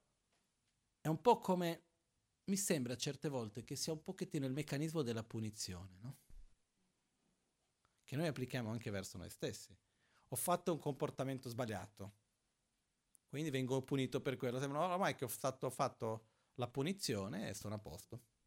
è 1.02 1.08
un 1.08 1.22
po' 1.22 1.40
come 1.40 1.86
mi 2.46 2.56
sembra 2.56 2.96
certe 2.96 3.30
volte 3.30 3.64
che 3.64 3.76
sia 3.76 3.94
un 3.94 4.04
pochettino 4.04 4.46
il 4.46 4.54
meccanismo 4.54 5.02
della 5.02 5.24
punizione, 5.24 5.98
no? 6.02 6.18
Che 8.04 8.16
noi 8.16 8.28
applichiamo 8.28 8.70
anche 8.70 8.92
verso 8.92 9.18
noi 9.18 9.30
stessi. 9.32 9.76
Ho 10.28 10.36
fatto 10.36 10.72
un 10.72 10.80
comportamento 10.80 11.50
sbagliato, 11.50 12.18
quindi 13.28 13.50
vengo 13.50 13.82
punito 13.82 14.22
per 14.22 14.38
quello. 14.38 14.60
Sembra 14.60 14.82
ormai 14.82 15.16
che 15.16 15.26
ho 15.26 15.28
fatto, 15.28 15.66
ho 15.66 15.72
fatto 15.72 16.28
la 16.56 16.68
punizione 16.68 17.50
e 17.50 17.54
sono 17.56 17.74
a 17.74 17.80
posto 17.80 18.38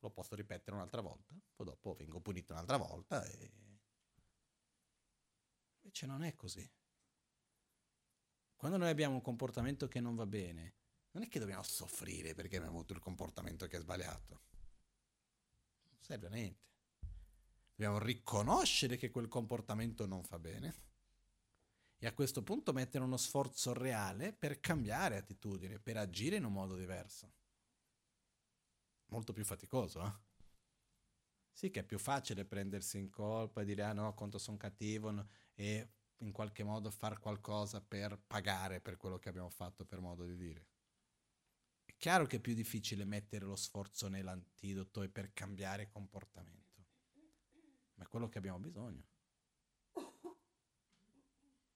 lo 0.00 0.10
posso 0.10 0.34
ripetere 0.34 0.76
un'altra 0.76 1.00
volta, 1.00 1.34
poi 1.54 1.66
dopo 1.66 1.94
vengo 1.94 2.20
punito 2.20 2.52
un'altra 2.52 2.76
volta 2.76 3.24
e... 3.24 3.52
Invece 5.82 6.06
non 6.06 6.22
è 6.22 6.34
così. 6.34 6.68
Quando 8.54 8.76
noi 8.76 8.90
abbiamo 8.90 9.14
un 9.14 9.22
comportamento 9.22 9.88
che 9.88 10.00
non 10.00 10.14
va 10.14 10.26
bene, 10.26 10.74
non 11.12 11.22
è 11.22 11.28
che 11.28 11.38
dobbiamo 11.38 11.62
soffrire 11.62 12.34
perché 12.34 12.56
abbiamo 12.56 12.76
avuto 12.76 12.92
il 12.92 13.00
comportamento 13.00 13.66
che 13.66 13.78
è 13.78 13.80
sbagliato. 13.80 14.42
Non 15.88 16.02
serve 16.02 16.26
a 16.26 16.30
niente. 16.30 16.68
Dobbiamo 17.74 17.98
riconoscere 17.98 18.96
che 18.96 19.10
quel 19.10 19.28
comportamento 19.28 20.04
non 20.06 20.22
fa 20.22 20.38
bene 20.38 20.88
e 21.96 22.06
a 22.06 22.12
questo 22.12 22.42
punto 22.42 22.72
mettere 22.72 23.04
uno 23.04 23.16
sforzo 23.16 23.72
reale 23.72 24.32
per 24.34 24.60
cambiare 24.60 25.16
attitudine, 25.16 25.78
per 25.78 25.96
agire 25.96 26.36
in 26.36 26.44
un 26.44 26.52
modo 26.52 26.76
diverso 26.76 27.32
molto 29.10 29.32
più 29.32 29.44
faticoso, 29.44 30.04
eh? 30.04 30.28
Sì 31.52 31.70
che 31.70 31.80
è 31.80 31.84
più 31.84 31.98
facile 31.98 32.44
prendersi 32.44 32.98
in 32.98 33.10
colpa 33.10 33.60
e 33.60 33.64
dire 33.64 33.82
ah 33.82 33.92
no, 33.92 34.14
quanto 34.14 34.38
sono 34.38 34.56
cattivo 34.56 35.10
no, 35.10 35.28
e 35.54 35.88
in 36.18 36.32
qualche 36.32 36.62
modo 36.64 36.90
fare 36.90 37.18
qualcosa 37.18 37.80
per 37.80 38.18
pagare 38.26 38.80
per 38.80 38.96
quello 38.96 39.18
che 39.18 39.28
abbiamo 39.28 39.50
fatto, 39.50 39.84
per 39.84 40.00
modo 40.00 40.24
di 40.24 40.36
dire. 40.36 40.66
È 41.84 41.94
chiaro 41.96 42.26
che 42.26 42.36
è 42.36 42.40
più 42.40 42.54
difficile 42.54 43.04
mettere 43.04 43.44
lo 43.44 43.56
sforzo 43.56 44.08
nell'antidoto 44.08 45.02
e 45.02 45.08
per 45.08 45.32
cambiare 45.32 45.88
comportamento, 45.88 46.86
ma 47.94 48.04
è 48.04 48.08
quello 48.08 48.28
che 48.28 48.38
abbiamo 48.38 48.58
bisogno. 48.58 49.06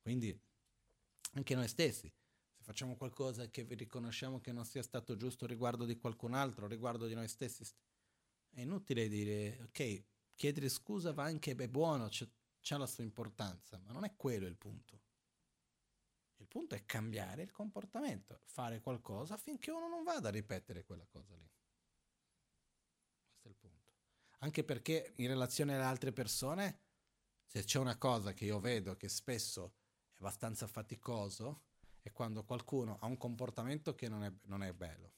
Quindi 0.01 0.39
anche 1.32 1.55
noi 1.55 1.68
stessi, 1.68 2.12
facciamo 2.64 2.96
qualcosa 2.96 3.48
che 3.50 3.66
riconosciamo 3.68 4.40
che 4.40 4.50
non 4.50 4.64
sia 4.64 4.82
stato 4.82 5.16
giusto 5.16 5.46
riguardo 5.46 5.84
di 5.84 5.98
qualcun 5.98 6.32
altro, 6.32 6.66
riguardo 6.66 7.06
di 7.06 7.14
noi 7.14 7.28
stessi, 7.28 7.62
è 8.48 8.62
inutile 8.62 9.06
dire, 9.06 9.60
ok, 9.64 10.04
chiedere 10.34 10.70
scusa 10.70 11.12
va 11.12 11.24
anche, 11.24 11.54
è 11.54 11.68
buono, 11.68 12.08
c'ha 12.08 12.78
la 12.78 12.86
sua 12.86 13.04
importanza, 13.04 13.78
ma 13.84 13.92
non 13.92 14.04
è 14.04 14.16
quello 14.16 14.46
il 14.46 14.56
punto. 14.56 15.02
Il 16.36 16.46
punto 16.46 16.74
è 16.74 16.84
cambiare 16.86 17.42
il 17.42 17.52
comportamento, 17.52 18.40
fare 18.46 18.80
qualcosa 18.80 19.34
affinché 19.34 19.70
uno 19.70 19.86
non 19.86 20.02
vada 20.02 20.28
a 20.28 20.32
ripetere 20.32 20.84
quella 20.84 21.06
cosa 21.06 21.36
lì. 21.36 21.50
Questo 23.26 23.46
è 23.46 23.50
il 23.50 23.56
punto. 23.56 23.92
Anche 24.38 24.64
perché 24.64 25.12
in 25.16 25.28
relazione 25.28 25.74
alle 25.74 25.84
altre 25.84 26.12
persone, 26.12 26.80
se 27.44 27.62
c'è 27.62 27.78
una 27.78 27.98
cosa 27.98 28.32
che 28.32 28.46
io 28.46 28.58
vedo 28.58 28.96
che 28.96 29.10
spesso 29.10 29.74
è 30.12 30.16
abbastanza 30.16 30.66
faticoso, 30.66 31.62
è 32.05 32.12
quando 32.12 32.44
qualcuno 32.44 32.98
ha 33.00 33.07
un 33.07 33.16
comportamento 33.16 33.94
che 33.94 34.11
non 34.11 34.22
è, 34.22 34.32
non 34.42 34.62
è 34.62 34.74
bello. 34.74 35.12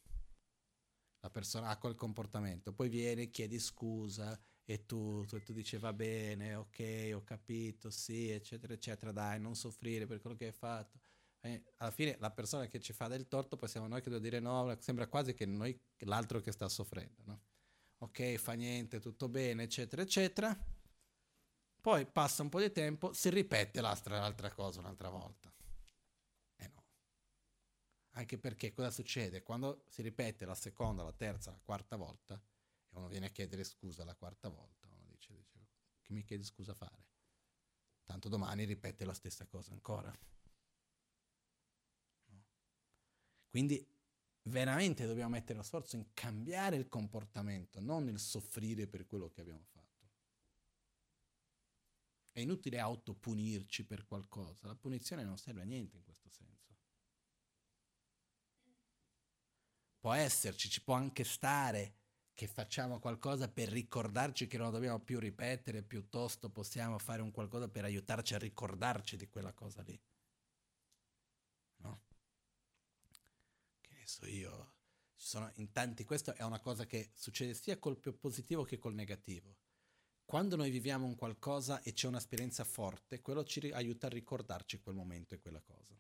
La 1.18 1.30
persona 1.30 1.68
ha 1.68 1.78
quel 1.78 1.96
comportamento, 1.96 2.72
poi 2.72 2.88
viene, 2.88 3.28
chiedi 3.28 3.58
scusa 3.58 4.40
e 4.64 4.86
tu, 4.86 5.24
tu, 5.24 5.42
tu 5.42 5.52
dici 5.52 5.76
va 5.78 5.92
bene, 5.92 6.54
ok, 6.54 7.10
ho 7.12 7.24
capito, 7.24 7.90
sì, 7.90 8.30
eccetera, 8.30 8.72
eccetera, 8.72 9.10
dai, 9.10 9.40
non 9.40 9.56
soffrire 9.56 10.06
per 10.06 10.20
quello 10.20 10.36
che 10.36 10.46
hai 10.46 10.52
fatto. 10.52 11.00
E 11.40 11.72
alla 11.78 11.90
fine 11.90 12.16
la 12.20 12.30
persona 12.30 12.68
che 12.68 12.78
ci 12.78 12.92
fa 12.92 13.08
del 13.08 13.26
torto 13.26 13.56
poi 13.56 13.68
siamo 13.68 13.88
noi 13.88 14.00
che 14.00 14.08
dobbiamo 14.08 14.28
dire 14.28 14.40
no, 14.40 14.76
sembra 14.80 15.08
quasi 15.08 15.34
che 15.34 15.44
noi 15.44 15.76
l'altro 16.04 16.40
che 16.40 16.52
sta 16.52 16.68
soffrendo, 16.68 17.22
no? 17.24 17.42
Ok, 17.98 18.36
fa 18.36 18.52
niente, 18.52 19.00
tutto 19.00 19.28
bene, 19.28 19.64
eccetera, 19.64 20.02
eccetera. 20.02 20.56
Poi 21.80 22.06
passa 22.06 22.42
un 22.42 22.48
po' 22.48 22.60
di 22.60 22.70
tempo, 22.70 23.12
si 23.12 23.28
ripete 23.30 23.80
l'altra, 23.80 24.20
l'altra 24.20 24.52
cosa 24.52 24.78
un'altra 24.78 25.08
volta. 25.08 25.52
Anche 28.16 28.38
perché 28.38 28.72
cosa 28.72 28.90
succede? 28.90 29.42
Quando 29.42 29.84
si 29.88 30.00
ripete 30.00 30.46
la 30.46 30.54
seconda, 30.54 31.02
la 31.02 31.12
terza, 31.12 31.50
la 31.50 31.60
quarta 31.62 31.96
volta, 31.96 32.34
e 32.34 32.96
uno 32.96 33.08
viene 33.08 33.26
a 33.26 33.30
chiedere 33.30 33.62
scusa 33.62 34.04
la 34.04 34.14
quarta 34.14 34.48
volta, 34.48 34.88
uno 34.88 35.04
dice, 35.06 35.34
dice 35.34 35.66
che 36.00 36.12
mi 36.14 36.24
chiedi 36.24 36.42
scusa 36.42 36.72
a 36.72 36.74
fare? 36.74 37.04
Tanto 38.04 38.30
domani 38.30 38.64
ripete 38.64 39.04
la 39.04 39.12
stessa 39.12 39.44
cosa 39.46 39.72
ancora. 39.72 40.10
No? 42.28 42.44
Quindi 43.50 43.86
veramente 44.44 45.04
dobbiamo 45.04 45.30
mettere 45.30 45.58
lo 45.58 45.64
sforzo 45.64 45.96
in 45.96 46.14
cambiare 46.14 46.76
il 46.76 46.88
comportamento, 46.88 47.80
non 47.80 48.04
nel 48.04 48.18
soffrire 48.18 48.86
per 48.86 49.04
quello 49.04 49.28
che 49.28 49.42
abbiamo 49.42 49.64
fatto. 49.64 50.08
È 52.32 52.40
inutile 52.40 52.78
autopunirci 52.78 53.84
per 53.84 54.06
qualcosa, 54.06 54.68
la 54.68 54.74
punizione 54.74 55.22
non 55.22 55.36
serve 55.36 55.60
a 55.60 55.64
niente 55.64 55.96
in 55.96 56.02
questo 56.02 56.30
senso. 56.30 56.55
Può 60.06 60.14
esserci, 60.14 60.70
ci 60.70 60.84
può 60.84 60.94
anche 60.94 61.24
stare 61.24 61.94
che 62.32 62.46
facciamo 62.46 63.00
qualcosa 63.00 63.48
per 63.48 63.68
ricordarci 63.70 64.46
che 64.46 64.56
non 64.56 64.70
dobbiamo 64.70 65.00
più 65.00 65.18
ripetere, 65.18 65.82
piuttosto 65.82 66.48
possiamo 66.48 66.96
fare 66.98 67.22
un 67.22 67.32
qualcosa 67.32 67.66
per 67.66 67.82
aiutarci 67.82 68.34
a 68.34 68.38
ricordarci 68.38 69.16
di 69.16 69.28
quella 69.28 69.52
cosa 69.52 69.82
lì. 69.82 70.00
No? 71.78 72.02
Che 73.80 73.94
ne 73.94 74.06
so 74.06 74.26
io, 74.26 74.74
ci 75.16 75.26
sono 75.26 75.50
in 75.56 75.72
tanti, 75.72 76.04
questo 76.04 76.34
è 76.34 76.44
una 76.44 76.60
cosa 76.60 76.86
che 76.86 77.10
succede 77.12 77.52
sia 77.52 77.76
col 77.76 77.98
più 77.98 78.16
positivo 78.16 78.62
che 78.62 78.78
col 78.78 78.94
negativo. 78.94 79.56
Quando 80.24 80.54
noi 80.54 80.70
viviamo 80.70 81.04
un 81.04 81.16
qualcosa 81.16 81.82
e 81.82 81.92
c'è 81.92 82.06
un'esperienza 82.06 82.62
forte, 82.62 83.20
quello 83.20 83.42
ci 83.42 83.72
aiuta 83.72 84.06
a 84.06 84.10
ricordarci 84.10 84.78
quel 84.78 84.94
momento 84.94 85.34
e 85.34 85.40
quella 85.40 85.60
cosa 85.62 85.98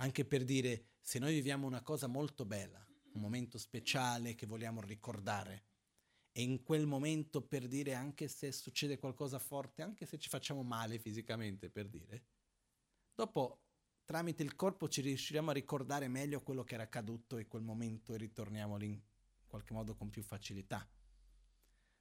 anche 0.00 0.24
per 0.24 0.44
dire 0.44 0.86
se 1.00 1.18
noi 1.18 1.34
viviamo 1.34 1.66
una 1.66 1.82
cosa 1.82 2.06
molto 2.06 2.44
bella, 2.44 2.84
un 3.14 3.20
momento 3.20 3.58
speciale 3.58 4.34
che 4.34 4.46
vogliamo 4.46 4.80
ricordare, 4.80 5.64
e 6.32 6.42
in 6.42 6.62
quel 6.62 6.86
momento 6.86 7.42
per 7.42 7.66
dire 7.66 7.94
anche 7.94 8.28
se 8.28 8.52
succede 8.52 8.98
qualcosa 8.98 9.38
forte, 9.38 9.82
anche 9.82 10.06
se 10.06 10.18
ci 10.18 10.28
facciamo 10.28 10.62
male 10.62 10.98
fisicamente 10.98 11.68
per 11.70 11.88
dire, 11.88 12.26
dopo 13.14 13.62
tramite 14.04 14.42
il 14.42 14.54
corpo 14.54 14.88
ci 14.88 15.00
riusciremo 15.00 15.50
a 15.50 15.54
ricordare 15.54 16.06
meglio 16.06 16.42
quello 16.42 16.62
che 16.62 16.74
era 16.74 16.84
accaduto 16.84 17.38
in 17.38 17.48
quel 17.48 17.62
momento 17.62 18.14
e 18.14 18.18
ritorniamo 18.18 18.76
lì 18.76 18.90
in 18.90 19.46
qualche 19.46 19.72
modo 19.72 19.96
con 19.96 20.10
più 20.10 20.22
facilità. 20.22 20.88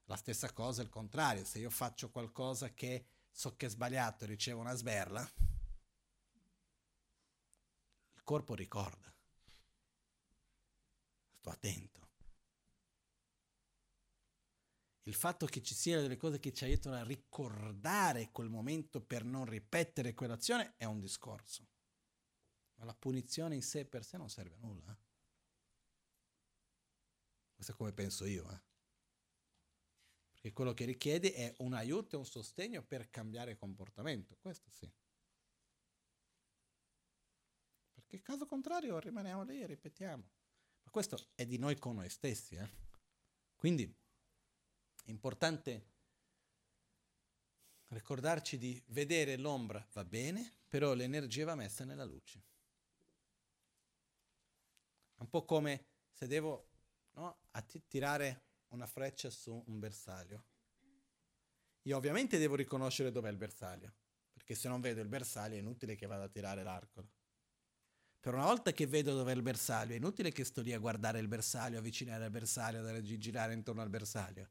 La 0.05 0.15
stessa 0.15 0.53
cosa 0.53 0.83
il 0.83 0.89
contrario, 0.89 1.43
se 1.43 1.59
io 1.59 1.69
faccio 1.69 2.11
qualcosa 2.11 2.73
che 2.73 3.07
so 3.31 3.55
che 3.55 3.65
è 3.65 3.69
sbagliato 3.69 4.23
e 4.23 4.27
ricevo 4.27 4.61
una 4.61 4.75
sberla, 4.75 5.27
corpo 8.27 8.55
ricorda. 8.55 9.15
Sto 11.37 11.49
attento. 11.49 12.09
Il 15.03 15.13
fatto 15.13 15.45
che 15.45 15.61
ci 15.61 15.73
siano 15.73 16.01
delle 16.01 16.17
cose 16.17 16.37
che 16.37 16.51
ci 16.51 16.65
aiutano 16.65 16.97
a 16.97 17.03
ricordare 17.05 18.29
quel 18.33 18.49
momento 18.49 18.99
per 18.99 19.23
non 19.23 19.45
ripetere 19.45 20.13
quell'azione 20.13 20.73
è 20.75 20.83
un 20.83 20.99
discorso. 20.99 21.69
Ma 22.73 22.83
la 22.83 22.93
punizione 22.93 23.55
in 23.55 23.61
sé 23.61 23.85
per 23.85 24.03
sé 24.03 24.17
non 24.17 24.29
serve 24.29 24.55
a 24.55 24.59
nulla. 24.59 24.91
Eh? 24.91 24.97
Questo 27.53 27.71
è 27.71 27.75
come 27.77 27.93
penso 27.93 28.25
io. 28.25 28.51
Eh? 28.51 28.61
Perché 30.33 30.51
quello 30.51 30.73
che 30.73 30.83
richiede 30.83 31.31
è 31.31 31.53
un 31.59 31.73
aiuto 31.73 32.17
e 32.17 32.19
un 32.19 32.25
sostegno 32.25 32.83
per 32.83 33.09
cambiare 33.09 33.55
comportamento. 33.55 34.35
Questo 34.35 34.69
sì. 34.69 34.91
Perché 38.07 38.23
caso 38.23 38.45
contrario 38.45 38.99
rimaniamo 38.99 39.43
lì 39.43 39.61
e 39.61 39.65
ripetiamo. 39.65 40.23
Ma 40.83 40.91
questo 40.91 41.27
è 41.35 41.45
di 41.45 41.57
noi 41.57 41.77
con 41.77 41.95
noi 41.95 42.09
stessi. 42.09 42.55
Eh? 42.55 42.69
Quindi 43.55 43.93
È 45.03 45.09
importante 45.09 45.85
ricordarci 47.87 48.57
di 48.57 48.81
vedere 48.87 49.37
l'ombra 49.37 49.85
va 49.93 50.03
bene, 50.03 50.59
però 50.67 50.93
l'energia 50.93 51.45
va 51.45 51.55
messa 51.55 51.83
nella 51.85 52.05
luce. 52.05 52.43
Un 55.17 55.29
po' 55.29 55.45
come 55.45 55.85
se 56.11 56.27
devo 56.27 56.67
no, 57.13 57.39
tirare 57.87 58.43
una 58.69 58.85
freccia 58.85 59.29
su 59.29 59.63
un 59.67 59.79
bersaglio. 59.79 60.43
Io 61.83 61.95
ovviamente 61.95 62.37
devo 62.37 62.55
riconoscere 62.55 63.11
dov'è 63.11 63.29
il 63.29 63.37
bersaglio, 63.37 63.93
perché 64.31 64.55
se 64.55 64.67
non 64.67 64.81
vedo 64.81 65.01
il 65.01 65.07
bersaglio 65.07 65.55
è 65.55 65.59
inutile 65.59 65.95
che 65.95 66.05
vada 66.05 66.23
a 66.23 66.29
tirare 66.29 66.63
l'arco. 66.63 67.07
Per 68.27 68.35
una 68.35 68.43
volta 68.43 68.73
che 68.73 68.87
vedo 68.87 69.15
dov'è 69.15 69.31
il 69.31 69.41
bersaglio, 69.41 69.93
è 69.93 69.95
inutile 69.95 70.33
che 70.33 70.43
sto 70.43 70.59
lì 70.59 70.73
a 70.73 70.79
guardare 70.79 71.19
il 71.19 71.29
bersaglio, 71.29 71.77
avvicinare 71.77 72.25
il 72.25 72.29
bersaglio, 72.29 72.79
andare 72.79 72.97
a 72.97 73.01
girare 73.01 73.53
intorno 73.53 73.81
al 73.81 73.89
bersaglio. 73.89 74.49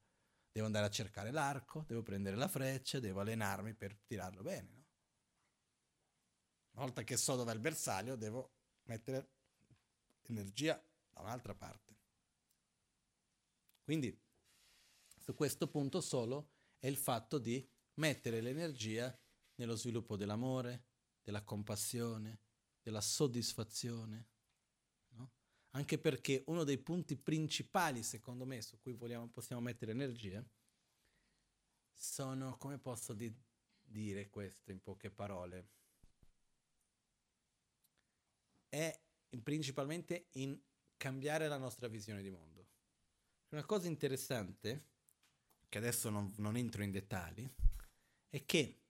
Devo 0.51 0.64
andare 0.64 0.87
a 0.87 0.89
cercare 0.89 1.31
l'arco, 1.31 1.85
devo 1.87 2.03
prendere 2.03 2.37
la 2.37 2.49
freccia, 2.49 3.01
devo 3.01 3.20
allenarmi 3.20 3.74
per 3.74 3.95
tirarlo 4.07 4.41
bene. 4.41 4.70
No? 4.72 4.87
Una 6.70 6.85
volta 6.87 7.03
che 7.03 7.18
so 7.18 7.37
dov'è 7.37 7.53
il 7.53 7.61
bersaglio, 7.61 8.16
devo 8.16 8.55
mettere 8.85 9.33
energia 10.22 10.83
da 11.11 11.20
un'altra 11.20 11.55
parte. 11.55 11.99
Quindi, 13.83 14.18
su 15.18 15.35
questo 15.35 15.68
punto 15.68 16.01
solo 16.01 16.53
è 16.79 16.87
il 16.87 16.97
fatto 16.97 17.37
di 17.37 17.62
mettere 17.97 18.41
l'energia 18.41 19.14
nello 19.57 19.77
sviluppo 19.77 20.16
dell'amore, 20.16 20.87
della 21.20 21.43
compassione, 21.43 22.45
della 22.87 23.01
soddisfazione. 23.01 24.28
No? 25.14 25.32
Anche 25.70 25.99
perché 25.99 26.45
uno 26.47 26.62
dei 26.62 26.78
punti 26.78 27.16
principali, 27.16 28.05
secondo 28.05 28.47
me, 28.47 28.62
su 28.62 28.78
cui 28.78 28.93
vogliamo, 28.93 29.26
possiamo 29.26 29.61
mettere 29.61 29.91
energia, 29.91 30.45
sono, 31.93 32.57
come 32.59 32.78
posso 32.78 33.12
di- 33.12 33.34
dire 33.82 34.30
questo 34.30 34.70
in 34.70 34.80
poche 34.80 35.11
parole? 35.11 35.68
È 38.68 39.01
in, 39.30 39.43
principalmente 39.43 40.28
in 40.34 40.57
cambiare 40.97 41.49
la 41.49 41.59
nostra 41.59 41.89
visione 41.89 42.22
di 42.22 42.30
mondo. 42.30 42.68
Una 43.49 43.64
cosa 43.64 43.89
interessante, 43.89 44.91
che 45.68 45.78
adesso 45.78 46.09
non, 46.09 46.32
non 46.37 46.57
entro 46.57 46.84
in 46.84 46.93
dettagli, 46.93 47.51
è 48.28 48.45
che 48.45 48.82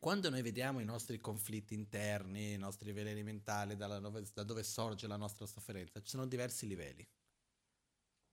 quando 0.00 0.30
noi 0.30 0.40
vediamo 0.40 0.80
i 0.80 0.84
nostri 0.86 1.20
conflitti 1.20 1.74
interni, 1.74 2.54
i 2.54 2.56
nostri 2.56 2.90
veleni 2.90 3.22
mentali, 3.22 3.76
dove, 3.76 4.24
da 4.32 4.42
dove 4.42 4.62
sorge 4.62 5.06
la 5.06 5.18
nostra 5.18 5.44
sofferenza, 5.44 6.00
ci 6.00 6.08
sono 6.08 6.26
diversi 6.26 6.66
livelli. 6.66 7.06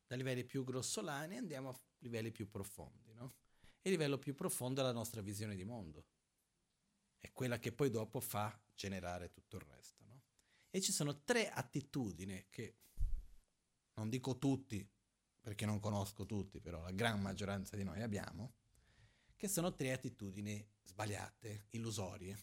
Da 0.07 0.15
livelli 0.15 0.45
più 0.45 0.63
grossolani 0.63 1.35
andiamo 1.35 1.69
a 1.69 1.79
livelli 1.99 2.31
più 2.31 2.47
profondi, 2.47 3.11
no? 3.13 3.35
E 3.81 3.89
il 3.89 3.91
livello 3.91 4.17
più 4.17 4.33
profondo 4.33 4.79
è 4.79 4.83
la 4.85 4.93
nostra 4.93 5.19
visione 5.19 5.57
di 5.57 5.65
mondo. 5.65 6.05
È 7.17 7.33
quella 7.33 7.59
che 7.59 7.73
poi 7.73 7.89
dopo 7.89 8.21
fa 8.21 8.57
generare 8.73 9.29
tutto 9.29 9.57
il 9.57 9.63
resto, 9.63 10.05
no? 10.05 10.21
E 10.69 10.79
ci 10.79 10.93
sono 10.93 11.21
tre 11.23 11.49
attitudini 11.49 12.45
che, 12.49 12.77
non 13.95 14.07
dico 14.07 14.37
tutti, 14.37 14.89
perché 15.41 15.65
non 15.65 15.81
conosco 15.81 16.25
tutti, 16.25 16.61
però 16.61 16.79
la 16.79 16.91
gran 16.91 17.19
maggioranza 17.19 17.75
di 17.75 17.83
noi 17.83 18.01
abbiamo, 18.01 18.53
che 19.35 19.49
sono 19.49 19.75
tre 19.75 19.91
attitudini 19.91 20.75
sbagliate, 20.87 21.67
illusorie, 21.71 22.37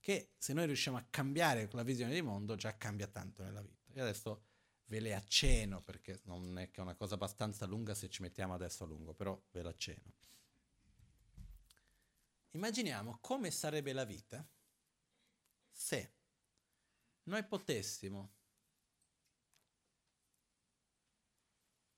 che 0.00 0.32
se 0.38 0.52
noi 0.52 0.66
riusciamo 0.66 0.96
a 0.96 1.06
cambiare 1.08 1.68
la 1.72 1.82
visione 1.82 2.14
di 2.14 2.22
mondo 2.22 2.56
già 2.56 2.76
cambia 2.76 3.06
tanto 3.06 3.42
nella 3.42 3.60
vita. 3.60 3.92
Io 3.92 4.02
adesso 4.02 4.44
ve 4.86 5.00
le 5.00 5.14
accenno 5.14 5.82
perché 5.82 6.20
non 6.24 6.58
è 6.58 6.70
che 6.70 6.80
è 6.80 6.82
una 6.82 6.94
cosa 6.94 7.14
abbastanza 7.14 7.66
lunga 7.66 7.94
se 7.94 8.08
ci 8.08 8.22
mettiamo 8.22 8.54
adesso 8.54 8.84
a 8.84 8.86
lungo, 8.86 9.14
però 9.14 9.40
ve 9.50 9.62
la 9.62 9.70
accenno. 9.70 10.12
Immaginiamo 12.52 13.18
come 13.20 13.50
sarebbe 13.50 13.92
la 13.92 14.04
vita 14.04 14.46
se 15.70 16.14
noi 17.24 17.44
potessimo 17.44 18.32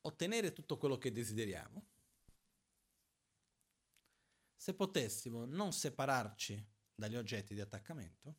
ottenere 0.00 0.52
tutto 0.52 0.78
quello 0.78 0.96
che 0.98 1.12
desideriamo 1.12 1.86
se 4.58 4.74
potessimo 4.74 5.44
non 5.44 5.72
separarci 5.72 6.66
dagli 6.92 7.14
oggetti 7.14 7.54
di 7.54 7.60
attaccamento 7.60 8.36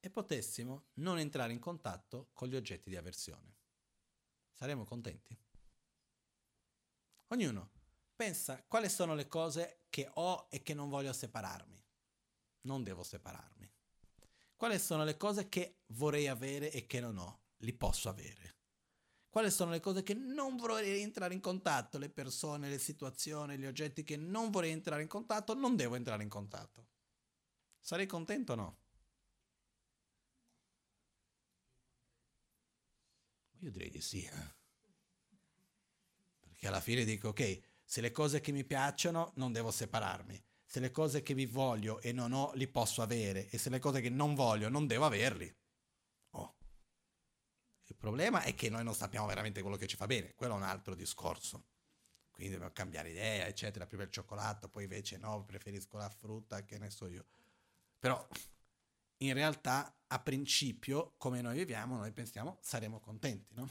e 0.00 0.10
potessimo 0.10 0.88
non 0.94 1.20
entrare 1.20 1.52
in 1.52 1.60
contatto 1.60 2.30
con 2.32 2.48
gli 2.48 2.56
oggetti 2.56 2.90
di 2.90 2.96
avversione. 2.96 3.58
Saremmo 4.52 4.84
contenti? 4.84 5.38
Ognuno 7.28 7.70
pensa 8.16 8.64
quali 8.66 8.88
sono 8.88 9.14
le 9.14 9.28
cose 9.28 9.84
che 9.88 10.10
ho 10.14 10.48
e 10.50 10.62
che 10.64 10.74
non 10.74 10.88
voglio 10.88 11.12
separarmi. 11.12 11.80
Non 12.62 12.82
devo 12.82 13.04
separarmi. 13.04 13.72
Quali 14.56 14.78
sono 14.80 15.04
le 15.04 15.16
cose 15.16 15.48
che 15.48 15.82
vorrei 15.92 16.26
avere 16.26 16.72
e 16.72 16.86
che 16.86 16.98
non 16.98 17.16
ho? 17.18 17.44
Li 17.58 17.72
posso 17.72 18.08
avere. 18.08 18.59
Quali 19.30 19.48
sono 19.50 19.70
le 19.70 19.78
cose 19.78 20.02
che 20.02 20.12
non 20.12 20.56
vorrei 20.56 21.02
entrare 21.02 21.34
in 21.34 21.40
contatto, 21.40 21.98
le 21.98 22.10
persone, 22.10 22.68
le 22.68 22.78
situazioni, 22.78 23.56
gli 23.56 23.64
oggetti 23.64 24.02
che 24.02 24.16
non 24.16 24.50
vorrei 24.50 24.72
entrare 24.72 25.02
in 25.02 25.08
contatto, 25.08 25.54
non 25.54 25.76
devo 25.76 25.94
entrare 25.94 26.24
in 26.24 26.28
contatto. 26.28 26.88
Sarei 27.78 28.06
contento 28.06 28.52
o 28.52 28.56
no? 28.56 28.78
Io 33.60 33.70
direi 33.70 33.90
di 33.90 34.00
sì. 34.00 34.24
Eh? 34.24 34.54
Perché 36.40 36.66
alla 36.66 36.80
fine 36.80 37.04
dico, 37.04 37.28
ok, 37.28 37.60
se 37.84 38.00
le 38.00 38.10
cose 38.10 38.40
che 38.40 38.50
mi 38.50 38.64
piacciono 38.64 39.32
non 39.36 39.52
devo 39.52 39.70
separarmi. 39.70 40.42
Se 40.64 40.80
le 40.80 40.90
cose 40.90 41.22
che 41.22 41.34
vi 41.34 41.46
voglio 41.46 42.00
e 42.00 42.12
non 42.12 42.32
ho 42.32 42.52
li 42.54 42.68
posso 42.68 43.02
avere 43.02 43.48
e 43.48 43.58
se 43.58 43.70
le 43.70 43.78
cose 43.78 44.00
che 44.00 44.10
non 44.10 44.34
voglio 44.34 44.68
non 44.68 44.86
devo 44.86 45.04
averli. 45.04 45.52
Il 47.90 47.96
problema 47.96 48.42
è 48.42 48.54
che 48.54 48.70
noi 48.70 48.84
non 48.84 48.94
sappiamo 48.94 49.26
veramente 49.26 49.62
quello 49.62 49.76
che 49.76 49.88
ci 49.88 49.96
fa 49.96 50.06
bene, 50.06 50.34
quello 50.36 50.54
è 50.54 50.56
un 50.56 50.62
altro 50.62 50.94
discorso. 50.94 51.66
Quindi 52.30 52.52
dobbiamo 52.52 52.72
cambiare 52.72 53.10
idea, 53.10 53.46
eccetera. 53.46 53.86
Prima 53.86 54.04
il 54.04 54.10
cioccolato, 54.10 54.68
poi 54.68 54.84
invece 54.84 55.18
no, 55.18 55.44
preferisco 55.44 55.96
la 55.96 56.08
frutta, 56.08 56.64
che 56.64 56.78
ne 56.78 56.88
so 56.88 57.08
io. 57.08 57.26
Però 57.98 58.26
in 59.18 59.34
realtà, 59.34 59.92
a 60.06 60.20
principio, 60.20 61.14
come 61.18 61.42
noi 61.42 61.56
viviamo, 61.56 61.96
noi 61.96 62.12
pensiamo 62.12 62.58
saremo 62.62 63.00
contenti, 63.00 63.54
no? 63.54 63.68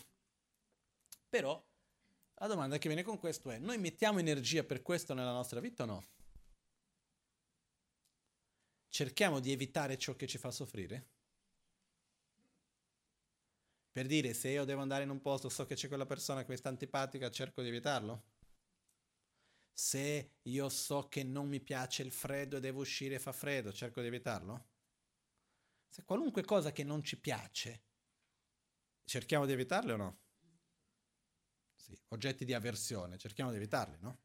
Però 1.30 1.66
la 2.36 2.48
domanda 2.48 2.78
che 2.78 2.90
viene 2.90 3.04
con 3.04 3.18
questo 3.20 3.50
è: 3.50 3.58
noi 3.58 3.78
mettiamo 3.78 4.20
energia 4.20 4.66
per 4.66 4.82
questo 4.82 5.14
nella 5.14 5.32
nostra 5.32 5.62
vita 5.62 5.84
o 5.84 5.86
no? 5.86 6.04
Cerchiamo 8.90 9.40
di 9.40 9.54
evitare 9.54 9.98
ciò 9.98 10.16
che 10.16 10.28
ci 10.28 10.38
fa 10.38 10.52
soffrire? 10.52 11.08
Per 14.00 14.08
dire, 14.08 14.34
se 14.34 14.48
io 14.48 14.64
devo 14.64 14.80
andare 14.80 15.04
in 15.04 15.10
un 15.10 15.20
posto, 15.20 15.50
so 15.50 15.66
che 15.66 15.76
c'è 15.76 15.90
quella 15.90 16.06
persona 16.06 16.46
che 16.46 16.52
mi 16.52 16.56
sta 16.56 16.70
antipatica, 16.70 17.30
cerco 17.30 17.62
di 17.62 17.68
evitarlo. 17.68 18.24
Se 19.74 20.36
io 20.42 20.70
so 20.70 21.10
che 21.10 21.22
non 21.24 21.50
mi 21.50 21.60
piace 21.60 22.04
il 22.04 22.14
freddo 22.14 22.56
e 22.56 22.60
devo 22.62 22.80
uscire 22.80 23.20
fa 23.20 23.34
freddo, 23.34 23.74
cerco 23.74 24.00
di 24.00 24.08
evitarlo. 24.08 24.68
Se 25.90 26.06
qualunque 26.06 26.46
cosa 26.46 26.72
che 26.72 26.86
non 26.86 27.04
ci 27.04 27.20
piace, 27.20 27.84
cerchiamo 29.04 29.46
di 29.46 29.52
evitarle 29.52 29.92
o 29.92 29.98
no? 29.98 30.20
Sì, 31.76 32.02
oggetti 32.08 32.46
di 32.46 32.54
avversione, 32.54 33.18
cerchiamo 33.18 33.52
di 33.52 33.58
evitarli, 33.58 33.98
no? 34.00 34.22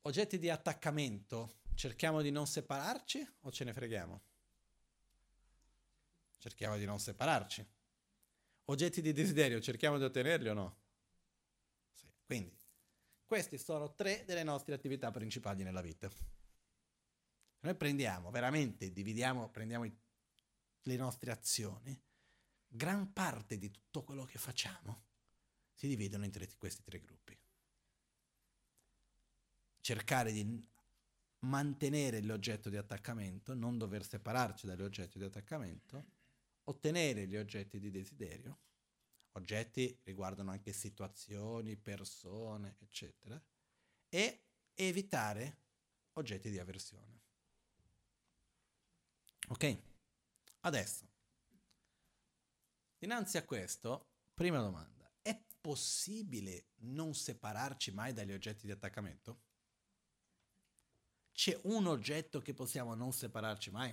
Oggetti 0.00 0.38
di 0.38 0.48
attaccamento, 0.48 1.58
cerchiamo 1.74 2.22
di 2.22 2.30
non 2.30 2.46
separarci 2.46 3.36
o 3.40 3.50
ce 3.50 3.64
ne 3.64 3.74
freghiamo? 3.74 4.22
Cerchiamo 6.46 6.76
di 6.76 6.84
non 6.84 7.00
separarci. 7.00 7.66
Oggetti 8.66 9.02
di 9.02 9.12
desiderio, 9.12 9.60
cerchiamo 9.60 9.98
di 9.98 10.04
ottenerli 10.04 10.48
o 10.48 10.54
no? 10.54 10.76
Sì. 11.92 12.06
Quindi, 12.24 12.56
queste 13.24 13.58
sono 13.58 13.94
tre 13.94 14.24
delle 14.24 14.44
nostre 14.44 14.72
attività 14.74 15.10
principali 15.10 15.64
nella 15.64 15.80
vita. 15.80 16.08
Noi 17.60 17.74
prendiamo, 17.74 18.30
veramente, 18.30 18.92
dividiamo, 18.92 19.50
prendiamo 19.50 19.86
i, 19.86 19.96
le 20.82 20.96
nostre 20.96 21.32
azioni, 21.32 22.00
gran 22.68 23.12
parte 23.12 23.58
di 23.58 23.68
tutto 23.72 24.04
quello 24.04 24.24
che 24.24 24.38
facciamo 24.38 25.04
si 25.72 25.88
dividono 25.88 26.24
in 26.24 26.30
tre, 26.30 26.48
questi 26.56 26.84
tre 26.84 27.00
gruppi. 27.00 27.36
Cercare 29.80 30.30
di 30.32 30.64
mantenere 31.40 32.22
l'oggetto 32.22 32.70
di 32.70 32.76
attaccamento, 32.76 33.52
non 33.54 33.78
dover 33.78 34.04
separarci 34.04 34.66
dagli 34.66 34.82
oggetti 34.82 35.18
di 35.18 35.24
attaccamento, 35.24 36.14
ottenere 36.66 37.26
gli 37.26 37.36
oggetti 37.36 37.78
di 37.78 37.90
desiderio, 37.90 38.60
oggetti 39.32 39.98
riguardano 40.04 40.50
anche 40.50 40.72
situazioni, 40.72 41.76
persone, 41.76 42.76
eccetera, 42.78 43.42
e 44.08 44.44
evitare 44.74 45.64
oggetti 46.12 46.50
di 46.50 46.58
avversione. 46.58 47.20
Ok? 49.48 49.78
Adesso, 50.60 51.08
dinanzi 52.98 53.36
a 53.36 53.44
questo, 53.44 54.08
prima 54.34 54.60
domanda, 54.60 54.96
possibile 55.66 56.68
non 56.82 57.12
separarci 57.12 57.90
mai 57.90 58.12
dagli 58.12 58.32
oggetti 58.32 58.66
di 58.66 58.72
attaccamento? 58.72 59.42
C'è 61.32 61.58
un 61.64 61.88
oggetto 61.88 62.40
che 62.40 62.54
possiamo 62.54 62.94
non 62.94 63.12
separarci 63.12 63.72
mai? 63.72 63.92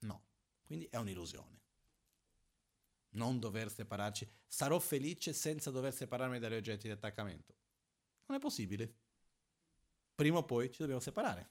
No, 0.00 0.24
quindi 0.68 0.86
è 0.90 0.96
un'illusione. 0.96 1.62
Non 3.12 3.40
dover 3.40 3.72
separarci. 3.72 4.30
Sarò 4.46 4.78
felice 4.78 5.32
senza 5.32 5.70
dover 5.70 5.94
separarmi 5.94 6.38
dagli 6.38 6.56
oggetti 6.56 6.88
di 6.88 6.92
attaccamento. 6.92 7.56
Non 8.26 8.36
è 8.36 8.40
possibile. 8.40 8.94
Prima 10.14 10.36
o 10.36 10.44
poi 10.44 10.70
ci 10.70 10.80
dobbiamo 10.80 11.00
separare. 11.00 11.50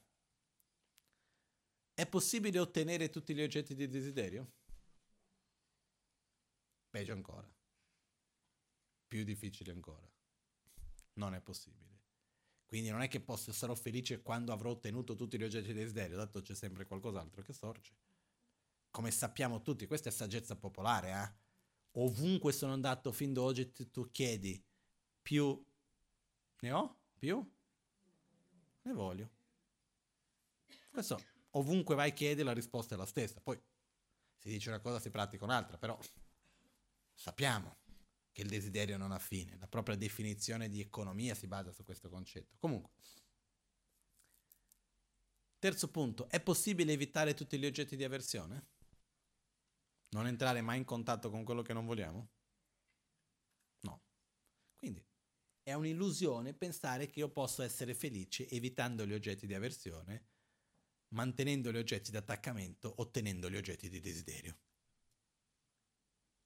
È 1.95 2.05
possibile 2.05 2.59
ottenere 2.59 3.09
tutti 3.09 3.33
gli 3.33 3.41
oggetti 3.41 3.73
di 3.73 3.87
desiderio? 3.87 4.51
Peggio 6.91 7.13
ancora. 7.13 7.51
Più 9.07 9.23
difficile 9.23 9.71
ancora. 9.71 10.07
Non 11.13 11.33
è 11.33 11.41
possibile. 11.41 12.01
Quindi 12.67 12.89
non 12.89 13.01
è 13.01 13.07
che 13.07 13.19
posso, 13.19 13.51
sarò 13.51 13.73
felice 13.73 14.21
quando 14.21 14.53
avrò 14.53 14.69
ottenuto 14.69 15.15
tutti 15.15 15.39
gli 15.39 15.43
oggetti 15.43 15.73
di 15.73 15.79
desiderio, 15.79 16.17
dato 16.17 16.41
c'è 16.41 16.53
sempre 16.53 16.85
qualcos'altro 16.85 17.41
che 17.41 17.53
sorge. 17.53 17.95
Come 18.91 19.11
sappiamo 19.11 19.61
tutti, 19.61 19.85
questa 19.85 20.09
è 20.09 20.11
saggezza 20.11 20.55
popolare, 20.55 21.11
eh? 21.11 21.45
Ovunque 21.99 22.51
sono 22.51 22.73
andato 22.73 23.11
fin 23.11 23.33
da 23.33 23.41
oggi 23.41 23.71
tu 23.71 24.11
chiedi 24.11 24.63
più 25.21 25.65
ne 26.59 26.71
ho? 26.71 26.99
Più? 27.17 27.51
Ne 28.83 28.93
voglio. 28.93 29.29
Questo, 30.89 31.21
ovunque 31.51 31.95
vai 31.95 32.13
chiedi 32.13 32.43
la 32.43 32.53
risposta 32.53 32.95
è 32.95 32.97
la 32.97 33.05
stessa. 33.05 33.39
Poi 33.41 33.59
si 34.37 34.49
dice 34.49 34.69
una 34.69 34.79
cosa, 34.79 34.99
si 34.99 35.09
pratica 35.09 35.43
un'altra, 35.43 35.77
però 35.77 35.97
sappiamo 37.13 37.77
che 38.31 38.41
il 38.41 38.49
desiderio 38.49 38.97
non 38.97 39.11
ha 39.11 39.19
fine. 39.19 39.57
La 39.57 39.67
propria 39.67 39.95
definizione 39.95 40.69
di 40.69 40.79
economia 40.79 41.35
si 41.35 41.47
basa 41.47 41.71
su 41.71 41.83
questo 41.83 42.09
concetto. 42.09 42.55
Comunque, 42.59 42.91
terzo 45.59 45.89
punto, 45.91 46.29
è 46.29 46.39
possibile 46.41 46.93
evitare 46.93 47.33
tutti 47.33 47.59
gli 47.59 47.65
oggetti 47.65 47.95
di 47.95 48.03
avversione? 48.03 48.75
Non 50.09 50.27
entrare 50.27 50.61
mai 50.61 50.77
in 50.77 50.85
contatto 50.85 51.29
con 51.29 51.43
quello 51.43 51.61
che 51.61 51.73
non 51.73 51.85
vogliamo? 51.85 52.29
No. 53.81 54.01
Quindi 54.75 55.05
è 55.61 55.73
un'illusione 55.73 56.53
pensare 56.53 57.07
che 57.07 57.19
io 57.19 57.29
posso 57.29 57.61
essere 57.61 57.93
felice 57.93 58.47
evitando 58.49 59.05
gli 59.05 59.13
oggetti 59.13 59.45
di 59.45 59.53
avversione, 59.53 60.27
mantenendo 61.09 61.71
gli 61.71 61.77
oggetti 61.77 62.09
di 62.09 62.17
attaccamento, 62.17 62.93
ottenendo 62.97 63.49
gli 63.49 63.57
oggetti 63.57 63.89
di 63.89 63.99
desiderio. 63.99 64.57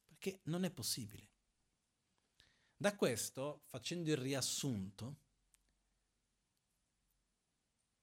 Perché 0.08 0.40
non 0.46 0.64
è 0.64 0.72
possibile. 0.72 1.30
Da 2.76 2.96
questo, 2.96 3.62
facendo 3.66 4.10
il 4.10 4.18
riassunto, 4.18 5.20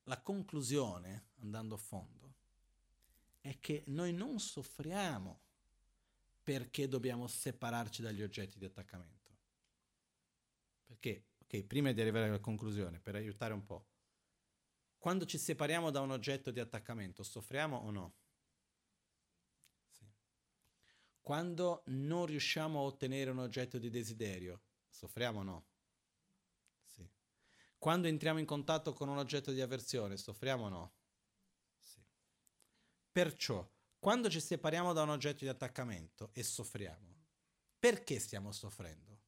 la 0.04 0.20
conclusione, 0.20 1.30
andando 1.40 1.74
a 1.74 1.78
fondo, 1.78 2.34
è 3.40 3.58
che 3.58 3.82
noi 3.88 4.12
non 4.12 4.38
soffriamo 4.38 5.46
perché 6.48 6.88
dobbiamo 6.88 7.26
separarci 7.26 8.00
dagli 8.00 8.22
oggetti 8.22 8.58
di 8.58 8.64
attaccamento. 8.64 9.36
Perché, 10.86 11.26
ok, 11.40 11.64
prima 11.64 11.92
di 11.92 12.00
arrivare 12.00 12.28
alla 12.28 12.40
conclusione, 12.40 13.00
per 13.00 13.16
aiutare 13.16 13.52
un 13.52 13.66
po', 13.66 13.88
quando 14.96 15.26
ci 15.26 15.36
separiamo 15.36 15.90
da 15.90 16.00
un 16.00 16.10
oggetto 16.10 16.50
di 16.50 16.58
attaccamento, 16.58 17.22
soffriamo 17.22 17.76
o 17.76 17.90
no? 17.90 18.16
Sì. 19.90 20.10
Quando 21.20 21.82
non 21.88 22.24
riusciamo 22.24 22.78
a 22.78 22.82
ottenere 22.84 23.30
un 23.30 23.40
oggetto 23.40 23.76
di 23.76 23.90
desiderio, 23.90 24.62
Soffriamo 24.88 25.40
o 25.40 25.42
no? 25.42 25.66
Sì. 26.82 27.06
Quando 27.76 28.08
entriamo 28.08 28.38
in 28.38 28.46
contatto 28.46 28.94
con 28.94 29.10
un 29.10 29.18
oggetto 29.18 29.52
di 29.52 29.60
avversione, 29.60 30.16
soffriamo 30.16 30.64
o 30.64 30.68
no? 30.70 30.94
Sì. 31.78 32.02
Perciò, 33.12 33.70
quando 33.98 34.30
ci 34.30 34.40
separiamo 34.40 34.92
da 34.92 35.02
un 35.02 35.10
oggetto 35.10 35.44
di 35.44 35.48
attaccamento 35.48 36.30
e 36.32 36.42
soffriamo, 36.42 37.16
perché 37.78 38.18
stiamo 38.18 38.52
soffrendo? 38.52 39.18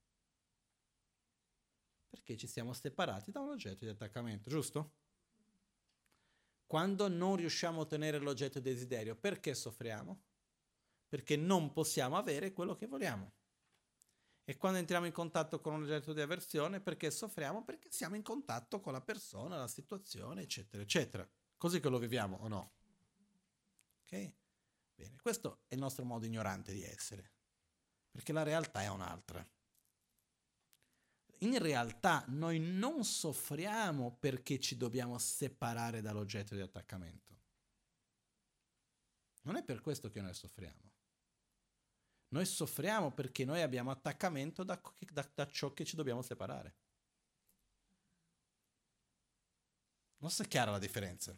Perché 2.09 2.37
ci 2.37 2.47
siamo 2.47 2.73
separati 2.73 3.31
da 3.31 3.41
un 3.41 3.51
oggetto 3.51 3.85
di 3.85 3.91
attaccamento, 3.91 4.49
giusto? 4.49 4.95
Quando 6.67 7.09
non 7.09 7.37
riusciamo 7.37 7.79
a 7.79 7.83
ottenere 7.83 8.19
l'oggetto 8.19 8.61
desiderio, 8.61 9.17
perché 9.17 9.55
soffriamo? 9.55 10.23
Perché 11.09 11.37
non 11.37 11.73
possiamo 11.73 12.17
avere 12.17 12.53
quello 12.53 12.77
che 12.77 12.87
vogliamo. 12.87 13.33
E 14.45 14.57
quando 14.57 14.79
entriamo 14.79 15.07
in 15.07 15.13
contatto 15.13 15.61
con 15.61 15.75
un 15.75 15.83
oggetto 15.83 16.13
di 16.13 16.21
avversione, 16.21 16.81
perché 16.81 17.11
soffriamo? 17.11 17.65
Perché 17.65 17.89
siamo 17.91 18.17
in 18.17 18.23
contatto 18.23 18.81
con 18.81 18.93
la 18.93 19.01
persona, 19.01 19.57
la 19.57 19.69
situazione, 19.69 20.43
eccetera, 20.43 20.83
eccetera. 20.83 21.29
Così 21.57 21.79
che 21.79 21.89
lo 21.89 21.99
viviamo 21.99 22.37
o 22.39 22.49
no? 22.49 22.73
Ok? 24.03 24.33
Bene, 25.01 25.17
questo 25.23 25.63
è 25.67 25.73
il 25.73 25.81
nostro 25.81 26.05
modo 26.05 26.27
ignorante 26.27 26.75
di 26.75 26.85
essere, 26.85 27.33
perché 28.11 28.35
la 28.35 28.43
realtà 28.43 28.83
è 28.83 28.89
un'altra. 28.89 29.43
In 31.39 31.59
realtà 31.59 32.23
noi 32.29 32.59
non 32.59 33.03
soffriamo 33.03 34.19
perché 34.21 34.61
ci 34.61 34.77
dobbiamo 34.77 35.17
separare 35.17 36.03
dall'oggetto 36.03 36.55
di 36.55 36.61
attaccamento. 36.61 37.39
Non 39.45 39.57
è 39.57 39.65
per 39.65 39.81
questo 39.81 40.11
che 40.11 40.21
noi 40.21 40.35
soffriamo. 40.35 40.93
Noi 42.29 42.45
soffriamo 42.45 43.11
perché 43.11 43.47
noi 43.47 43.63
abbiamo 43.63 43.91
attaccamento 43.91 44.65
da, 44.65 44.79
da, 45.11 45.31
da 45.35 45.47
ciò 45.47 45.73
che 45.73 45.87
ci 45.87 45.97
dobbiamo 45.97 46.21
separare. 46.21 46.77
Non 50.19 50.31
so 50.31 50.43
è 50.43 50.47
chiara 50.47 50.73
la 50.73 50.79
differenza. 50.79 51.35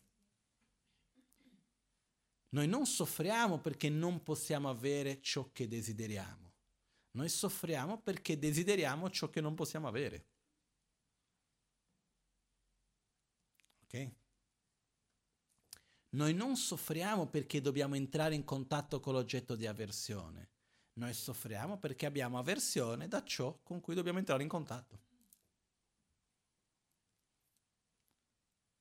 Noi 2.52 2.68
non 2.68 2.86
soffriamo 2.86 3.58
perché 3.58 3.88
non 3.88 4.22
possiamo 4.22 4.68
avere 4.68 5.20
ciò 5.22 5.50
che 5.52 5.68
desideriamo. 5.68 6.52
Noi 7.12 7.28
soffriamo 7.28 8.00
perché 8.00 8.38
desideriamo 8.38 9.10
ciò 9.10 9.30
che 9.30 9.40
non 9.40 9.54
possiamo 9.54 9.88
avere. 9.88 10.26
Ok? 13.84 14.10
Noi 16.10 16.34
non 16.34 16.56
soffriamo 16.56 17.26
perché 17.26 17.62
dobbiamo 17.62 17.94
entrare 17.94 18.34
in 18.34 18.44
contatto 18.44 19.00
con 19.00 19.14
l'oggetto 19.14 19.54
di 19.54 19.66
avversione. 19.66 20.50
Noi 20.94 21.14
soffriamo 21.14 21.78
perché 21.78 22.04
abbiamo 22.04 22.38
avversione 22.38 23.08
da 23.08 23.24
ciò 23.24 23.58
con 23.62 23.80
cui 23.80 23.94
dobbiamo 23.94 24.18
entrare 24.18 24.42
in 24.42 24.48
contatto. 24.48 25.00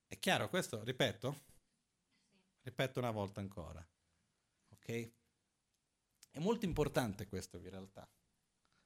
È 0.07 0.19
chiaro 0.19 0.49
questo? 0.49 0.83
Ripeto? 0.83 1.50
Ripeto 2.61 2.99
una 2.99 3.11
volta 3.11 3.39
ancora. 3.39 3.85
Ok? 4.69 5.11
È 6.31 6.39
molto 6.39 6.65
importante 6.65 7.27
questo 7.27 7.57
in 7.57 7.69
realtà. 7.69 8.07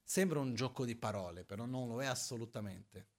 Sembra 0.03 0.39
un 0.39 0.53
gioco 0.55 0.85
di 0.85 0.95
parole, 0.95 1.43
però 1.43 1.65
non 1.65 1.87
lo 1.87 2.01
è 2.01 2.05
assolutamente. 2.05 3.13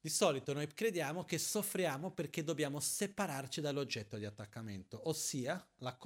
Di 0.00 0.08
solito 0.08 0.52
noi 0.52 0.72
crediamo 0.72 1.24
che 1.24 1.36
soffriamo 1.36 2.12
perché 2.12 2.44
dobbiamo 2.44 2.78
separarci 2.78 3.60
dall'oggetto 3.60 4.18
di 4.18 4.24
attaccamento, 4.24 5.08
ossia 5.08 5.66
la, 5.78 5.96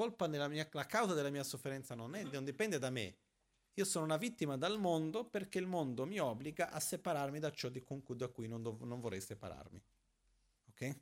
mia, 0.48 0.66
la 0.72 0.86
causa 0.86 1.12
della 1.12 1.28
mia 1.28 1.44
sofferenza 1.44 1.94
non, 1.94 2.14
è, 2.14 2.22
non 2.24 2.44
dipende 2.44 2.78
da 2.78 2.88
me. 2.88 3.18
Io 3.74 3.84
sono 3.84 4.05
una 4.05 4.16
vittima 4.16 4.57
dal 4.57 4.78
mondo 4.78 5.28
perché 5.28 5.59
il 5.59 5.66
mondo 5.66 6.07
mi 6.07 6.18
obbliga 6.18 6.70
a 6.70 6.80
separarmi 6.80 7.38
da 7.38 7.53
ciò 7.53 7.68
di 7.68 7.84
da 8.16 8.28
cui 8.28 8.48
non, 8.48 8.62
dov- 8.62 8.82
non 8.84 9.01
vorrei 9.01 9.20
separarmi. 9.20 9.82
Ok? 10.70 10.98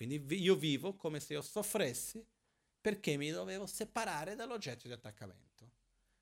Quindi 0.00 0.40
io 0.40 0.56
vivo 0.56 0.96
come 0.96 1.20
se 1.20 1.34
io 1.34 1.42
soffressi 1.42 2.26
perché 2.80 3.18
mi 3.18 3.30
dovevo 3.30 3.66
separare 3.66 4.34
dall'oggetto 4.34 4.86
di 4.86 4.94
attaccamento. 4.94 5.72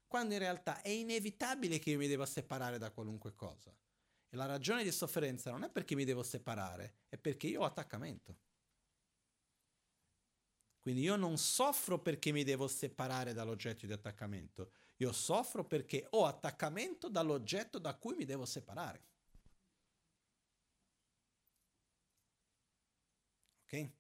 Quando 0.09 0.35
in 0.35 0.41
realtà 0.41 0.83
è 0.83 0.89
inevitabile 0.89 1.79
che 1.79 1.91
io 1.91 1.99
mi 1.99 2.09
debba 2.09 2.27
separare 2.27 2.79
da 2.79 2.91
qualunque 2.91 3.37
cosa. 3.37 3.73
E 4.31 4.37
la 4.37 4.47
ragione 4.47 4.83
di 4.83 4.91
sofferenza 4.91 5.53
non 5.53 5.63
è 5.63 5.71
perché 5.71 5.95
mi 5.95 6.05
devo 6.05 6.25
separare, 6.25 7.03
è 7.09 7.17
perché 7.19 7.47
io 7.47 7.61
ho 7.61 7.65
attaccamento. 7.67 8.39
Quindi 10.81 11.03
io 11.03 11.15
non 11.15 11.39
soffro 11.39 12.01
perché 12.01 12.33
mi 12.33 12.43
devo 12.43 12.67
separare 12.67 13.33
dall'oggetto 13.33 13.87
di 13.87 13.93
attaccamento, 13.93 14.73
io 14.97 15.13
soffro 15.13 15.65
perché 15.65 16.05
ho 16.11 16.27
attaccamento 16.27 17.09
dall'oggetto 17.09 17.79
da 17.79 17.95
cui 17.95 18.17
mi 18.17 18.25
devo 18.25 18.45
separare. 18.45 19.08
Ok? 23.69 23.91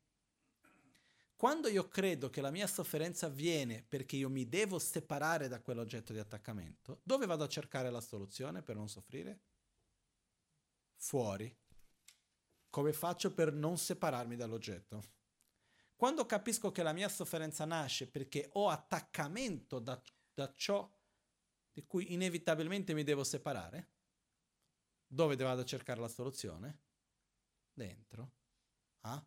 Quando 1.37 1.69
io 1.69 1.87
credo 1.87 2.31
che 2.31 2.41
la 2.41 2.51
mia 2.51 2.67
sofferenza 2.67 3.27
avviene 3.27 3.85
perché 3.87 4.17
io 4.17 4.29
mi 4.29 4.49
devo 4.49 4.79
separare 4.79 5.47
da 5.47 5.61
quell'oggetto 5.61 6.13
di 6.13 6.19
attaccamento, 6.19 7.01
dove 7.05 7.27
vado 7.27 7.45
a 7.45 7.49
cercare 7.49 7.91
la 7.91 8.01
soluzione 8.01 8.63
per 8.63 8.75
non 8.75 8.89
soffrire? 8.89 9.43
fuori, 10.99 11.57
come 12.69 12.93
faccio 12.93 13.33
per 13.33 13.53
non 13.53 13.79
separarmi 13.79 14.37
dall'oggetto? 14.37 15.17
Quando 15.97 16.27
capisco 16.27 16.71
che 16.71 16.83
la 16.83 16.93
mia 16.93 17.09
sofferenza 17.09 17.65
nasce 17.65 18.09
perché 18.09 18.51
ho 18.53 18.69
attaccamento 18.69 19.79
da, 19.79 20.01
da 20.35 20.53
ciò 20.55 20.89
di 21.73 21.85
cui 21.87 22.13
inevitabilmente 22.13 22.95
mi 22.95 23.05
devo 23.05 23.25
separare, 23.25 23.93
dove 25.07 25.37
vado 25.37 25.63
a 25.63 25.65
cercare 25.65 26.01
la 26.01 26.09
soluzione? 26.09 26.83
Dentro. 27.73 28.33
A 29.03 29.25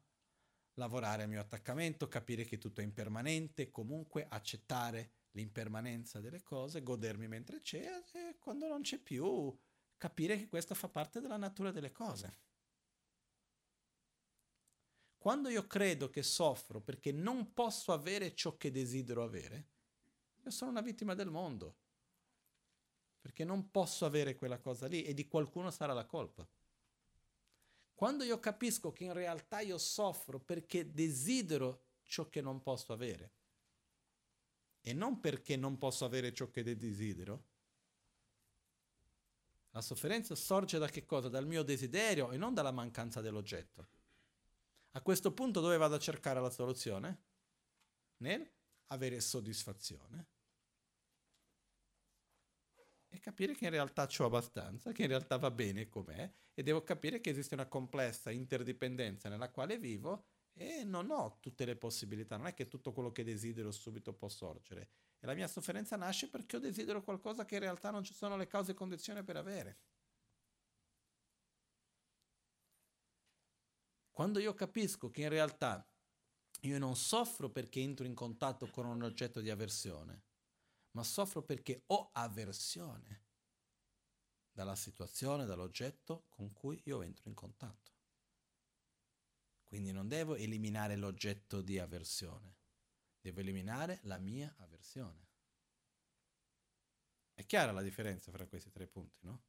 lavorare 0.82 1.24
al 1.24 1.30
mio 1.30 1.40
attaccamento, 1.40 2.08
capire 2.08 2.44
che 2.44 2.58
tutto 2.58 2.82
è 2.82 2.84
impermanente, 2.84 3.70
comunque 3.70 4.26
accettare 4.28 5.12
l'impermanenza 5.32 6.20
delle 6.20 6.42
cose, 6.42 6.84
godermi 6.84 7.28
mentre 7.28 7.60
c'è 7.60 8.02
e 8.14 8.38
quando 8.40 8.68
non 8.68 8.82
c'è 8.82 8.98
più 8.98 9.56
capire 9.98 10.38
che 10.38 10.48
questo 10.48 10.74
fa 10.74 10.90
parte 10.90 11.22
della 11.22 11.38
natura 11.38 11.72
delle 11.72 11.92
cose. 11.92 12.40
Quando 15.18 15.50
io 15.50 15.68
credo 15.68 16.10
che 16.10 16.24
soffro 16.24 16.82
perché 16.82 17.12
non 17.12 17.54
posso 17.54 17.94
avere 17.94 18.34
ciò 18.34 18.58
che 18.58 18.72
desidero 18.72 19.24
avere, 19.24 19.68
io 20.44 20.50
sono 20.50 20.72
una 20.72 20.82
vittima 20.82 21.14
del 21.14 21.30
mondo. 21.30 21.78
Perché 23.22 23.46
non 23.46 23.70
posso 23.70 24.06
avere 24.06 24.36
quella 24.36 24.58
cosa 24.58 24.88
lì 24.88 25.04
e 25.04 25.14
di 25.14 25.28
qualcuno 25.28 25.70
sarà 25.70 25.94
la 25.94 26.08
colpa. 26.08 26.48
Quando 28.02 28.24
io 28.24 28.40
capisco 28.40 28.92
che 28.92 29.04
in 29.04 29.14
realtà 29.14 29.60
io 29.60 29.78
soffro 29.78 30.40
perché 30.40 30.92
desidero 30.92 31.84
ciò 32.02 32.30
che 32.30 32.42
non 32.42 32.64
posso 32.64 32.94
avere 32.94 33.32
e 34.82 34.92
non 34.92 35.20
perché 35.20 35.56
non 35.56 35.78
posso 35.78 36.04
avere 36.04 36.34
ciò 36.34 36.50
che 36.50 36.64
desidero, 36.64 37.44
la 39.70 39.82
sofferenza 39.82 40.34
sorge 40.34 40.80
da 40.80 40.88
che 40.88 41.06
cosa? 41.06 41.30
Dal 41.30 41.46
mio 41.46 41.62
desiderio 41.62 42.32
e 42.32 42.38
non 42.38 42.56
dalla 42.56 42.72
mancanza 42.72 43.22
dell'oggetto. 43.22 43.88
A 44.94 45.02
questo 45.02 45.32
punto 45.32 45.62
dove 45.62 45.78
vado 45.78 45.94
a 45.94 46.00
cercare 46.00 46.42
la 46.42 46.50
soluzione? 46.50 47.22
Nel 48.18 48.52
avere 48.88 49.22
soddisfazione. 49.22 50.26
E 53.14 53.20
capire 53.20 53.54
che 53.54 53.66
in 53.66 53.72
realtà 53.72 54.08
ho 54.18 54.26
abbastanza, 54.26 54.94
che 54.94 55.02
in 55.02 55.10
realtà 55.10 55.38
va 55.38 55.52
bene 55.52 55.90
com'è, 55.90 56.32
e 56.54 56.64
devo 56.64 56.82
capire 56.82 57.20
che 57.20 57.30
esiste 57.30 57.56
una 57.56 57.68
complessa 57.68 58.32
interdipendenza 58.32 59.28
nella 59.28 59.52
quale 59.52 59.78
vivo 59.78 60.28
e 60.54 60.84
non 60.86 61.12
ho 61.12 61.38
tutte 61.42 61.66
le 61.66 61.76
possibilità, 61.76 62.38
non 62.38 62.48
è 62.48 62.54
che 62.54 62.68
tutto 62.68 62.94
quello 62.94 63.12
che 63.12 63.26
desidero 63.26 63.72
subito 63.72 64.14
può 64.14 64.30
sorgere. 64.30 64.90
E 65.20 65.28
la 65.28 65.34
mia 65.34 65.48
sofferenza 65.48 65.98
nasce 65.98 66.30
perché 66.30 66.56
io 66.56 66.62
desidero 66.62 67.04
qualcosa 67.04 67.44
che 67.46 67.56
in 67.56 67.62
realtà 67.62 67.92
non 67.92 68.04
ci 68.04 68.14
sono 68.14 68.38
le 68.38 68.48
cause 68.48 68.72
e 68.72 68.76
condizioni 68.76 69.24
per 69.24 69.36
avere. 69.36 69.80
Quando 74.10 74.40
io 74.40 74.54
capisco 74.54 75.10
che 75.10 75.22
in 75.22 75.30
realtà 75.30 75.86
io 76.62 76.80
non 76.80 76.96
soffro 76.96 77.50
perché 77.50 77.82
entro 77.82 78.06
in 78.06 78.14
contatto 78.14 78.68
con 78.68 78.86
un 78.86 79.02
oggetto 79.02 79.42
di 79.42 79.50
avversione, 79.50 80.24
ma 80.92 81.04
soffro 81.04 81.44
perché 81.44 81.84
ho 81.88 82.10
avversione 82.14 83.26
dalla 84.52 84.76
situazione, 84.76 85.46
dall'oggetto 85.46 86.26
con 86.30 86.52
cui 86.52 86.82
io 86.86 87.02
entro 87.02 87.30
in 87.30 87.36
contatto. 87.36 87.92
Quindi 89.66 89.92
non 89.92 90.08
devo 90.08 90.36
eliminare 90.36 90.98
l'oggetto 90.98 91.62
di 91.62 91.80
avversione, 91.80 92.60
Devo 93.22 93.40
eliminare 93.40 94.00
la 94.04 94.18
mia 94.18 94.52
avversione. 94.58 95.30
È 97.36 97.46
chiara 97.46 97.72
la 97.72 97.84
differenza 97.84 98.32
fra 98.32 98.48
questi 98.48 98.72
tre 98.72 98.88
punti, 98.88 99.20
no? 99.22 99.44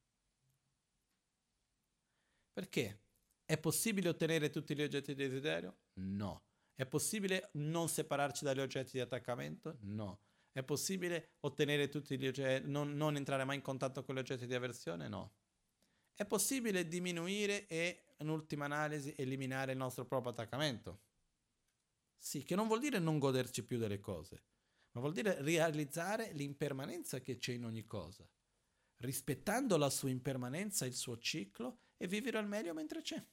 Perché? 2.53 3.01
È 3.47 3.59
possibile 3.59 4.11
ottenere 4.11 4.51
tutti 4.51 4.74
gli 4.76 4.82
oggetti 4.82 5.14
di 5.14 5.22
desiderio? 5.22 5.78
No. 5.95 6.45
È 6.74 6.84
possibile 6.84 7.49
non 7.55 7.88
separarci 7.88 8.45
dagli 8.45 8.61
oggetti 8.61 8.93
di 8.93 9.01
attaccamento? 9.01 9.78
No. 9.80 10.20
È 10.53 10.62
possibile 10.62 11.36
ottenere 11.40 11.88
tutti 11.88 12.18
gli 12.18 12.26
oggetti, 12.26 12.68
non, 12.68 12.94
non 12.94 13.16
entrare 13.16 13.44
mai 13.44 13.57
in 13.57 13.62
contatto 13.62 14.05
con 14.05 14.14
gli 14.14 14.18
oggetti 14.18 14.46
di 14.46 14.55
avversione? 14.55 15.09
No. 15.09 15.36
È 16.14 16.26
possibile 16.26 16.86
diminuire 16.86 17.66
e, 17.66 18.14
in 18.18 18.28
ultima 18.28 18.66
analisi, 18.66 19.14
eliminare 19.16 19.72
il 19.72 19.78
nostro 19.78 20.05
proprio 20.05 20.32
attaccamento? 20.32 21.05
Sì, 22.18 22.44
che 22.44 22.55
non 22.55 22.66
vuol 22.66 22.80
dire 22.80 22.98
non 22.98 23.18
goderci 23.18 23.64
più 23.64 23.78
delle 23.78 23.98
cose, 23.98 24.44
ma 24.92 25.00
vuol 25.00 25.14
dire 25.14 25.40
realizzare 25.40 26.32
l'impermanenza 26.34 27.20
che 27.20 27.38
c'è 27.38 27.55
in 27.55 27.64
ogni 27.64 27.84
cosa, 27.84 28.28
rispettando 28.98 29.78
la 29.78 29.88
sua 29.88 30.11
impermanenza, 30.11 30.84
il 30.84 30.94
suo 30.94 31.16
ciclo 31.16 31.80
e 31.96 32.07
vivere 32.07 32.36
al 32.36 32.46
meglio 32.46 32.74
mentre 32.74 33.00
c'è. 33.00 33.26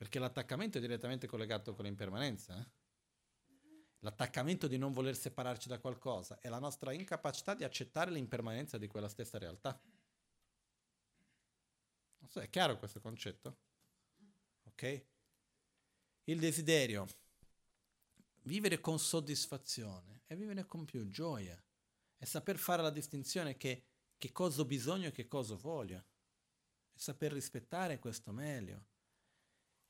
Perché 0.00 0.18
l'attaccamento 0.18 0.78
è 0.78 0.80
direttamente 0.80 1.26
collegato 1.26 1.74
con 1.74 1.84
l'impermanenza. 1.84 2.58
Eh? 2.58 2.66
L'attaccamento 3.98 4.66
di 4.66 4.78
non 4.78 4.92
voler 4.94 5.14
separarci 5.14 5.68
da 5.68 5.78
qualcosa 5.78 6.40
è 6.40 6.48
la 6.48 6.58
nostra 6.58 6.94
incapacità 6.94 7.52
di 7.52 7.64
accettare 7.64 8.10
l'impermanenza 8.10 8.78
di 8.78 8.86
quella 8.86 9.10
stessa 9.10 9.36
realtà. 9.36 9.78
Non 12.16 12.30
so, 12.30 12.40
è 12.40 12.48
chiaro 12.48 12.78
questo 12.78 12.98
concetto? 13.02 13.58
Ok? 14.68 15.04
Il 16.24 16.38
desiderio. 16.38 17.06
Vivere 18.44 18.80
con 18.80 18.98
soddisfazione 18.98 20.22
e 20.26 20.34
vivere 20.34 20.64
con 20.64 20.86
più 20.86 21.08
gioia. 21.08 21.62
E 22.16 22.24
saper 22.24 22.56
fare 22.56 22.80
la 22.80 22.88
distinzione 22.88 23.58
che, 23.58 23.84
che 24.16 24.32
cosa 24.32 24.62
ho 24.62 24.64
bisogno 24.64 25.08
e 25.08 25.12
che 25.12 25.28
cosa 25.28 25.56
voglio. 25.56 25.98
E 26.90 26.98
saper 26.98 27.32
rispettare 27.32 27.98
questo 27.98 28.32
meglio. 28.32 28.86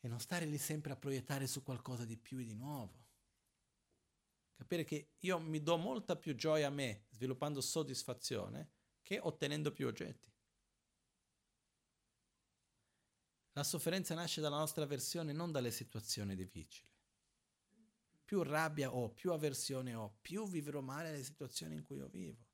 E 0.01 0.09
non 0.09 0.19
stare 0.19 0.47
lì 0.47 0.59
sempre 0.59 0.93
a 0.93 0.97
proiettare 0.97 1.47
su 1.47 1.63
qualcosa 1.63 2.05
di 2.05 2.17
più 2.17 2.39
e 2.39 2.45
di 2.45 2.55
nuovo. 2.55 3.09
Capire 4.55 4.85
che 4.85 5.13
io 5.21 5.39
mi 5.39 5.63
do 5.63 5.77
molta 5.77 6.17
più 6.17 6.35
gioia 6.35 6.67
a 6.67 6.71
me 6.71 7.07
sviluppando 7.11 7.61
soddisfazione 7.61 8.73
che 9.03 9.19
ottenendo 9.19 9.73
più 9.73 9.87
oggetti. 9.87 10.31
La 13.53 13.65
sofferenza 13.65 14.15
nasce 14.15 14.41
dalla 14.41 14.59
nostra 14.59 14.85
avversione, 14.85 15.33
non 15.33 15.51
dalle 15.51 15.71
situazioni 15.71 16.35
difficili. 16.35 16.89
Più 18.25 18.43
rabbia 18.43 18.95
ho, 18.95 19.11
più 19.11 19.33
avversione 19.33 19.95
ho, 19.95 20.19
più 20.21 20.47
vivrò 20.49 20.81
male 20.81 21.11
le 21.11 21.25
situazioni 21.25 21.75
in 21.75 21.83
cui 21.83 21.97
io 21.97 22.09
vivo. 22.09 22.47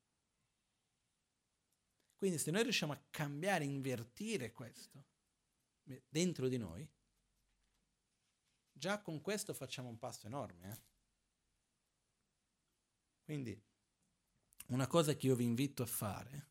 Quindi 2.16 2.38
se 2.38 2.50
noi 2.50 2.62
riusciamo 2.62 2.92
a 2.92 3.06
cambiare, 3.10 3.64
invertire 3.64 4.52
questo 4.52 5.04
dentro 6.08 6.48
di 6.48 6.56
noi, 6.56 6.88
già 8.76 9.00
con 9.00 9.20
questo 9.20 9.54
facciamo 9.54 9.88
un 9.88 9.98
passo 9.98 10.26
enorme. 10.26 10.70
Eh? 10.70 10.80
Quindi 13.22 13.60
una 14.68 14.86
cosa 14.86 15.14
che 15.14 15.26
io 15.26 15.34
vi 15.34 15.44
invito 15.44 15.82
a 15.82 15.86
fare 15.86 16.50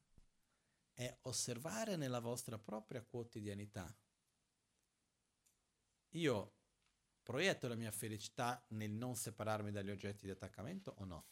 è 0.93 1.17
osservare 1.23 1.95
nella 1.95 2.19
vostra 2.19 2.57
propria 2.57 3.03
quotidianità 3.03 3.93
io 6.15 6.53
proietto 7.21 7.67
la 7.67 7.75
mia 7.75 7.91
felicità 7.91 8.63
nel 8.69 8.91
non 8.91 9.15
separarmi 9.15 9.71
dagli 9.71 9.89
oggetti 9.89 10.25
di 10.25 10.31
attaccamento 10.31 10.93
o 10.97 11.05
no? 11.05 11.25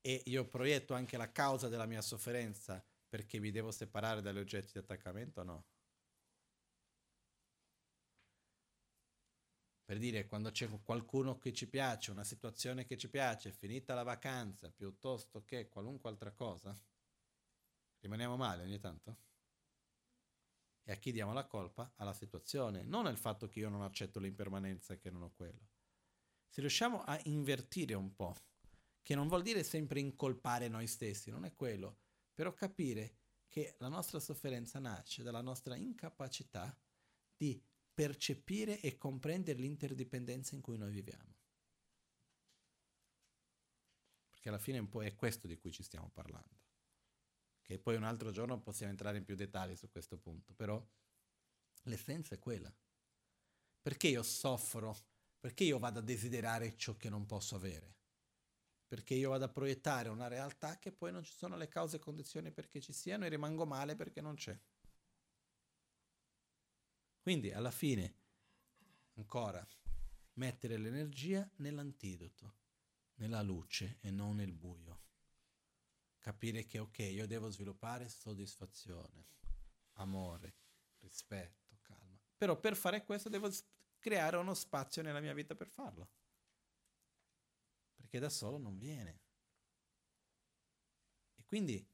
E 0.00 0.22
io 0.26 0.46
proietto 0.46 0.94
anche 0.94 1.16
la 1.16 1.30
causa 1.32 1.68
della 1.68 1.86
mia 1.86 2.02
sofferenza 2.02 2.84
perché 3.08 3.38
mi 3.38 3.50
devo 3.50 3.70
separare 3.70 4.20
dagli 4.20 4.38
oggetti 4.38 4.72
di 4.72 4.78
attaccamento 4.78 5.40
o 5.40 5.44
no? 5.44 5.66
Per 9.88 9.96
dire, 9.96 10.26
quando 10.26 10.50
c'è 10.50 10.68
qualcuno 10.82 11.38
che 11.38 11.50
ci 11.54 11.66
piace, 11.66 12.10
una 12.10 12.22
situazione 12.22 12.84
che 12.84 12.98
ci 12.98 13.08
piace, 13.08 13.52
finita 13.52 13.94
la 13.94 14.02
vacanza, 14.02 14.70
piuttosto 14.70 15.42
che 15.44 15.70
qualunque 15.70 16.10
altra 16.10 16.30
cosa, 16.30 16.78
rimaniamo 18.00 18.36
male 18.36 18.64
ogni 18.64 18.78
tanto? 18.78 19.16
E 20.82 20.92
a 20.92 20.96
chi 20.96 21.10
diamo 21.10 21.32
la 21.32 21.46
colpa? 21.46 21.90
Alla 21.96 22.12
situazione, 22.12 22.82
non 22.82 23.06
al 23.06 23.16
fatto 23.16 23.48
che 23.48 23.60
io 23.60 23.70
non 23.70 23.80
accetto 23.80 24.20
l'impermanenza 24.20 24.92
e 24.92 24.98
che 24.98 25.08
non 25.08 25.22
ho 25.22 25.32
quello. 25.32 25.70
Se 26.50 26.60
riusciamo 26.60 27.02
a 27.04 27.18
invertire 27.22 27.94
un 27.94 28.14
po', 28.14 28.36
che 29.00 29.14
non 29.14 29.26
vuol 29.26 29.40
dire 29.40 29.62
sempre 29.62 30.00
incolpare 30.00 30.68
noi 30.68 30.86
stessi, 30.86 31.30
non 31.30 31.46
è 31.46 31.54
quello, 31.54 32.00
però 32.34 32.52
capire 32.52 33.20
che 33.48 33.74
la 33.78 33.88
nostra 33.88 34.20
sofferenza 34.20 34.80
nasce 34.80 35.22
dalla 35.22 35.40
nostra 35.40 35.76
incapacità 35.76 36.78
di 37.34 37.58
percepire 37.98 38.80
e 38.80 38.96
comprendere 38.96 39.58
l'interdipendenza 39.58 40.54
in 40.54 40.60
cui 40.60 40.78
noi 40.78 40.92
viviamo. 40.92 41.34
Perché 44.28 44.50
alla 44.50 44.60
fine 44.60 44.78
un 44.78 44.88
po' 44.88 45.02
è 45.02 45.16
questo 45.16 45.48
di 45.48 45.58
cui 45.58 45.72
ci 45.72 45.82
stiamo 45.82 46.08
parlando 46.08 46.60
che 47.60 47.78
poi 47.78 47.96
un 47.96 48.04
altro 48.04 48.30
giorno 48.30 48.62
possiamo 48.62 48.92
entrare 48.92 49.18
in 49.18 49.24
più 49.24 49.34
dettagli 49.34 49.76
su 49.76 49.90
questo 49.90 50.16
punto, 50.16 50.54
però 50.54 50.82
l'essenza 51.82 52.34
è 52.34 52.38
quella. 52.38 52.72
Perché 53.82 54.08
io 54.08 54.22
soffro? 54.22 54.96
Perché 55.38 55.64
io 55.64 55.78
vado 55.78 55.98
a 55.98 56.02
desiderare 56.02 56.76
ciò 56.76 56.96
che 56.96 57.10
non 57.10 57.26
posso 57.26 57.56
avere? 57.56 57.96
Perché 58.86 59.14
io 59.14 59.30
vado 59.30 59.44
a 59.44 59.50
proiettare 59.50 60.08
una 60.08 60.28
realtà 60.28 60.78
che 60.78 60.92
poi 60.92 61.12
non 61.12 61.24
ci 61.24 61.34
sono 61.34 61.56
le 61.56 61.68
cause 61.68 61.96
e 61.96 61.98
condizioni 61.98 62.52
perché 62.52 62.80
ci 62.80 62.94
siano 62.94 63.26
e 63.26 63.28
rimango 63.28 63.66
male 63.66 63.96
perché 63.96 64.22
non 64.22 64.36
c'è. 64.36 64.58
Quindi 67.28 67.52
alla 67.52 67.70
fine, 67.70 68.14
ancora, 69.16 69.62
mettere 70.36 70.78
l'energia 70.78 71.46
nell'antidoto, 71.56 72.54
nella 73.16 73.42
luce 73.42 73.98
e 74.00 74.10
non 74.10 74.36
nel 74.36 74.54
buio. 74.54 75.02
Capire 76.18 76.64
che 76.64 76.78
ok, 76.78 77.00
io 77.00 77.26
devo 77.26 77.50
sviluppare 77.50 78.08
soddisfazione, 78.08 79.26
amore, 79.96 80.54
rispetto, 81.00 81.76
calma. 81.82 82.18
Però 82.34 82.58
per 82.58 82.74
fare 82.74 83.04
questo 83.04 83.28
devo 83.28 83.50
creare 83.98 84.38
uno 84.38 84.54
spazio 84.54 85.02
nella 85.02 85.20
mia 85.20 85.34
vita 85.34 85.54
per 85.54 85.68
farlo. 85.68 86.08
Perché 87.94 88.18
da 88.20 88.30
solo 88.30 88.56
non 88.56 88.78
viene. 88.78 89.20
E 91.34 91.44
quindi 91.44 91.86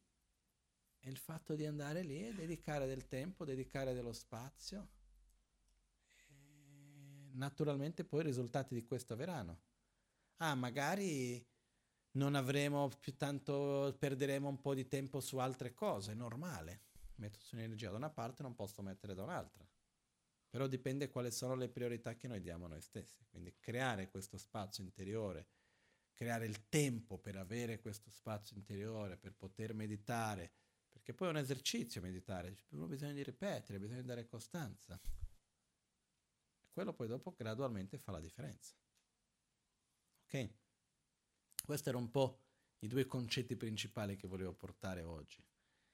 è 1.01 1.09
il 1.09 1.19
fatto 1.19 1.56
di 1.56 1.66
andare 1.66 2.05
lì 2.05 2.24
e 2.24 2.32
dedicare 2.32 2.86
del 2.86 3.09
tempo, 3.09 3.44
dedicare 3.44 3.94
dello 3.94 4.12
spazio 4.12 5.02
naturalmente 7.35 8.05
poi 8.05 8.20
i 8.20 8.24
risultati 8.24 8.74
di 8.74 8.85
questo 8.85 9.16
verranno. 9.16 9.61
Ah, 10.39 10.55
magari 10.55 11.44
non 12.12 12.35
avremo 12.35 12.89
più 13.01 13.16
tanto, 13.16 13.97
perderemo 13.98 14.48
un 14.48 14.61
po' 14.61 14.74
di 14.74 14.86
tempo 14.89 15.20
su 15.20 15.39
altre 15.39 15.74
cose, 15.74 16.12
è 16.12 16.15
normale. 16.15 16.82
Metto 17.16 17.39
su 17.39 17.55
un'energia 17.55 17.90
da 17.90 17.97
una 17.97 18.11
parte, 18.11 18.43
non 18.43 18.55
posso 18.55 18.82
mettere 18.82 19.15
da 19.15 19.23
un'altra. 19.23 19.66
Però 20.48 20.66
dipende 20.66 21.09
quali 21.09 21.31
sono 21.31 21.55
le 21.55 21.69
priorità 21.69 22.16
che 22.16 22.28
noi 22.28 22.40
diamo 22.40 22.66
a 22.66 22.69
noi 22.69 22.81
stessi. 22.81 23.24
Quindi 23.28 23.56
creare 23.59 24.11
questo 24.11 24.36
spazio 24.36 24.85
interiore, 24.85 25.48
creare 26.12 26.47
il 26.47 26.69
tempo 26.69 27.19
per 27.19 27.36
avere 27.36 27.81
questo 27.81 28.11
spazio 28.11 28.56
interiore, 28.56 29.16
per 29.16 29.35
poter 29.35 29.74
meditare, 29.74 30.52
perché 30.89 31.12
poi 31.12 31.28
è 31.28 31.31
un 31.31 31.39
esercizio 31.39 32.01
meditare, 32.01 32.56
bisogna 32.69 33.12
di 33.12 33.24
ripetere, 33.24 33.81
bisogna 33.81 34.02
dare 34.02 34.27
costanza 34.27 35.01
quello 36.74 36.92
poi 36.92 37.06
dopo 37.06 37.32
gradualmente 37.36 37.98
fa 37.98 38.10
la 38.10 38.20
differenza. 38.20 38.74
Ok? 40.24 40.52
Questi 41.64 41.88
erano 41.88 42.05
un 42.05 42.10
po' 42.10 42.40
i 42.80 42.88
due 42.88 43.06
concetti 43.06 43.56
principali 43.56 44.16
che 44.16 44.26
volevo 44.26 44.52
portare 44.52 45.02
oggi. 45.02 45.42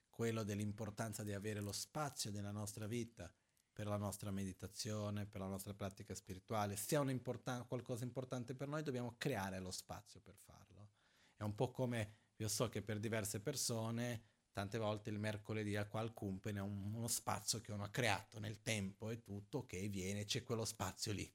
Quello 0.09 0.43
dell'importanza 0.43 1.23
di 1.23 1.35
avere 1.35 1.61
lo 1.61 1.73
spazio 1.73 2.31
nella 2.31 2.51
nostra 2.51 2.86
vita 2.86 3.32
per 3.73 3.86
la 3.86 3.98
nostra 3.98 4.31
meditazione, 4.31 5.27
per 5.27 5.40
la 5.40 5.47
nostra 5.47 5.74
pratica 5.74 6.15
spirituale. 6.15 6.77
Se 6.77 6.97
è 6.97 7.11
import- 7.11 7.66
qualcosa 7.66 8.05
importante 8.05 8.55
per 8.55 8.69
noi, 8.69 8.82
dobbiamo 8.82 9.15
creare 9.19 9.61
lo 9.61 9.70
spazio 9.70 10.20
per 10.20 10.35
farlo. 10.35 10.90
È 11.36 11.43
un 11.43 11.55
po' 11.55 11.70
come, 11.70 12.16
io 12.36 12.48
so 12.48 12.69
che 12.69 12.82
per 12.82 12.98
diverse 12.98 13.40
persone 13.40 14.23
tante 14.52 14.78
volte 14.78 15.10
il 15.10 15.18
mercoledì 15.18 15.77
a 15.77 15.86
qualcunque 15.86 16.52
è 16.52 16.60
un, 16.60 16.94
uno 16.94 17.09
spazio 17.09 17.60
che 17.60 17.72
uno 17.72 17.85
ha 17.85 17.90
creato 17.90 18.39
nel 18.39 18.62
tempo 18.62 19.10
e 19.10 19.22
tutto 19.22 19.66
che 19.66 19.89
viene, 19.89 20.24
c'è 20.24 20.43
quello 20.43 20.64
spazio 20.64 21.12
lì. 21.12 21.32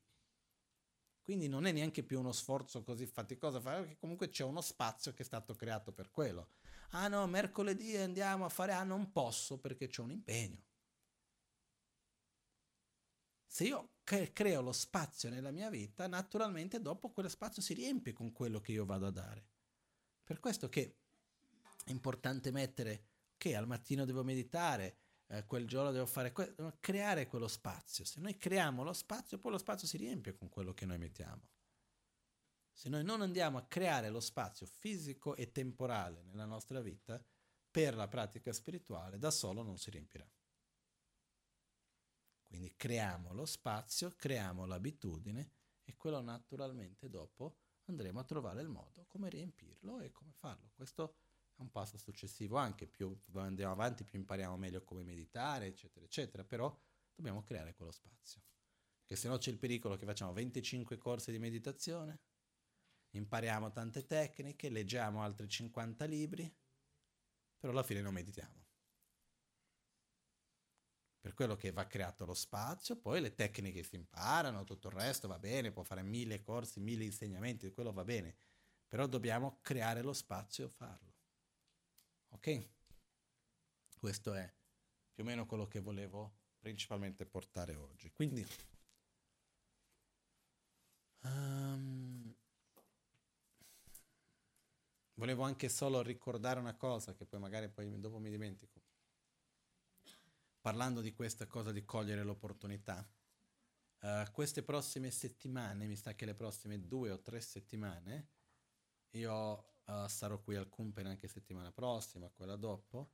Quindi 1.21 1.47
non 1.47 1.65
è 1.65 1.71
neanche 1.71 2.03
più 2.03 2.19
uno 2.19 2.31
sforzo 2.31 2.83
così 2.83 3.07
faticoso, 3.07 3.59
perché 3.59 3.97
comunque 3.97 4.29
c'è 4.29 4.43
uno 4.43 4.61
spazio 4.61 5.11
che 5.13 5.23
è 5.23 5.25
stato 5.25 5.55
creato 5.55 5.91
per 5.91 6.11
quello. 6.11 6.51
Ah 6.91 7.07
no, 7.07 7.25
mercoledì 7.25 7.97
andiamo 7.97 8.45
a 8.45 8.49
fare, 8.49 8.73
ah 8.73 8.83
non 8.83 9.11
posso 9.11 9.57
perché 9.57 9.87
c'è 9.87 10.01
un 10.01 10.11
impegno. 10.11 10.63
Se 13.47 13.63
io 13.63 13.93
creo 14.03 14.61
lo 14.61 14.71
spazio 14.71 15.29
nella 15.29 15.49
mia 15.49 15.69
vita, 15.69 16.07
naturalmente 16.07 16.81
dopo 16.81 17.09
quello 17.09 17.29
spazio 17.29 17.61
si 17.61 17.73
riempie 17.73 18.13
con 18.13 18.31
quello 18.31 18.59
che 18.59 18.73
io 18.73 18.85
vado 18.85 19.07
a 19.07 19.11
dare. 19.11 19.47
Per 20.23 20.39
questo 20.39 20.69
che 20.69 21.04
è 21.85 21.91
importante 21.91 22.51
mettere, 22.51 23.05
ok, 23.35 23.53
al 23.53 23.67
mattino 23.67 24.05
devo 24.05 24.23
meditare, 24.23 24.97
eh, 25.27 25.45
quel 25.45 25.67
giorno 25.67 25.91
devo 25.91 26.07
fare 26.07 26.31
questo, 26.31 26.77
creare 26.79 27.27
quello 27.27 27.47
spazio. 27.47 28.03
Se 28.03 28.19
noi 28.19 28.37
creiamo 28.37 28.83
lo 28.83 28.91
spazio, 28.91 29.37
poi 29.37 29.51
lo 29.51 29.59
spazio 29.59 29.87
si 29.87 29.97
riempie 29.97 30.33
con 30.33 30.49
quello 30.49 30.73
che 30.73 30.85
noi 30.85 30.97
mettiamo. 30.97 31.47
Se 32.71 32.89
noi 32.89 33.03
non 33.03 33.21
andiamo 33.21 33.59
a 33.59 33.65
creare 33.67 34.09
lo 34.09 34.19
spazio 34.19 34.65
fisico 34.65 35.35
e 35.35 35.51
temporale 35.51 36.23
nella 36.23 36.45
nostra 36.45 36.81
vita, 36.81 37.23
per 37.69 37.95
la 37.95 38.07
pratica 38.07 38.51
spirituale, 38.51 39.19
da 39.19 39.29
solo 39.29 39.61
non 39.61 39.77
si 39.77 39.91
riempirà. 39.91 40.27
Quindi 42.41 42.73
creiamo 42.75 43.31
lo 43.33 43.45
spazio, 43.45 44.13
creiamo 44.15 44.65
l'abitudine 44.65 45.51
e 45.83 45.95
quello 45.95 46.19
naturalmente 46.19 47.09
dopo 47.09 47.57
andremo 47.85 48.19
a 48.19 48.23
trovare 48.23 48.61
il 48.61 48.69
modo 48.69 49.05
come 49.05 49.29
riempirlo 49.29 49.99
e 49.99 50.11
come 50.11 50.31
farlo. 50.31 50.71
Questo 50.73 51.15
è 51.55 51.61
un 51.61 51.71
passo 51.71 51.97
successivo 51.97 52.57
anche, 52.57 52.85
più 52.85 53.17
andiamo 53.33 53.71
avanti 53.71 54.03
più 54.03 54.19
impariamo 54.19 54.57
meglio 54.57 54.83
come 54.83 55.03
meditare, 55.03 55.67
eccetera, 55.67 56.05
eccetera, 56.05 56.43
però 56.43 56.77
dobbiamo 57.13 57.43
creare 57.43 57.73
quello 57.73 57.91
spazio. 57.91 58.41
Perché 58.99 59.15
se 59.15 59.29
no 59.29 59.37
c'è 59.37 59.51
il 59.51 59.57
pericolo 59.57 59.95
che 59.95 60.05
facciamo 60.05 60.33
25 60.33 60.97
corsi 60.97 61.31
di 61.31 61.39
meditazione, 61.39 62.19
impariamo 63.11 63.71
tante 63.71 64.05
tecniche, 64.05 64.69
leggiamo 64.69 65.21
altri 65.21 65.47
50 65.47 66.05
libri, 66.05 66.53
però 67.57 67.71
alla 67.71 67.83
fine 67.83 68.01
non 68.01 68.13
meditiamo. 68.13 68.63
Per 71.21 71.33
quello 71.33 71.55
che 71.55 71.71
va 71.71 71.87
creato 71.87 72.25
lo 72.25 72.33
spazio, 72.33 72.97
poi 72.97 73.21
le 73.21 73.33
tecniche 73.33 73.81
si 73.81 73.95
imparano, 73.95 74.63
tutto 74.63 74.89
il 74.89 74.93
resto 74.93 75.27
va 75.27 75.39
bene, 75.39 75.71
può 75.71 75.83
fare 75.83 76.03
mille 76.03 76.41
corsi, 76.41 76.79
mille 76.79 77.05
insegnamenti, 77.05 77.71
quello 77.71 77.93
va 77.93 78.03
bene, 78.03 78.35
però 78.87 79.07
dobbiamo 79.07 79.59
creare 79.61 80.01
lo 80.01 80.13
spazio 80.13 80.65
e 80.65 80.69
farlo. 80.69 81.14
Ok? 82.35 82.67
Questo 83.97 84.33
è 84.33 84.53
più 85.13 85.23
o 85.23 85.25
meno 85.25 85.45
quello 85.45 85.67
che 85.67 85.79
volevo 85.79 86.33
principalmente 86.59 87.25
portare 87.25 87.75
oggi. 87.75 88.11
Quindi, 88.11 88.45
um, 91.21 92.35
volevo 95.13 95.43
anche 95.43 95.69
solo 95.69 96.01
ricordare 96.01 96.59
una 96.59 96.75
cosa 96.75 97.15
che 97.15 97.25
poi 97.25 97.39
magari 97.39 97.69
poi 97.69 97.99
dopo 98.01 98.19
mi 98.19 98.29
dimentico. 98.29 98.81
Parlando 100.59 100.99
di 100.99 101.13
questa 101.13 101.47
cosa 101.47 101.71
di 101.71 101.85
cogliere 101.85 102.23
l'opportunità, 102.23 103.07
uh, 104.01 104.29
queste 104.33 104.61
prossime 104.61 105.09
settimane, 105.09 105.87
mi 105.87 105.95
sa 105.95 106.13
che 106.15 106.25
le 106.25 106.35
prossime 106.35 106.85
due 106.85 107.11
o 107.11 107.21
tre 107.21 107.39
settimane, 107.39 108.27
io 109.11 109.74
uh, 109.85 110.07
sarò 110.07 110.39
qui 110.39 110.55
al 110.55 110.69
Kumpen 110.69 111.07
anche 111.07 111.27
settimana 111.27 111.71
prossima, 111.71 112.29
quella 112.29 112.55
dopo. 112.55 113.11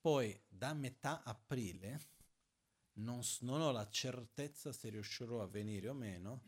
Poi 0.00 0.38
da 0.46 0.74
metà 0.74 1.22
aprile 1.22 2.12
non, 2.94 3.20
non 3.40 3.60
ho 3.60 3.70
la 3.70 3.88
certezza 3.88 4.72
se 4.72 4.90
riuscirò 4.90 5.42
a 5.42 5.46
venire 5.46 5.88
o 5.88 5.94
meno 5.94 6.42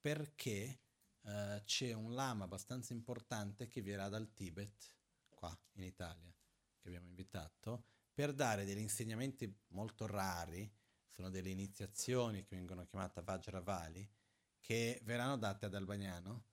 perché 0.00 0.80
uh, 1.22 1.62
c'è 1.64 1.92
un 1.92 2.14
lama 2.14 2.44
abbastanza 2.44 2.92
importante 2.92 3.68
che 3.68 3.82
verrà 3.82 4.08
dal 4.08 4.32
Tibet, 4.32 4.96
qua 5.28 5.56
in 5.74 5.84
Italia, 5.84 6.34
che 6.80 6.88
abbiamo 6.88 7.06
invitato, 7.06 7.84
per 8.12 8.34
dare 8.34 8.64
degli 8.64 8.78
insegnamenti 8.78 9.52
molto 9.68 10.06
rari, 10.06 10.70
sono 11.06 11.30
delle 11.30 11.50
iniziazioni 11.50 12.42
che 12.44 12.56
vengono 12.56 12.84
chiamate 12.84 13.22
Vajravali, 13.22 14.10
che 14.58 15.00
verranno 15.04 15.36
date 15.36 15.66
ad 15.66 15.74
Albagnano 15.74 16.44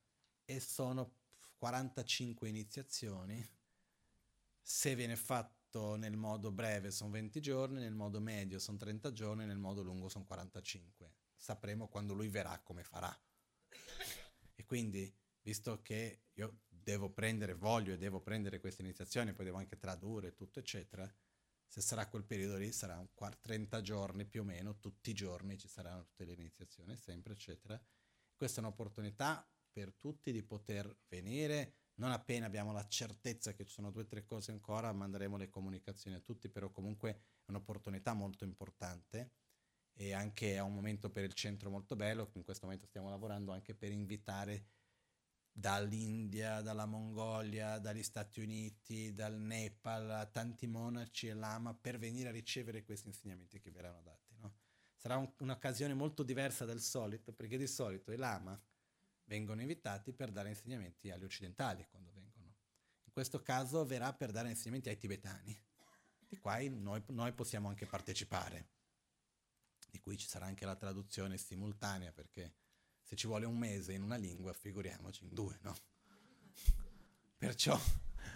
e 0.45 0.60
sono 0.60 1.14
45 1.60 2.48
iniziazioni, 2.48 3.48
se 4.61 4.95
viene 4.95 5.18
fatto 5.18 5.95
nel 5.98 6.15
modo 6.15 6.52
breve 6.52 6.90
sono 6.90 7.11
20 7.11 7.41
giorni, 7.41 7.80
nel 7.80 7.94
modo 7.94 8.22
medio 8.22 8.60
sono 8.60 8.77
30 8.77 9.11
giorni, 9.11 9.45
nel 9.45 9.57
modo 9.57 9.84
lungo 9.84 10.07
sono 10.07 10.26
45. 10.26 11.14
Sapremo 11.36 11.90
quando 11.90 12.14
lui 12.14 12.30
verrà 12.30 12.57
come 12.60 12.84
farà. 12.84 13.15
E 14.56 14.65
quindi, 14.65 15.14
visto 15.41 15.81
che 15.81 16.27
io 16.34 16.61
devo 16.68 17.11
prendere, 17.11 17.53
voglio 17.53 17.94
e 17.94 17.98
devo 17.98 18.22
prendere 18.22 18.60
queste 18.60 18.81
iniziazioni, 18.81 19.34
poi 19.34 19.45
devo 19.45 19.57
anche 19.57 19.77
tradurre 19.77 20.34
tutto, 20.34 20.60
eccetera, 20.60 21.14
se 21.68 21.81
sarà 21.81 22.07
quel 22.07 22.23
periodo 22.23 22.57
lì 22.57 22.72
sarà 22.72 22.98
un 22.98 23.10
30 23.41 23.81
giorni 23.81 24.26
più 24.26 24.41
o 24.41 24.45
meno, 24.45 24.80
tutti 24.80 25.11
i 25.11 25.14
giorni 25.14 25.57
ci 25.57 25.68
saranno 25.68 26.06
tutte 26.06 26.26
le 26.26 26.34
iniziazioni, 26.34 26.95
sempre, 26.95 27.34
eccetera. 27.34 27.80
Questa 28.36 28.61
è 28.61 28.64
un'opportunità 28.64 29.45
per 29.71 29.93
tutti 29.93 30.31
di 30.31 30.43
poter 30.43 31.03
venire. 31.07 31.75
Non 31.95 32.11
appena 32.11 32.45
abbiamo 32.45 32.71
la 32.71 32.87
certezza 32.87 33.53
che 33.53 33.65
ci 33.65 33.73
sono 33.73 33.91
due 33.91 34.03
o 34.03 34.07
tre 34.07 34.23
cose 34.23 34.51
ancora, 34.51 34.91
manderemo 34.93 35.37
le 35.37 35.49
comunicazioni 35.49 36.15
a 36.15 36.21
tutti, 36.21 36.49
però 36.49 36.71
comunque 36.71 37.11
è 37.45 37.49
un'opportunità 37.49 38.13
molto 38.13 38.45
importante 38.45 39.33
e 39.93 40.13
anche 40.13 40.53
è 40.53 40.61
un 40.61 40.73
momento 40.73 41.09
per 41.09 41.25
il 41.25 41.33
centro 41.33 41.69
molto 41.69 41.97
bello, 41.97 42.31
in 42.35 42.43
questo 42.43 42.65
momento 42.65 42.87
stiamo 42.87 43.09
lavorando 43.09 43.51
anche 43.51 43.75
per 43.75 43.91
invitare 43.91 44.67
dall'India, 45.51 46.61
dalla 46.61 46.85
Mongolia, 46.85 47.79
dagli 47.79 48.03
Stati 48.03 48.39
Uniti, 48.39 49.13
dal 49.13 49.37
Nepal, 49.37 50.29
tanti 50.31 50.67
monaci 50.67 51.27
e 51.27 51.33
lama 51.33 51.73
per 51.73 51.97
venire 51.97 52.29
a 52.29 52.31
ricevere 52.31 52.85
questi 52.85 53.09
insegnamenti 53.09 53.59
che 53.59 53.71
verranno 53.71 54.01
dati. 54.01 54.35
No? 54.37 54.55
Sarà 54.95 55.17
un, 55.17 55.29
un'occasione 55.39 55.93
molto 55.93 56.23
diversa 56.23 56.63
dal 56.63 56.79
solito, 56.79 57.33
perché 57.33 57.57
di 57.57 57.67
solito 57.67 58.13
i 58.13 58.17
lama 58.17 58.57
vengono 59.30 59.61
invitati 59.61 60.11
per 60.11 60.31
dare 60.31 60.49
insegnamenti 60.49 61.11
agli 61.11 61.23
occidentali 61.23 61.85
quando 61.88 62.11
vengono. 62.11 62.56
In 63.03 63.11
questo 63.14 63.41
caso 63.43 63.85
verrà 63.85 64.11
per 64.11 64.31
dare 64.31 64.49
insegnamenti 64.49 64.89
ai 64.89 64.97
tibetani, 64.97 65.56
di 66.27 66.38
cui 66.38 66.69
noi, 66.69 67.03
noi 67.10 67.31
possiamo 67.34 67.69
anche 67.69 67.85
partecipare, 67.85 68.69
di 69.91 69.99
cui 69.99 70.18
ci 70.18 70.27
sarà 70.27 70.47
anche 70.47 70.65
la 70.65 70.76
traduzione 70.76 71.38
simultanea 71.38 72.11
perché 72.11 72.56
Se 73.10 73.15
ci 73.15 73.26
vuole 73.26 73.45
un 73.47 73.57
mese 73.57 73.93
in 73.93 74.03
una 74.03 74.18
lingua, 74.18 74.53
figuriamoci 74.53 75.23
in 75.23 75.34
due, 75.34 75.57
no? 75.61 75.76
Perciò 77.38 77.76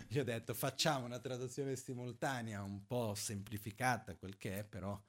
gli 0.08 0.18
ho 0.18 0.24
detto 0.24 0.56
facciamo 0.56 1.06
una 1.06 1.20
traduzione 1.20 1.76
simultanea 1.76 2.64
un 2.64 2.84
po' 2.88 3.14
semplificata, 3.14 4.16
quel 4.16 4.36
che 4.36 4.60
è, 4.60 4.64
però 4.64 5.00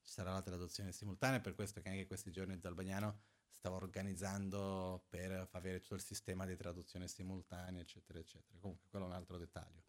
ci 0.00 0.10
sarà 0.10 0.32
la 0.32 0.42
traduzione 0.42 0.90
simultanea, 0.90 1.38
per 1.38 1.54
questo 1.54 1.80
che 1.80 1.88
anche 1.88 2.08
questi 2.08 2.32
giorni 2.32 2.58
Zalbagnano 2.60 3.20
stava 3.62 3.76
organizzando 3.76 5.04
per 5.08 5.48
avere 5.52 5.78
tutto 5.78 5.94
il 5.94 6.02
sistema 6.02 6.44
di 6.44 6.56
traduzione 6.56 7.06
simultanea, 7.06 7.80
eccetera, 7.80 8.18
eccetera. 8.18 8.58
Comunque, 8.58 8.88
quello 8.90 9.04
è 9.04 9.08
un 9.08 9.14
altro 9.14 9.38
dettaglio. 9.38 9.84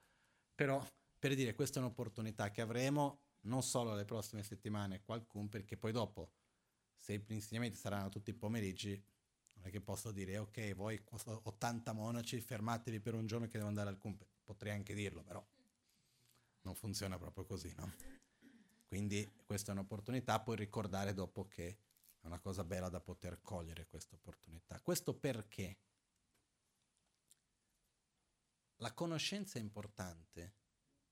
Però, 0.53 0.87
per 1.17 1.33
dire, 1.33 1.55
questa 1.55 1.79
è 1.79 1.81
un'opportunità 1.81 2.51
che 2.51 2.61
avremo 2.61 3.21
non 3.45 3.63
solo 3.63 3.95
le 3.95 4.05
prossime 4.05 4.43
settimane, 4.43 5.01
qualcun, 5.01 5.49
perché 5.49 5.75
poi 5.75 5.91
dopo, 5.91 6.33
se 6.95 7.17
gli 7.17 7.33
insegnamenti 7.33 7.75
saranno 7.75 8.09
tutti 8.09 8.29
i 8.29 8.35
pomeriggi, 8.35 9.03
non 9.55 9.65
è 9.65 9.71
che 9.71 9.81
posso 9.81 10.11
dire, 10.11 10.37
ok, 10.37 10.75
voi 10.75 11.03
80 11.09 11.93
monaci, 11.93 12.39
fermatevi 12.41 12.99
per 12.99 13.15
un 13.15 13.25
giorno 13.25 13.47
che 13.47 13.57
devo 13.57 13.69
andare 13.69 13.89
al 13.89 13.97
Cumpe. 13.97 14.27
Potrei 14.43 14.73
anche 14.73 14.93
dirlo, 14.93 15.23
però 15.23 15.43
non 16.61 16.75
funziona 16.75 17.17
proprio 17.17 17.43
così, 17.43 17.73
no? 17.75 17.91
Quindi 18.85 19.33
questa 19.43 19.71
è 19.71 19.73
un'opportunità, 19.73 20.39
puoi 20.41 20.57
ricordare 20.57 21.15
dopo 21.15 21.47
che 21.47 21.79
è 22.23 22.27
una 22.27 22.39
cosa 22.39 22.63
bella 22.63 22.87
da 22.87 23.01
poter 23.01 23.41
cogliere 23.41 23.85
questa 23.85 24.15
opportunità. 24.15 24.79
Questo 24.79 25.13
perché 25.13 25.77
la 28.77 28.93
conoscenza 28.93 29.59
è 29.59 29.61
importante, 29.61 30.55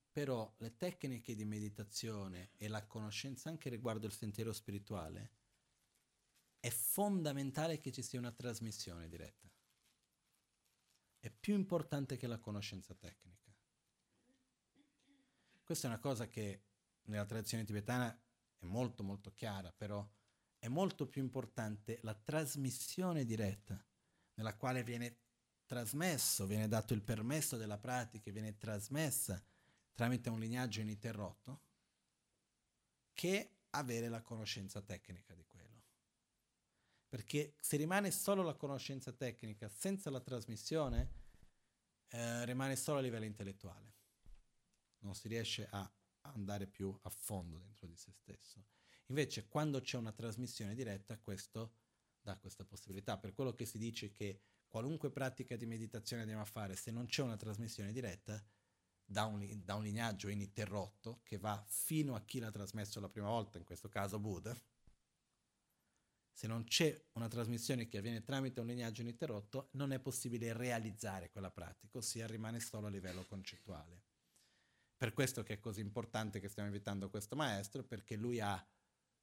però 0.10 0.54
le 0.60 0.78
tecniche 0.78 1.36
di 1.36 1.44
meditazione 1.44 2.52
e 2.56 2.70
la 2.70 2.86
conoscenza 2.86 3.50
anche 3.50 3.70
riguardo 3.70 4.06
il 4.06 4.14
sentiero 4.14 4.54
spirituale 4.54 5.34
è 6.62 6.70
fondamentale 6.70 7.78
che 7.78 7.92
ci 7.92 8.02
sia 8.02 8.20
una 8.20 8.32
trasmissione 8.32 9.10
diretta. 9.10 9.52
È 11.20 11.30
più 11.30 11.56
importante 11.56 12.16
che 12.16 12.28
la 12.28 12.40
conoscenza 12.40 12.94
tecnica. 12.94 13.54
Questa 15.62 15.88
è 15.88 15.90
una 15.90 16.00
cosa 16.00 16.28
che 16.28 16.64
nella 17.04 17.26
tradizione 17.26 17.66
tibetana 17.66 18.18
è 18.58 18.66
molto 18.66 19.04
molto 19.04 19.34
chiara, 19.34 19.74
però 19.74 20.10
è 20.62 20.68
molto 20.68 21.08
più 21.08 21.24
importante 21.24 21.98
la 22.04 22.14
trasmissione 22.14 23.26
diretta, 23.26 23.84
nella 24.36 24.56
quale 24.56 24.84
viene 24.84 25.18
trasmesso, 25.66 26.46
viene 26.46 26.68
dato 26.68 26.94
il 26.94 27.02
permesso 27.02 27.58
della 27.58 27.80
pratica, 27.80 28.30
viene 28.30 28.56
trasmessa 28.60 29.44
tramite 29.92 30.30
un 30.30 30.40
lignaggio 30.40 30.82
ininterrotto, 30.82 31.62
che 33.14 33.62
avere 33.72 34.08
la 34.08 34.22
conoscenza 34.22 34.82
tecnica 34.82 35.34
di 35.34 35.44
quello. 35.48 35.82
Perché 37.10 37.56
se 37.60 37.78
rimane 37.78 38.12
solo 38.12 38.44
la 38.44 38.54
conoscenza 38.54 39.12
tecnica 39.12 39.68
senza 39.68 40.12
la 40.12 40.22
trasmissione, 40.22 41.10
eh, 42.10 42.46
rimane 42.46 42.76
solo 42.76 43.00
a 43.00 43.02
livello 43.02 43.26
intellettuale. 43.26 43.96
Non 45.00 45.16
si 45.16 45.28
riesce 45.28 45.68
a 45.72 45.92
andare 46.22 46.68
più 46.68 46.96
a 47.02 47.10
fondo 47.10 47.58
dentro 47.58 47.88
di 47.88 47.98
se 47.98 48.12
stesso. 48.12 48.64
Invece 49.12 49.50
quando 49.50 49.82
c'è 49.82 49.98
una 49.98 50.14
trasmissione 50.14 50.74
diretta, 50.74 51.20
questo 51.20 51.74
dà 52.22 52.38
questa 52.38 52.64
possibilità. 52.64 53.18
Per 53.18 53.34
quello 53.34 53.54
che 53.54 53.66
si 53.66 53.78
dice 53.78 54.14
che 54.14 54.40
qualunque 54.70 55.12
pratica 55.12 55.58
di 55.58 55.66
meditazione 55.66 56.22
andiamo 56.22 56.44
a 56.44 56.46
fare, 56.46 56.78
se 56.78 56.92
non 56.92 57.08
c'è 57.08 57.22
una 57.22 57.36
trasmissione 57.36 57.92
diretta, 57.92 58.42
da 59.04 59.26
un, 59.26 59.46
da 59.66 59.76
un 59.76 59.84
lignaggio 59.84 60.30
ininterrotto 60.30 61.20
che 61.24 61.38
va 61.38 61.62
fino 61.68 62.16
a 62.16 62.22
chi 62.22 62.40
l'ha 62.40 62.52
trasmesso 62.52 63.02
la 63.02 63.10
prima 63.10 63.28
volta, 63.28 63.58
in 63.58 63.66
questo 63.66 63.90
caso 63.90 64.18
Buddha, 64.18 64.58
se 66.32 66.48
non 66.48 66.64
c'è 66.64 67.08
una 67.14 67.28
trasmissione 67.28 67.90
che 67.90 67.98
avviene 67.98 68.24
tramite 68.24 68.62
un 68.62 68.68
lignaggio 68.68 69.02
ininterrotto, 69.02 69.72
non 69.74 69.92
è 69.92 70.00
possibile 70.00 70.54
realizzare 70.54 71.32
quella 71.32 71.52
pratica, 71.52 71.98
ossia 71.98 72.28
rimane 72.28 72.62
solo 72.62 72.88
a 72.88 72.90
livello 72.90 73.26
concettuale. 73.26 74.04
Per 74.96 75.12
questo 75.12 75.44
che 75.44 75.56
è 75.56 75.60
così 75.60 75.82
importante 75.82 76.40
che 76.40 76.48
stiamo 76.48 76.70
invitando 76.70 77.10
questo 77.10 77.36
maestro, 77.36 77.84
perché 77.84 78.16
lui 78.16 78.40
ha 78.40 78.66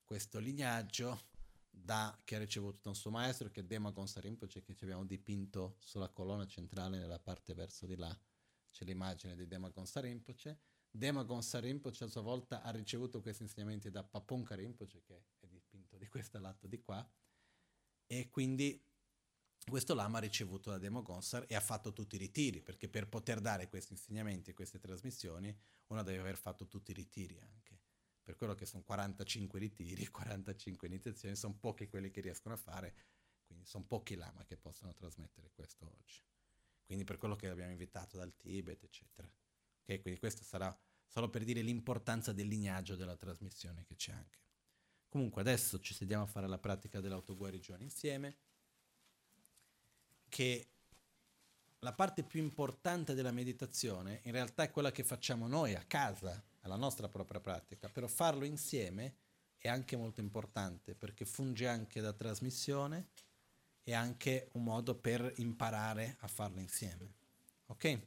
questo 0.08 0.38
lignaggio 0.38 1.26
da, 1.68 2.18
che 2.24 2.36
ha 2.36 2.38
ricevuto 2.38 2.78
da 2.82 2.88
un 2.88 2.94
suo 2.94 3.10
maestro, 3.10 3.50
che 3.50 3.60
è 3.60 3.64
Demagon 3.64 4.08
Sarimpoce, 4.08 4.62
che 4.62 4.74
ci 4.74 4.84
abbiamo 4.84 5.04
dipinto 5.04 5.76
sulla 5.80 6.08
colonna 6.08 6.46
centrale 6.46 6.98
nella 6.98 7.18
parte 7.18 7.52
verso 7.52 7.84
di 7.84 7.94
là. 7.94 8.18
C'è 8.70 8.86
l'immagine 8.86 9.36
di 9.36 9.46
Demagon 9.46 9.86
Sarimpoce. 9.86 10.60
Demagon 10.90 11.42
Sarimpoce 11.42 12.04
a 12.04 12.06
sua 12.06 12.22
volta 12.22 12.62
ha 12.62 12.70
ricevuto 12.70 13.20
questi 13.20 13.42
insegnamenti 13.42 13.90
da 13.90 14.02
Papon 14.02 14.44
Karimpoce, 14.44 15.02
che 15.04 15.24
è 15.40 15.46
dipinto 15.46 15.98
di 15.98 16.06
questo 16.08 16.38
lato 16.38 16.66
di 16.66 16.80
qua, 16.80 17.06
e 18.06 18.30
quindi 18.30 18.82
questo 19.68 19.92
lama 19.92 20.16
ha 20.16 20.22
ricevuto 20.22 20.70
da 20.70 20.78
Demo 20.78 21.02
Gonsar 21.02 21.44
e 21.46 21.54
ha 21.54 21.60
fatto 21.60 21.92
tutti 21.92 22.14
i 22.14 22.18
ritiri, 22.18 22.62
perché 22.62 22.88
per 22.88 23.10
poter 23.10 23.42
dare 23.42 23.68
questi 23.68 23.92
insegnamenti 23.92 24.50
e 24.50 24.54
queste 24.54 24.78
trasmissioni 24.78 25.54
uno 25.88 26.02
deve 26.02 26.20
aver 26.20 26.38
fatto 26.38 26.66
tutti 26.66 26.92
i 26.92 26.94
ritiri 26.94 27.38
anche 27.40 27.77
per 28.28 28.36
quello 28.36 28.54
che 28.54 28.66
sono 28.66 28.82
45 28.82 29.58
ritiri, 29.58 30.04
45 30.12 30.86
iniziazioni, 30.86 31.34
sono 31.34 31.54
pochi 31.54 31.88
quelli 31.88 32.10
che 32.10 32.20
riescono 32.20 32.52
a 32.52 32.58
fare, 32.58 32.94
quindi 33.46 33.64
sono 33.64 33.84
pochi 33.84 34.16
lama 34.16 34.44
che 34.44 34.58
possono 34.58 34.92
trasmettere 34.92 35.50
questo 35.54 35.90
oggi. 35.98 36.20
Quindi 36.84 37.04
per 37.04 37.16
quello 37.16 37.36
che 37.36 37.48
abbiamo 37.48 37.70
invitato 37.70 38.18
dal 38.18 38.36
Tibet, 38.36 38.82
eccetera. 38.84 39.26
Okay, 39.82 40.02
quindi 40.02 40.20
questo 40.20 40.44
sarà 40.44 40.78
solo 41.06 41.30
per 41.30 41.42
dire 41.42 41.62
l'importanza 41.62 42.34
del 42.34 42.48
lignaggio 42.48 42.96
della 42.96 43.16
trasmissione 43.16 43.86
che 43.86 43.96
c'è 43.96 44.12
anche. 44.12 44.38
Comunque 45.08 45.40
adesso 45.40 45.80
ci 45.80 45.94
sediamo 45.94 46.24
a 46.24 46.26
fare 46.26 46.46
la 46.46 46.58
pratica 46.58 47.00
dell'autoguarigione 47.00 47.82
insieme, 47.82 48.36
che 50.28 50.68
la 51.78 51.94
parte 51.94 52.24
più 52.24 52.42
importante 52.42 53.14
della 53.14 53.32
meditazione 53.32 54.20
in 54.24 54.32
realtà 54.32 54.64
è 54.64 54.70
quella 54.70 54.92
che 54.92 55.02
facciamo 55.02 55.46
noi 55.46 55.74
a 55.74 55.84
casa, 55.84 56.44
alla 56.60 56.76
nostra 56.76 57.08
propria 57.08 57.40
pratica, 57.40 57.88
però 57.88 58.06
farlo 58.06 58.44
insieme 58.44 59.16
è 59.56 59.68
anche 59.68 59.96
molto 59.96 60.20
importante 60.20 60.94
perché 60.94 61.24
funge 61.24 61.66
anche 61.66 62.00
da 62.00 62.12
trasmissione 62.12 63.08
e 63.82 63.94
anche 63.94 64.50
un 64.52 64.64
modo 64.64 64.94
per 64.94 65.32
imparare 65.36 66.16
a 66.20 66.28
farlo 66.28 66.60
insieme. 66.60 67.14
Ok? 67.66 68.00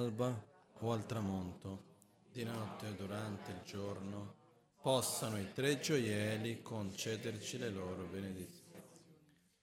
All'alba 0.00 0.48
o 0.78 0.92
al 0.92 1.04
tramonto, 1.04 1.88
di 2.32 2.42
notte 2.42 2.88
o 2.88 2.92
durante 2.92 3.50
il 3.50 3.60
giorno, 3.64 4.38
possano 4.80 5.38
i 5.38 5.52
tre 5.52 5.78
gioielli 5.78 6.62
concederci 6.62 7.58
le 7.58 7.68
loro 7.68 8.04
benedizioni, 8.04 8.82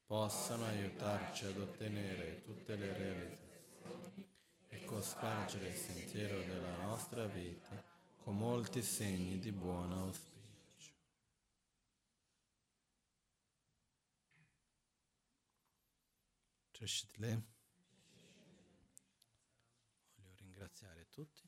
possano 0.05 0.65
aiutarci 0.65 1.45
ad 1.45 1.57
ottenere 1.57 2.43
tutte 2.43 2.75
le 2.75 2.93
realizzazioni 2.93 4.27
e 4.69 4.85
cospargere 4.85 5.69
il 5.69 5.75
sentiero 5.75 6.39
della 6.41 6.77
nostra 6.83 7.25
vita 7.25 7.83
con 8.23 8.37
molti 8.37 8.83
segni 8.83 9.39
di 9.39 9.51
buon 9.51 9.91
auspicio. 9.91 10.35
Voglio 16.79 16.85
ringraziare 16.85 17.56
tutti. 21.17 21.46